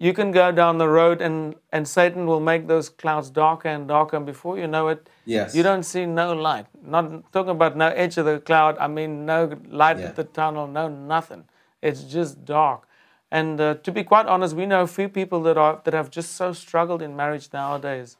you 0.00 0.12
can 0.12 0.32
go 0.32 0.50
down 0.52 0.78
the 0.78 0.88
road 0.88 1.20
and, 1.20 1.54
and 1.72 1.86
Satan 1.86 2.26
will 2.26 2.40
make 2.40 2.66
those 2.66 2.88
clouds 2.88 3.30
darker 3.30 3.68
and 3.68 3.86
darker, 3.86 4.16
and 4.16 4.26
before 4.26 4.58
you 4.58 4.66
know 4.66 4.88
it, 4.88 5.08
Yes. 5.24 5.54
you 5.54 5.62
don't 5.62 5.84
see 5.84 6.06
no 6.06 6.32
light. 6.32 6.66
Not 6.82 7.32
talking 7.32 7.50
about 7.50 7.76
no 7.76 7.88
edge 7.88 8.18
of 8.18 8.24
the 8.26 8.38
cloud, 8.40 8.76
I 8.78 8.88
mean 8.88 9.24
no 9.26 9.38
light 9.68 9.98
Yeah. 9.98 10.06
at 10.08 10.16
the 10.16 10.24
tunnel, 10.24 10.66
no 10.66 10.88
nothing. 10.88 11.44
It's 11.82 12.02
just 12.02 12.44
dark. 12.44 12.88
And 13.30 13.60
uh, 13.60 13.74
to 13.86 13.92
be 13.92 14.02
quite 14.04 14.26
honest, 14.26 14.56
we 14.56 14.66
know 14.66 14.82
a 14.82 14.86
few 14.98 15.08
people 15.08 15.40
that 15.42 15.56
are 15.56 15.80
that 15.84 15.94
have 15.94 16.10
just 16.10 16.30
so 16.34 16.52
struggled 16.52 17.02
in 17.02 17.14
marriage 17.14 17.48
nowadays, 17.52 18.16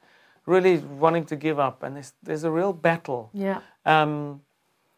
really 0.49 0.79
wanting 0.79 1.25
to 1.27 1.37
give 1.37 1.59
up, 1.59 1.83
and 1.83 1.97
there's, 1.97 2.13
there's 2.23 2.45
a 2.45 2.51
real 2.51 2.73
battle. 2.73 3.31
Yeah. 3.33 3.61
Um, 3.85 4.41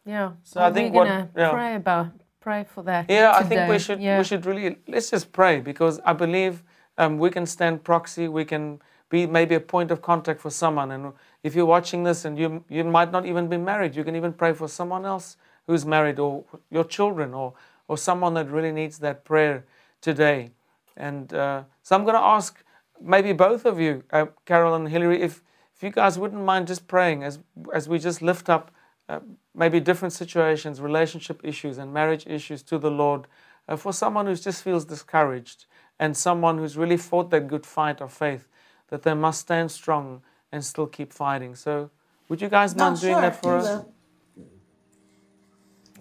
Yeah. 0.06 0.32
So 0.44 0.60
I 0.62 0.72
think 0.72 0.94
we're 0.94 1.04
gonna 1.04 1.28
yeah. 1.36 1.50
pray 1.50 1.74
about 1.74 2.06
pray 2.40 2.64
for 2.64 2.82
that. 2.84 3.04
Yeah, 3.08 3.40
I 3.40 3.42
think 3.48 3.68
we 3.68 3.78
should 3.78 4.00
Yeah. 4.00 4.18
we 4.18 4.24
should 4.24 4.46
really 4.46 4.76
let's 4.88 5.10
just 5.10 5.30
pray 5.40 5.60
because 5.60 6.00
I 6.10 6.12
believe 6.14 6.54
um, 6.96 7.18
we 7.18 7.30
can 7.30 7.46
stand 7.46 7.74
proxy. 7.84 8.26
We 8.28 8.44
can 8.44 8.80
be 9.10 9.26
maybe 9.26 9.54
a 9.54 9.64
point 9.74 9.90
of 9.90 10.00
contact 10.00 10.40
for 10.40 10.50
someone. 10.50 10.90
And 10.94 11.12
if 11.42 11.54
you're 11.54 11.72
watching 11.76 12.04
this 12.04 12.24
and 12.24 12.38
you 12.38 12.64
you 12.76 12.84
might 12.84 13.10
not 13.12 13.24
even 13.26 13.48
be 13.48 13.58
married, 13.58 13.94
you 13.96 14.04
can 14.04 14.16
even 14.16 14.32
pray 14.32 14.52
for 14.54 14.68
someone 14.68 15.04
else 15.04 15.36
who's 15.66 15.84
married 15.84 16.18
or 16.18 16.44
your 16.70 16.84
children 16.84 17.34
or 17.34 17.52
or 17.88 17.98
someone 17.98 18.34
that 18.34 18.48
really 18.50 18.72
needs 18.72 18.98
that 18.98 19.24
prayer 19.24 19.64
today. 20.00 20.50
And 20.96 21.32
uh, 21.32 21.64
so 21.82 21.96
I'm 21.96 22.04
going 22.04 22.16
to 22.16 22.26
ask 22.36 22.62
maybe 23.00 23.32
both 23.32 23.64
of 23.64 23.80
you, 23.80 24.04
uh, 24.12 24.26
Carol 24.46 24.74
and 24.74 24.88
Hillary, 24.88 25.22
if 25.22 25.42
if 25.74 25.82
you 25.82 25.90
guys 25.90 26.18
wouldn't 26.18 26.42
mind 26.44 26.66
just 26.66 26.86
praying 26.86 27.22
as 27.24 27.38
as 27.74 27.88
we 27.88 27.98
just 27.98 28.22
lift 28.22 28.48
up 28.48 28.70
uh, 29.08 29.20
maybe 29.54 29.80
different 29.80 30.12
situations, 30.12 30.80
relationship 30.80 31.40
issues, 31.44 31.78
and 31.78 31.92
marriage 31.92 32.26
issues 32.26 32.62
to 32.64 32.78
the 32.78 32.90
Lord 32.90 33.26
uh, 33.68 33.76
for 33.76 33.92
someone 33.92 34.26
who 34.26 34.34
just 34.34 34.62
feels 34.62 34.84
discouraged 34.84 35.66
and 35.98 36.16
someone 36.16 36.58
who's 36.58 36.76
really 36.76 36.96
fought 36.96 37.30
that 37.30 37.48
good 37.48 37.66
fight 37.66 38.00
of 38.00 38.12
faith, 38.12 38.48
that 38.88 39.02
they 39.02 39.14
must 39.14 39.40
stand 39.40 39.70
strong 39.70 40.22
and 40.52 40.64
still 40.64 40.86
keep 40.86 41.12
fighting. 41.12 41.54
So, 41.54 41.90
would 42.28 42.40
you 42.40 42.48
guys 42.48 42.74
No, 42.74 42.84
mind 42.84 43.00
doing 43.00 43.14
sure, 43.14 43.22
that 43.22 43.36
for 43.36 43.52
you 43.52 43.58
us? 43.58 43.64
will. 43.68 43.92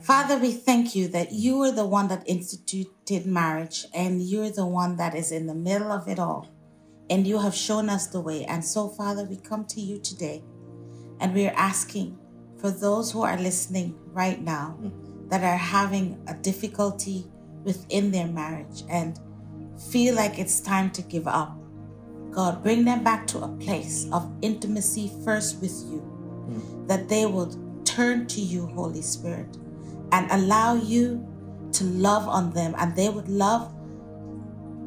Father, 0.02 0.38
we 0.38 0.54
thank 0.54 0.96
you 0.96 1.08
that 1.10 1.34
you 1.34 1.62
are 1.64 1.72
the 1.72 1.86
one 1.86 2.08
that 2.08 2.24
instituted 2.26 3.26
marriage 3.26 3.86
and 3.94 4.22
you're 4.22 4.50
the 4.50 4.66
one 4.66 4.96
that 4.96 5.14
is 5.14 5.32
in 5.32 5.48
the 5.48 5.54
middle 5.54 5.92
of 5.92 6.08
it 6.08 6.20
all. 6.20 6.48
And 7.10 7.26
you 7.26 7.40
have 7.40 7.56
shown 7.56 7.90
us 7.90 8.08
the 8.08 8.22
way. 8.22 8.46
And 8.46 8.64
so, 8.64 8.88
Father, 8.88 9.24
we 9.24 9.38
come 9.38 9.66
to 9.66 9.82
you 9.82 10.00
today 10.00 10.44
and 11.20 11.34
we 11.34 11.48
are 11.48 11.56
asking 11.56 12.18
for 12.58 12.72
those 12.72 13.12
who 13.12 13.22
are 13.22 13.38
listening 13.38 13.98
right 14.08 14.42
now 14.42 14.78
that 15.30 15.44
are 15.44 15.58
having 15.58 16.22
a 16.28 16.34
difficulty 16.34 17.26
within 17.64 18.12
their 18.12 18.28
marriage 18.28 18.84
and 18.90 19.20
feel 19.92 20.16
like 20.16 20.40
it's 20.40 20.60
time 20.60 20.92
to 20.92 21.02
give 21.02 21.28
up. 21.28 21.58
God, 22.32 22.62
bring 22.62 22.86
them 22.86 23.04
back 23.04 23.26
to 23.28 23.40
a 23.40 23.48
place 23.48 24.08
of 24.12 24.32
intimacy 24.42 25.12
first 25.24 25.62
with 25.62 25.74
you, 25.88 26.86
that 26.88 27.10
they 27.10 27.26
will 27.26 27.52
turn 27.86 28.28
to 28.28 28.42
you, 28.42 28.68
Holy 28.68 29.02
Spirit, 29.02 29.58
and 30.12 30.30
allow 30.32 30.76
you 30.76 31.26
to 31.74 31.84
love 31.84 32.28
on 32.28 32.52
them, 32.52 32.76
and 32.78 32.96
they 32.96 33.10
would 33.10 33.30
love 33.30 33.74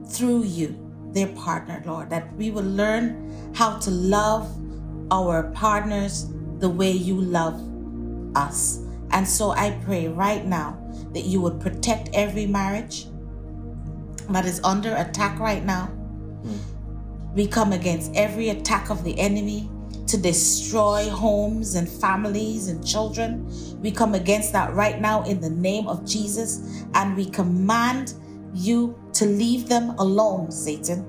through 0.09 0.45
you, 0.45 0.91
their 1.13 1.29
partner, 1.29 1.83
Lord, 1.85 2.11
that 2.11 2.35
we 2.37 2.51
will 2.51 2.65
learn 2.65 3.53
how 3.55 3.79
to 3.79 3.91
love 3.91 4.51
our 5.11 5.45
partners 5.53 6.27
the 6.59 6.69
way 6.69 6.91
you 6.91 7.21
love 7.21 7.61
us. 8.37 8.79
And 9.11 9.29
so 9.29 9.51
I 9.51 9.79
pray 9.85 10.09
right 10.09 10.45
now 10.45 10.79
that 11.13 11.25
you 11.25 11.41
would 11.41 11.61
protect 11.61 12.09
every 12.15 12.47
marriage 12.47 13.07
that 14.31 14.47
is 14.47 14.61
under 14.65 14.95
attack 14.97 15.39
right 15.39 15.65
now. 15.65 15.87
Hmm. 15.87 17.35
We 17.35 17.47
come 17.47 17.73
against 17.73 18.13
every 18.15 18.49
attack 18.51 18.91
of 18.91 19.05
the 19.05 19.19
enemy 19.19 19.71
to 20.07 20.17
destroy 20.17 21.09
homes 21.09 21.75
and 21.75 21.89
families 21.89 22.69
and 22.69 22.87
children. 22.87 23.47
We 23.81 23.91
come 23.91 24.15
against 24.15 24.53
that 24.53 24.75
right 24.75 25.01
now 25.01 25.23
in 25.23 25.41
the 25.41 25.51
name 25.51 25.89
of 25.89 26.07
Jesus 26.07 26.85
and 26.95 27.17
we 27.17 27.27
command 27.27 28.15
you 28.55 28.99
to 29.15 29.27
leave 29.27 29.69
them 29.69 29.91
alone, 29.99 30.51
Satan. 30.51 31.07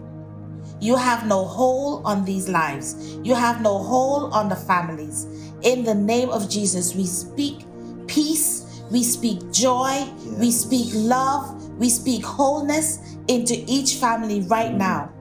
You 0.79 0.95
have 0.95 1.27
no 1.27 1.45
hold 1.45 2.05
on 2.05 2.25
these 2.25 2.49
lives. 2.49 3.15
You 3.23 3.35
have 3.35 3.61
no 3.61 3.77
hold 3.77 4.33
on 4.33 4.49
the 4.49 4.55
families. 4.55 5.25
In 5.61 5.83
the 5.83 5.95
name 5.95 6.29
of 6.29 6.49
Jesus, 6.49 6.93
we 6.93 7.05
speak 7.05 7.65
peace, 8.07 8.81
we 8.91 9.03
speak 9.03 9.51
joy, 9.51 10.05
we 10.37 10.51
speak 10.51 10.89
love, 10.93 11.79
we 11.79 11.89
speak 11.89 12.25
wholeness 12.25 12.99
into 13.27 13.63
each 13.67 13.95
family 13.95 14.41
right 14.41 14.73
now. 14.73 15.11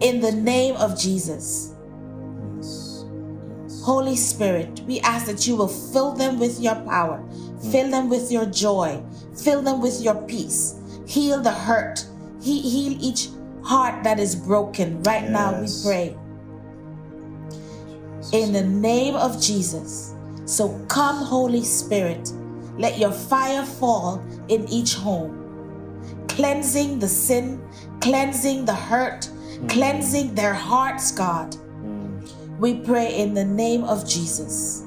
In 0.00 0.20
the 0.20 0.32
name 0.32 0.76
of 0.76 0.98
Jesus. 0.98 1.74
Holy 3.82 4.14
Spirit, 4.14 4.80
we 4.86 5.00
ask 5.00 5.26
that 5.26 5.46
you 5.46 5.56
will 5.56 5.68
fill 5.68 6.12
them 6.12 6.38
with 6.38 6.60
your 6.60 6.74
power, 6.86 7.18
hmm. 7.18 7.70
fill 7.70 7.90
them 7.90 8.08
with 8.08 8.30
your 8.30 8.46
joy, 8.46 9.02
fill 9.42 9.62
them 9.62 9.80
with 9.80 10.02
your 10.02 10.14
peace, 10.26 10.79
heal 11.10 11.40
the 11.40 11.50
hurt, 11.50 12.06
he- 12.40 12.60
heal 12.60 12.96
each 13.00 13.28
heart 13.62 14.04
that 14.04 14.20
is 14.20 14.36
broken. 14.36 15.02
Right 15.02 15.28
now, 15.28 15.60
we 15.60 15.66
pray. 15.84 16.16
In 18.32 18.52
the 18.52 18.62
name 18.62 19.16
of 19.16 19.40
Jesus. 19.42 20.14
So 20.44 20.68
come, 20.88 21.16
Holy 21.16 21.64
Spirit, 21.64 22.32
let 22.78 22.98
your 22.98 23.10
fire 23.10 23.64
fall 23.64 24.22
in 24.48 24.68
each 24.68 24.94
home, 24.94 25.34
cleansing 26.28 27.00
the 27.00 27.08
sin, 27.08 27.60
cleansing 28.00 28.64
the 28.64 28.74
hurt, 28.74 29.28
mm. 29.28 29.68
cleansing 29.68 30.34
their 30.34 30.54
hearts, 30.54 31.10
God. 31.10 31.56
Mm. 31.82 32.58
We 32.58 32.74
pray 32.74 33.18
in 33.18 33.34
the 33.34 33.44
name 33.44 33.84
of 33.84 34.08
Jesus. 34.08 34.84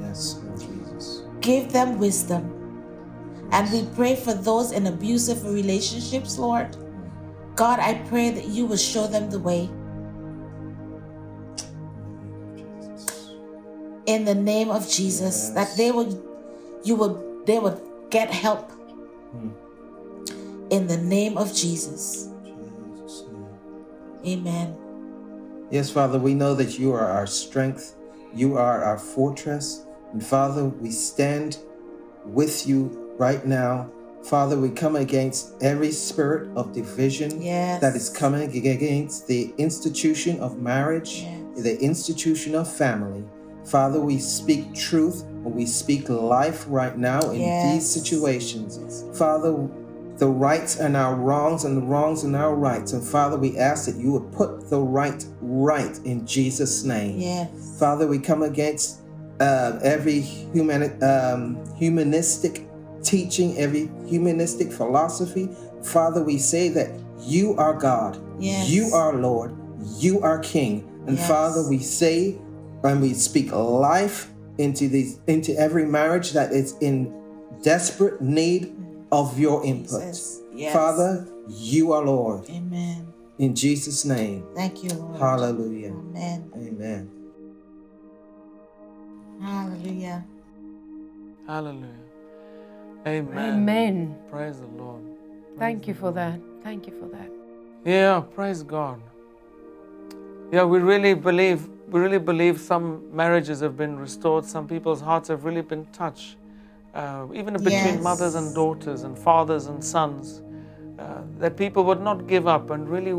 Yes, 0.00 0.40
Lord 0.42 0.60
Jesus. 0.60 1.22
Give 1.40 1.70
them 1.70 1.98
wisdom. 1.98 2.53
And 3.54 3.70
we 3.70 3.84
pray 3.94 4.16
for 4.16 4.34
those 4.34 4.72
in 4.72 4.88
abusive 4.88 5.44
relationships, 5.46 6.38
Lord. 6.38 6.76
God, 7.54 7.78
I 7.78 7.94
pray 8.08 8.30
that 8.30 8.46
you 8.46 8.66
will 8.66 8.76
show 8.76 9.06
them 9.06 9.30
the 9.30 9.38
way. 9.38 9.70
In 14.06 14.24
the 14.24 14.34
name 14.34 14.70
of 14.70 14.90
Jesus, 14.90 15.50
that 15.50 15.72
they 15.76 15.92
will, 15.92 16.20
you 16.82 16.96
will, 16.96 17.44
they 17.46 17.60
will 17.60 17.80
get 18.10 18.28
help. 18.28 18.72
In 20.70 20.88
the 20.88 20.96
name 20.96 21.38
of 21.38 21.54
Jesus, 21.54 22.30
Jesus' 22.42 23.22
name. 23.30 24.40
Amen. 24.40 24.76
Yes, 25.70 25.90
Father, 25.90 26.18
we 26.18 26.34
know 26.34 26.54
that 26.54 26.76
you 26.76 26.92
are 26.92 27.06
our 27.06 27.28
strength, 27.28 27.94
you 28.34 28.56
are 28.56 28.82
our 28.82 28.98
fortress. 28.98 29.86
And 30.12 30.26
Father, 30.26 30.64
we 30.64 30.90
stand 30.90 31.58
with 32.24 32.66
you 32.66 33.03
right 33.18 33.44
now. 33.46 33.90
Father, 34.24 34.58
we 34.58 34.70
come 34.70 34.96
against 34.96 35.62
every 35.62 35.90
spirit 35.90 36.48
of 36.56 36.72
division 36.72 37.42
Yes. 37.42 37.80
that 37.82 37.94
is 37.94 38.08
coming 38.08 38.48
against 38.56 39.26
the 39.26 39.52
institution 39.58 40.40
of 40.40 40.58
marriage, 40.58 41.26
Yes. 41.54 41.62
the 41.62 41.78
institution 41.82 42.54
of 42.54 42.66
family. 42.70 43.22
Father, 43.64 44.00
we 44.00 44.18
speak 44.18 44.74
truth 44.74 45.24
and 45.44 45.54
we 45.54 45.66
speak 45.66 46.08
life 46.08 46.64
right 46.68 46.96
now 46.98 47.20
in 47.30 47.40
these 47.72 47.86
situations. 47.86 49.04
Father, 49.16 49.68
the 50.18 50.28
rights 50.28 50.78
and 50.78 50.96
our 50.96 51.14
wrongs 51.16 51.64
and 51.64 51.76
the 51.76 51.82
wrongs 51.82 52.24
and 52.24 52.36
our 52.36 52.54
rights. 52.54 52.92
And 52.92 53.02
Father, 53.02 53.36
we 53.36 53.58
ask 53.58 53.86
that 53.86 53.96
you 53.96 54.12
would 54.12 54.32
put 54.32 54.70
the 54.70 54.80
right 54.80 55.24
right 55.40 55.98
in 56.04 56.24
Jesus' 56.26 56.84
name. 56.84 57.18
Yes. 57.18 57.48
Father, 57.78 58.06
we 58.06 58.18
come 58.18 58.42
against 58.42 59.00
uh, 59.40 59.78
every 59.82 60.20
human, 60.20 61.02
um, 61.02 61.58
humanistic 61.76 62.66
teaching, 63.04 63.56
every 63.58 63.90
humanistic 64.06 64.72
philosophy. 64.72 65.48
Father, 65.82 66.22
we 66.22 66.38
say 66.38 66.68
that 66.70 66.90
you 67.20 67.54
are 67.56 67.74
God, 67.74 68.18
Yes. 68.38 68.68
you 68.68 68.92
are 68.94 69.14
Lord, 69.14 69.54
you 69.98 70.20
are 70.20 70.38
King. 70.38 70.84
And 71.06 71.16
Yes. 71.16 71.28
Father, 71.28 71.68
we 71.68 71.78
say 71.78 72.38
and 72.82 73.00
we 73.00 73.14
speak 73.14 73.52
life 73.52 74.30
into 74.58 74.88
these 74.88 75.18
into 75.26 75.56
every 75.58 75.84
marriage 75.84 76.32
that 76.32 76.52
is 76.52 76.74
in 76.80 77.12
desperate 77.62 78.20
need 78.20 78.74
of 79.12 79.38
your 79.38 79.64
input. 79.64 80.02
Yes. 80.54 80.72
Father, 80.72 81.28
you 81.48 81.92
are 81.92 82.04
Lord. 82.04 82.48
Amen. 82.50 83.06
In 83.38 83.54
Jesus' 83.54 84.04
name. 84.04 84.44
Thank 84.54 84.84
you, 84.84 84.90
Lord. 84.90 85.18
Hallelujah. 85.18 85.90
Amen. 85.90 86.50
Amen. 86.56 87.10
Hallelujah. 89.40 90.24
Hallelujah. 91.46 92.03
Amen. 93.06 93.54
Amen. 93.54 94.18
Praise 94.30 94.60
the 94.60 94.66
Lord. 94.66 95.02
Thank 95.58 95.86
you 95.86 95.94
for 95.94 96.10
that. 96.12 96.40
Thank 96.62 96.86
you 96.86 96.98
for 96.98 97.06
that. 97.08 97.30
Yeah, 97.84 98.22
praise 98.34 98.62
God. 98.62 99.00
Yeah, 100.50 100.64
we 100.64 100.78
really 100.78 101.14
believe 101.14 101.68
we 101.90 102.00
really 102.00 102.18
believe 102.18 102.58
some 102.60 103.14
marriages 103.14 103.60
have 103.60 103.76
been 103.76 103.98
restored. 103.98 104.44
Some 104.44 104.66
people's 104.66 105.00
hearts 105.00 105.28
have 105.28 105.44
really 105.44 105.60
been 105.60 105.84
touched, 105.92 106.36
uh, 106.94 107.26
even 107.34 107.54
between 107.54 107.72
Yes. 107.72 108.02
mothers 108.02 108.34
and 108.34 108.54
daughters 108.54 109.02
and 109.02 109.18
fathers 109.18 109.66
and 109.66 109.84
sons. 109.84 110.42
Uh, 110.98 111.22
that 111.38 111.56
people 111.56 111.84
would 111.84 112.00
not 112.00 112.26
give 112.26 112.46
up 112.46 112.70
and 112.70 112.88
really, 112.88 113.12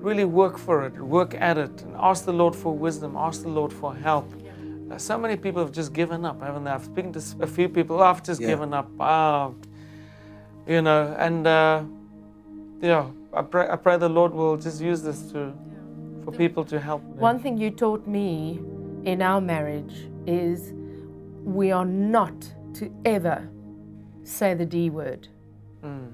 really 0.00 0.24
work 0.24 0.56
for 0.56 0.86
it, 0.86 0.98
work 1.00 1.34
at 1.34 1.58
it, 1.58 1.82
and 1.82 1.94
ask 1.98 2.24
the 2.24 2.32
Lord 2.32 2.54
for 2.56 2.72
wisdom, 2.72 3.16
ask 3.16 3.42
the 3.42 3.48
Lord 3.48 3.72
for 3.72 3.94
help. 3.94 4.32
So 4.96 5.18
many 5.18 5.36
people 5.36 5.62
have 5.62 5.72
just 5.72 5.92
given 5.92 6.24
up, 6.24 6.40
haven't 6.42 6.64
they? 6.64 6.70
I've 6.70 6.84
spoken 6.84 7.12
to 7.12 7.20
a 7.40 7.46
few 7.46 7.68
people. 7.68 8.00
"Oh, 8.00 8.02
I've 8.04 8.22
just 8.22 8.40
Yeah. 8.40 8.48
given 8.48 8.72
up. 8.72 8.88
Ah, 8.98 9.50
you 10.66 10.82
know, 10.82 11.14
and 11.18 11.46
uh, 11.46 11.82
yeah, 12.80 13.06
I 13.32 13.42
pray, 13.42 13.68
I 13.68 13.76
pray 13.76 13.96
the 13.98 14.08
Lord 14.08 14.32
will 14.32 14.56
just 14.56 14.80
use 14.80 15.02
this 15.02 15.30
to 15.32 15.52
for 16.24 16.32
people 16.32 16.64
to 16.64 16.80
help. 16.80 17.02
them. 17.02 17.18
One 17.18 17.38
thing 17.38 17.58
you 17.58 17.70
taught 17.70 18.06
me 18.06 18.60
in 19.04 19.22
our 19.22 19.40
marriage 19.40 20.08
is 20.26 20.72
we 21.44 21.70
are 21.70 21.84
not 21.86 22.34
to 22.74 22.90
ever 23.04 23.48
say 24.24 24.54
the 24.54 24.66
D 24.66 24.90
word. 24.90 25.28
Mm. 25.82 26.08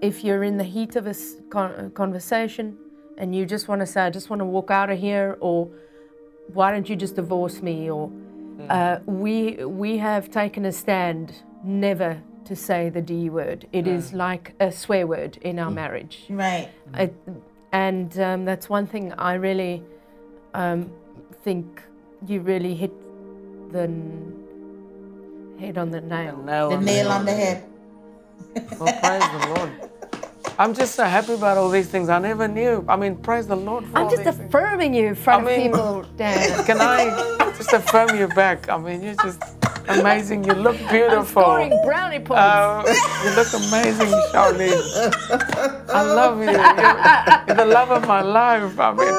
If 0.00 0.24
you're 0.24 0.42
in 0.42 0.56
the 0.58 0.64
heat 0.64 0.96
of 0.96 1.06
a 1.06 1.14
uh, 1.56 1.88
conversation 1.90 2.76
and 3.16 3.34
you 3.34 3.46
just 3.46 3.68
want 3.68 3.80
to 3.80 3.86
say, 3.86 4.02
I 4.02 4.10
just 4.10 4.28
want 4.30 4.40
to 4.40 4.46
walk 4.46 4.70
out 4.70 4.90
of 4.90 4.98
here, 4.98 5.36
or 5.40 5.68
why 6.52 6.70
don't 6.70 6.88
you 6.88 6.96
just 6.96 7.16
divorce 7.16 7.62
me? 7.62 7.90
Or 7.90 8.10
uh, 8.68 8.98
we, 9.06 9.56
we 9.64 9.98
have 9.98 10.30
taken 10.30 10.64
a 10.64 10.72
stand 10.72 11.34
never 11.64 12.20
to 12.44 12.56
say 12.56 12.88
the 12.88 13.02
D 13.02 13.30
word. 13.30 13.66
It 13.72 13.86
is 13.86 14.12
like 14.12 14.54
a 14.60 14.72
swear 14.72 15.06
word 15.06 15.36
in 15.42 15.58
our 15.58 15.70
marriage. 15.70 16.24
Right. 16.30 16.68
It, 16.94 17.14
and 17.72 18.18
um, 18.18 18.44
that's 18.44 18.68
one 18.68 18.86
thing 18.86 19.12
I 19.12 19.34
really 19.34 19.82
um, 20.54 20.90
think 21.44 21.82
you 22.26 22.40
really 22.40 22.74
hit 22.74 22.92
the 23.72 23.82
n- 23.82 25.54
head 25.60 25.76
on 25.76 25.90
the 25.90 26.00
nail. 26.00 26.36
nail 26.38 26.70
The 26.70 26.76
on 26.76 26.84
nail 26.84 27.08
on 27.10 27.24
the 27.26 27.32
head. 27.34 27.64
Well, 28.78 28.92
praise 29.00 29.22
the 29.22 29.54
Lord. 29.54 29.90
I'm 30.58 30.74
just 30.74 30.96
so 30.96 31.04
happy 31.04 31.34
about 31.34 31.56
all 31.56 31.70
these 31.70 31.86
things. 31.88 32.08
I 32.08 32.18
never 32.18 32.48
knew. 32.48 32.84
I 32.88 32.96
mean, 32.96 33.14
praise 33.16 33.46
the 33.46 33.54
Lord 33.56 33.86
for 33.86 33.98
I'm 33.98 34.10
just 34.10 34.24
these 34.24 34.34
things. 34.34 34.48
affirming 34.48 34.92
you 34.92 35.06
in 35.06 35.14
front 35.14 35.46
I 35.46 35.56
mean- 35.56 35.66
of 35.68 35.72
people, 35.72 36.02
Dan. 36.16 36.64
Can 36.64 36.80
I 36.80 37.52
just 37.56 37.72
affirm 37.72 38.16
you 38.18 38.26
back? 38.28 38.68
I 38.68 38.76
mean, 38.76 39.02
you're 39.02 39.14
just 39.22 39.40
amazing. 39.88 40.42
You 40.44 40.54
look 40.54 40.76
I'm 40.82 40.88
beautiful. 40.88 41.42
scoring 41.42 41.80
brownie 41.84 42.18
points. 42.18 42.40
Uh, 42.42 42.82
you 43.24 43.30
look 43.36 43.52
amazing, 43.54 44.08
Charlene. 44.32 44.82
I 45.90 46.02
love 46.02 46.38
you. 46.38 46.50
You're, 46.50 47.56
you're 47.56 47.66
the 47.66 47.72
love 47.72 47.90
of 47.92 48.06
my 48.08 48.20
life. 48.20 48.78
I 48.80 48.92
mean, 48.92 49.14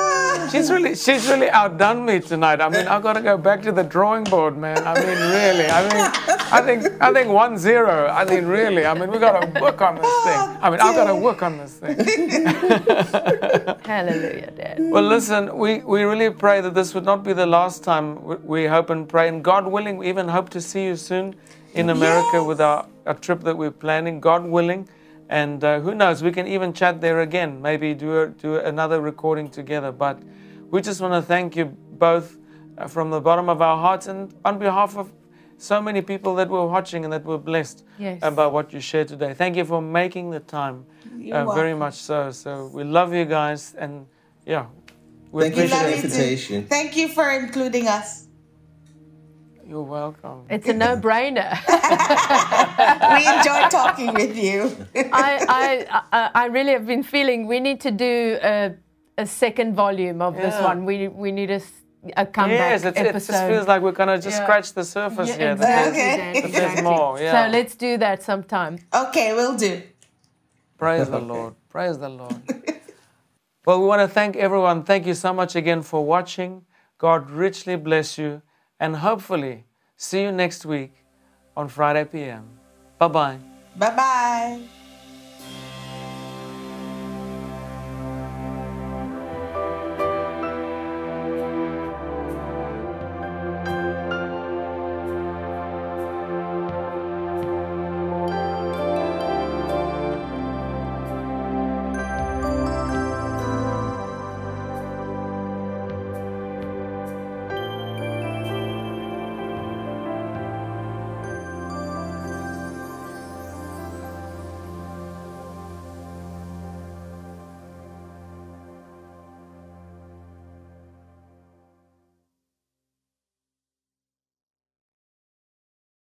she's 0.52 0.72
really, 0.72 0.96
she's 0.96 1.28
really 1.28 1.50
outdone 1.50 2.06
me 2.06 2.20
tonight. 2.20 2.62
I 2.62 2.70
mean, 2.70 2.88
I've 2.88 3.04
got 3.04 3.14
to 3.14 3.22
go 3.22 3.38
back 3.38 3.62
to 3.64 3.72
the 3.72 3.84
drawing 3.84 4.24
board, 4.24 4.58
man. 4.58 4.78
I 4.86 4.94
mean, 4.96 5.18
really. 5.18 5.68
I 5.68 5.82
mean, 5.84 6.12
I 6.52 6.62
think, 6.62 7.02
I 7.02 7.14
think 7.14 7.30
one 7.30 7.58
zero. 7.58 8.08
I 8.08 8.26
mean, 8.26 8.46
really. 8.46 8.86
I 8.86 8.94
mean, 8.94 9.12
we've 9.12 9.22
got 9.22 9.40
to 9.40 9.62
work 9.62 9.82
on 9.82 9.96
this 9.96 10.24
thing. 10.24 10.40
I 10.62 10.70
mean, 10.70 10.80
I've 10.80 10.96
got 10.96 11.08
to 11.08 11.16
work 11.16 11.42
on 11.44 11.58
this 11.58 11.76
thing. 11.78 11.96
Hallelujah, 13.86 14.52
Dad. 14.52 14.78
Well, 14.80 15.04
listen, 15.04 15.58
we, 15.58 15.80
we 15.80 16.04
really 16.04 16.30
pray 16.30 16.62
that 16.62 16.74
this 16.74 16.94
would 16.94 17.06
not 17.06 17.24
be 17.24 17.34
the 17.34 17.46
last 17.46 17.84
time 17.84 18.24
we, 18.24 18.36
we 18.38 18.66
hope 18.66 18.90
and 18.90 19.08
pray. 19.08 19.28
And 19.28 19.44
God 19.44 19.68
willing, 19.68 19.98
we 19.98 20.10
even 20.10 20.28
hope 20.28 20.50
to 20.50 20.62
see 20.62 20.86
you 20.86 20.96
soon 20.96 21.36
in 21.74 21.90
America 21.90 22.44
with 22.44 22.62
our, 22.62 22.86
a 23.06 23.14
trip 23.14 23.42
that 23.42 23.58
we're 23.58 23.72
planning, 23.72 24.20
God 24.20 24.44
willing. 24.46 24.88
And 25.30 25.64
uh, 25.64 25.80
who 25.80 25.94
knows, 25.94 26.24
we 26.24 26.32
can 26.32 26.48
even 26.48 26.74
chat 26.74 27.02
there 27.02 27.22
again, 27.22 27.62
maybe 27.62 27.94
do, 27.94 28.20
a, 28.22 28.28
do 28.30 28.56
another 28.58 29.00
recording 29.00 29.48
together. 29.50 29.92
But 29.92 30.22
we 30.72 30.82
just 30.82 31.00
want 31.02 31.14
to 31.14 31.22
thank 31.22 31.56
you 31.56 31.66
both 31.66 32.38
uh, 32.78 32.88
from 32.88 33.12
the 33.12 33.22
bottom 33.22 33.48
of 33.48 33.62
our 33.62 33.78
hearts 33.78 34.08
and 34.08 34.34
on 34.44 34.58
behalf 34.58 34.98
of 34.98 35.14
so 35.58 35.82
many 35.82 36.02
people 36.02 36.34
that 36.36 36.50
were 36.50 36.66
watching 36.66 37.04
and 37.04 37.14
that 37.14 37.24
were 37.26 37.38
blessed 37.38 37.84
Yes. 38.00 38.20
about 38.24 38.54
what 38.54 38.74
you 38.74 38.80
shared 38.80 39.10
today. 39.10 39.34
Thank 39.34 39.56
you 39.58 39.66
for 39.66 39.82
making 39.82 40.32
the 40.32 40.40
time. 40.40 40.86
Uh, 41.32 41.46
very 41.54 41.76
much 41.76 41.96
so. 41.96 42.32
So 42.32 42.72
we 42.74 42.84
love 42.86 43.14
you 43.14 43.26
guys, 43.26 43.76
and 43.78 44.08
yeah, 44.46 44.68
we 45.34 45.44
Thank 45.44 45.58
you 45.58 45.68
for 45.68 45.76
appreciate 45.76 45.78
the 45.78 45.92
Love 45.92 45.96
you 45.96 46.02
too. 46.02 46.08
invitation. 46.08 46.66
Thank 46.68 46.96
you 46.96 47.08
for 47.10 47.30
including 47.30 47.88
us. 47.88 48.29
You're 49.70 49.84
welcome. 49.84 50.46
It's 50.50 50.68
a 50.68 50.74
no-brainer. 50.74 51.52
We 53.16 53.28
enjoy 53.38 53.70
talking 53.70 54.14
with 54.16 54.36
you. 54.36 54.76
I, 54.96 55.46
I, 55.48 56.02
I, 56.12 56.32
I 56.34 56.46
really 56.48 56.72
have 56.72 56.88
been 56.88 57.04
feeling 57.04 57.46
we 57.46 57.60
need 57.60 57.80
to 57.82 57.92
do 57.92 58.40
a, 58.42 58.74
a 59.20 59.28
second 59.28 59.76
volume 59.76 60.24
of 60.24 60.36
this 60.36 60.60
one. 60.64 60.86
We, 60.86 61.08
we 61.08 61.32
need 61.32 61.52
a 61.52 61.62
a 62.16 62.26
comeback 62.26 62.82
yes, 62.82 62.86
it's, 62.86 62.98
it 62.98 63.12
just 63.12 63.30
feels 63.50 63.68
like 63.68 63.82
we're 63.82 63.92
gonna 63.92 64.16
just 64.18 64.38
Yeah. 64.38 64.44
scratch 64.46 64.72
the 64.74 64.86
surface 64.86 65.28
Yeah, 65.30 65.36
here. 65.38 65.56
that 65.56 65.94
there's- 65.94 66.38
exactly, 66.38 66.40
Okay. 66.40 66.52
There's 66.60 66.82
more. 66.82 67.20
Yeah. 67.20 67.32
So 67.46 67.52
let's 67.52 67.76
do 67.76 67.98
that 67.98 68.24
sometime. 68.24 68.78
Okay, 68.94 69.34
we'll 69.34 69.58
do. 69.58 69.82
Praise 70.78 71.10
the 71.10 71.20
Lord. 71.20 71.56
Praise 71.68 71.98
the 72.00 72.08
Lord. 72.10 72.42
well, 73.66 73.82
we 73.82 73.86
want 73.86 74.02
to 74.02 74.08
thank 74.08 74.38
everyone. 74.38 74.84
Thank 74.84 75.06
you 75.06 75.14
so 75.14 75.34
much 75.34 75.58
again 75.58 75.82
for 75.82 76.06
watching. 76.06 76.64
God 76.98 77.30
richly 77.30 77.76
bless 77.76 78.18
you, 78.18 78.42
and 78.80 78.96
hopefully 78.96 79.66
see 79.98 80.24
you 80.24 80.32
next 80.32 80.66
week 80.66 80.94
on 81.56 81.68
Friday 81.68 82.06
PM. 82.06 82.48
Bye 82.98 83.08
bye. 83.08 83.38
Bye 83.76 83.96
bye. 83.96 84.79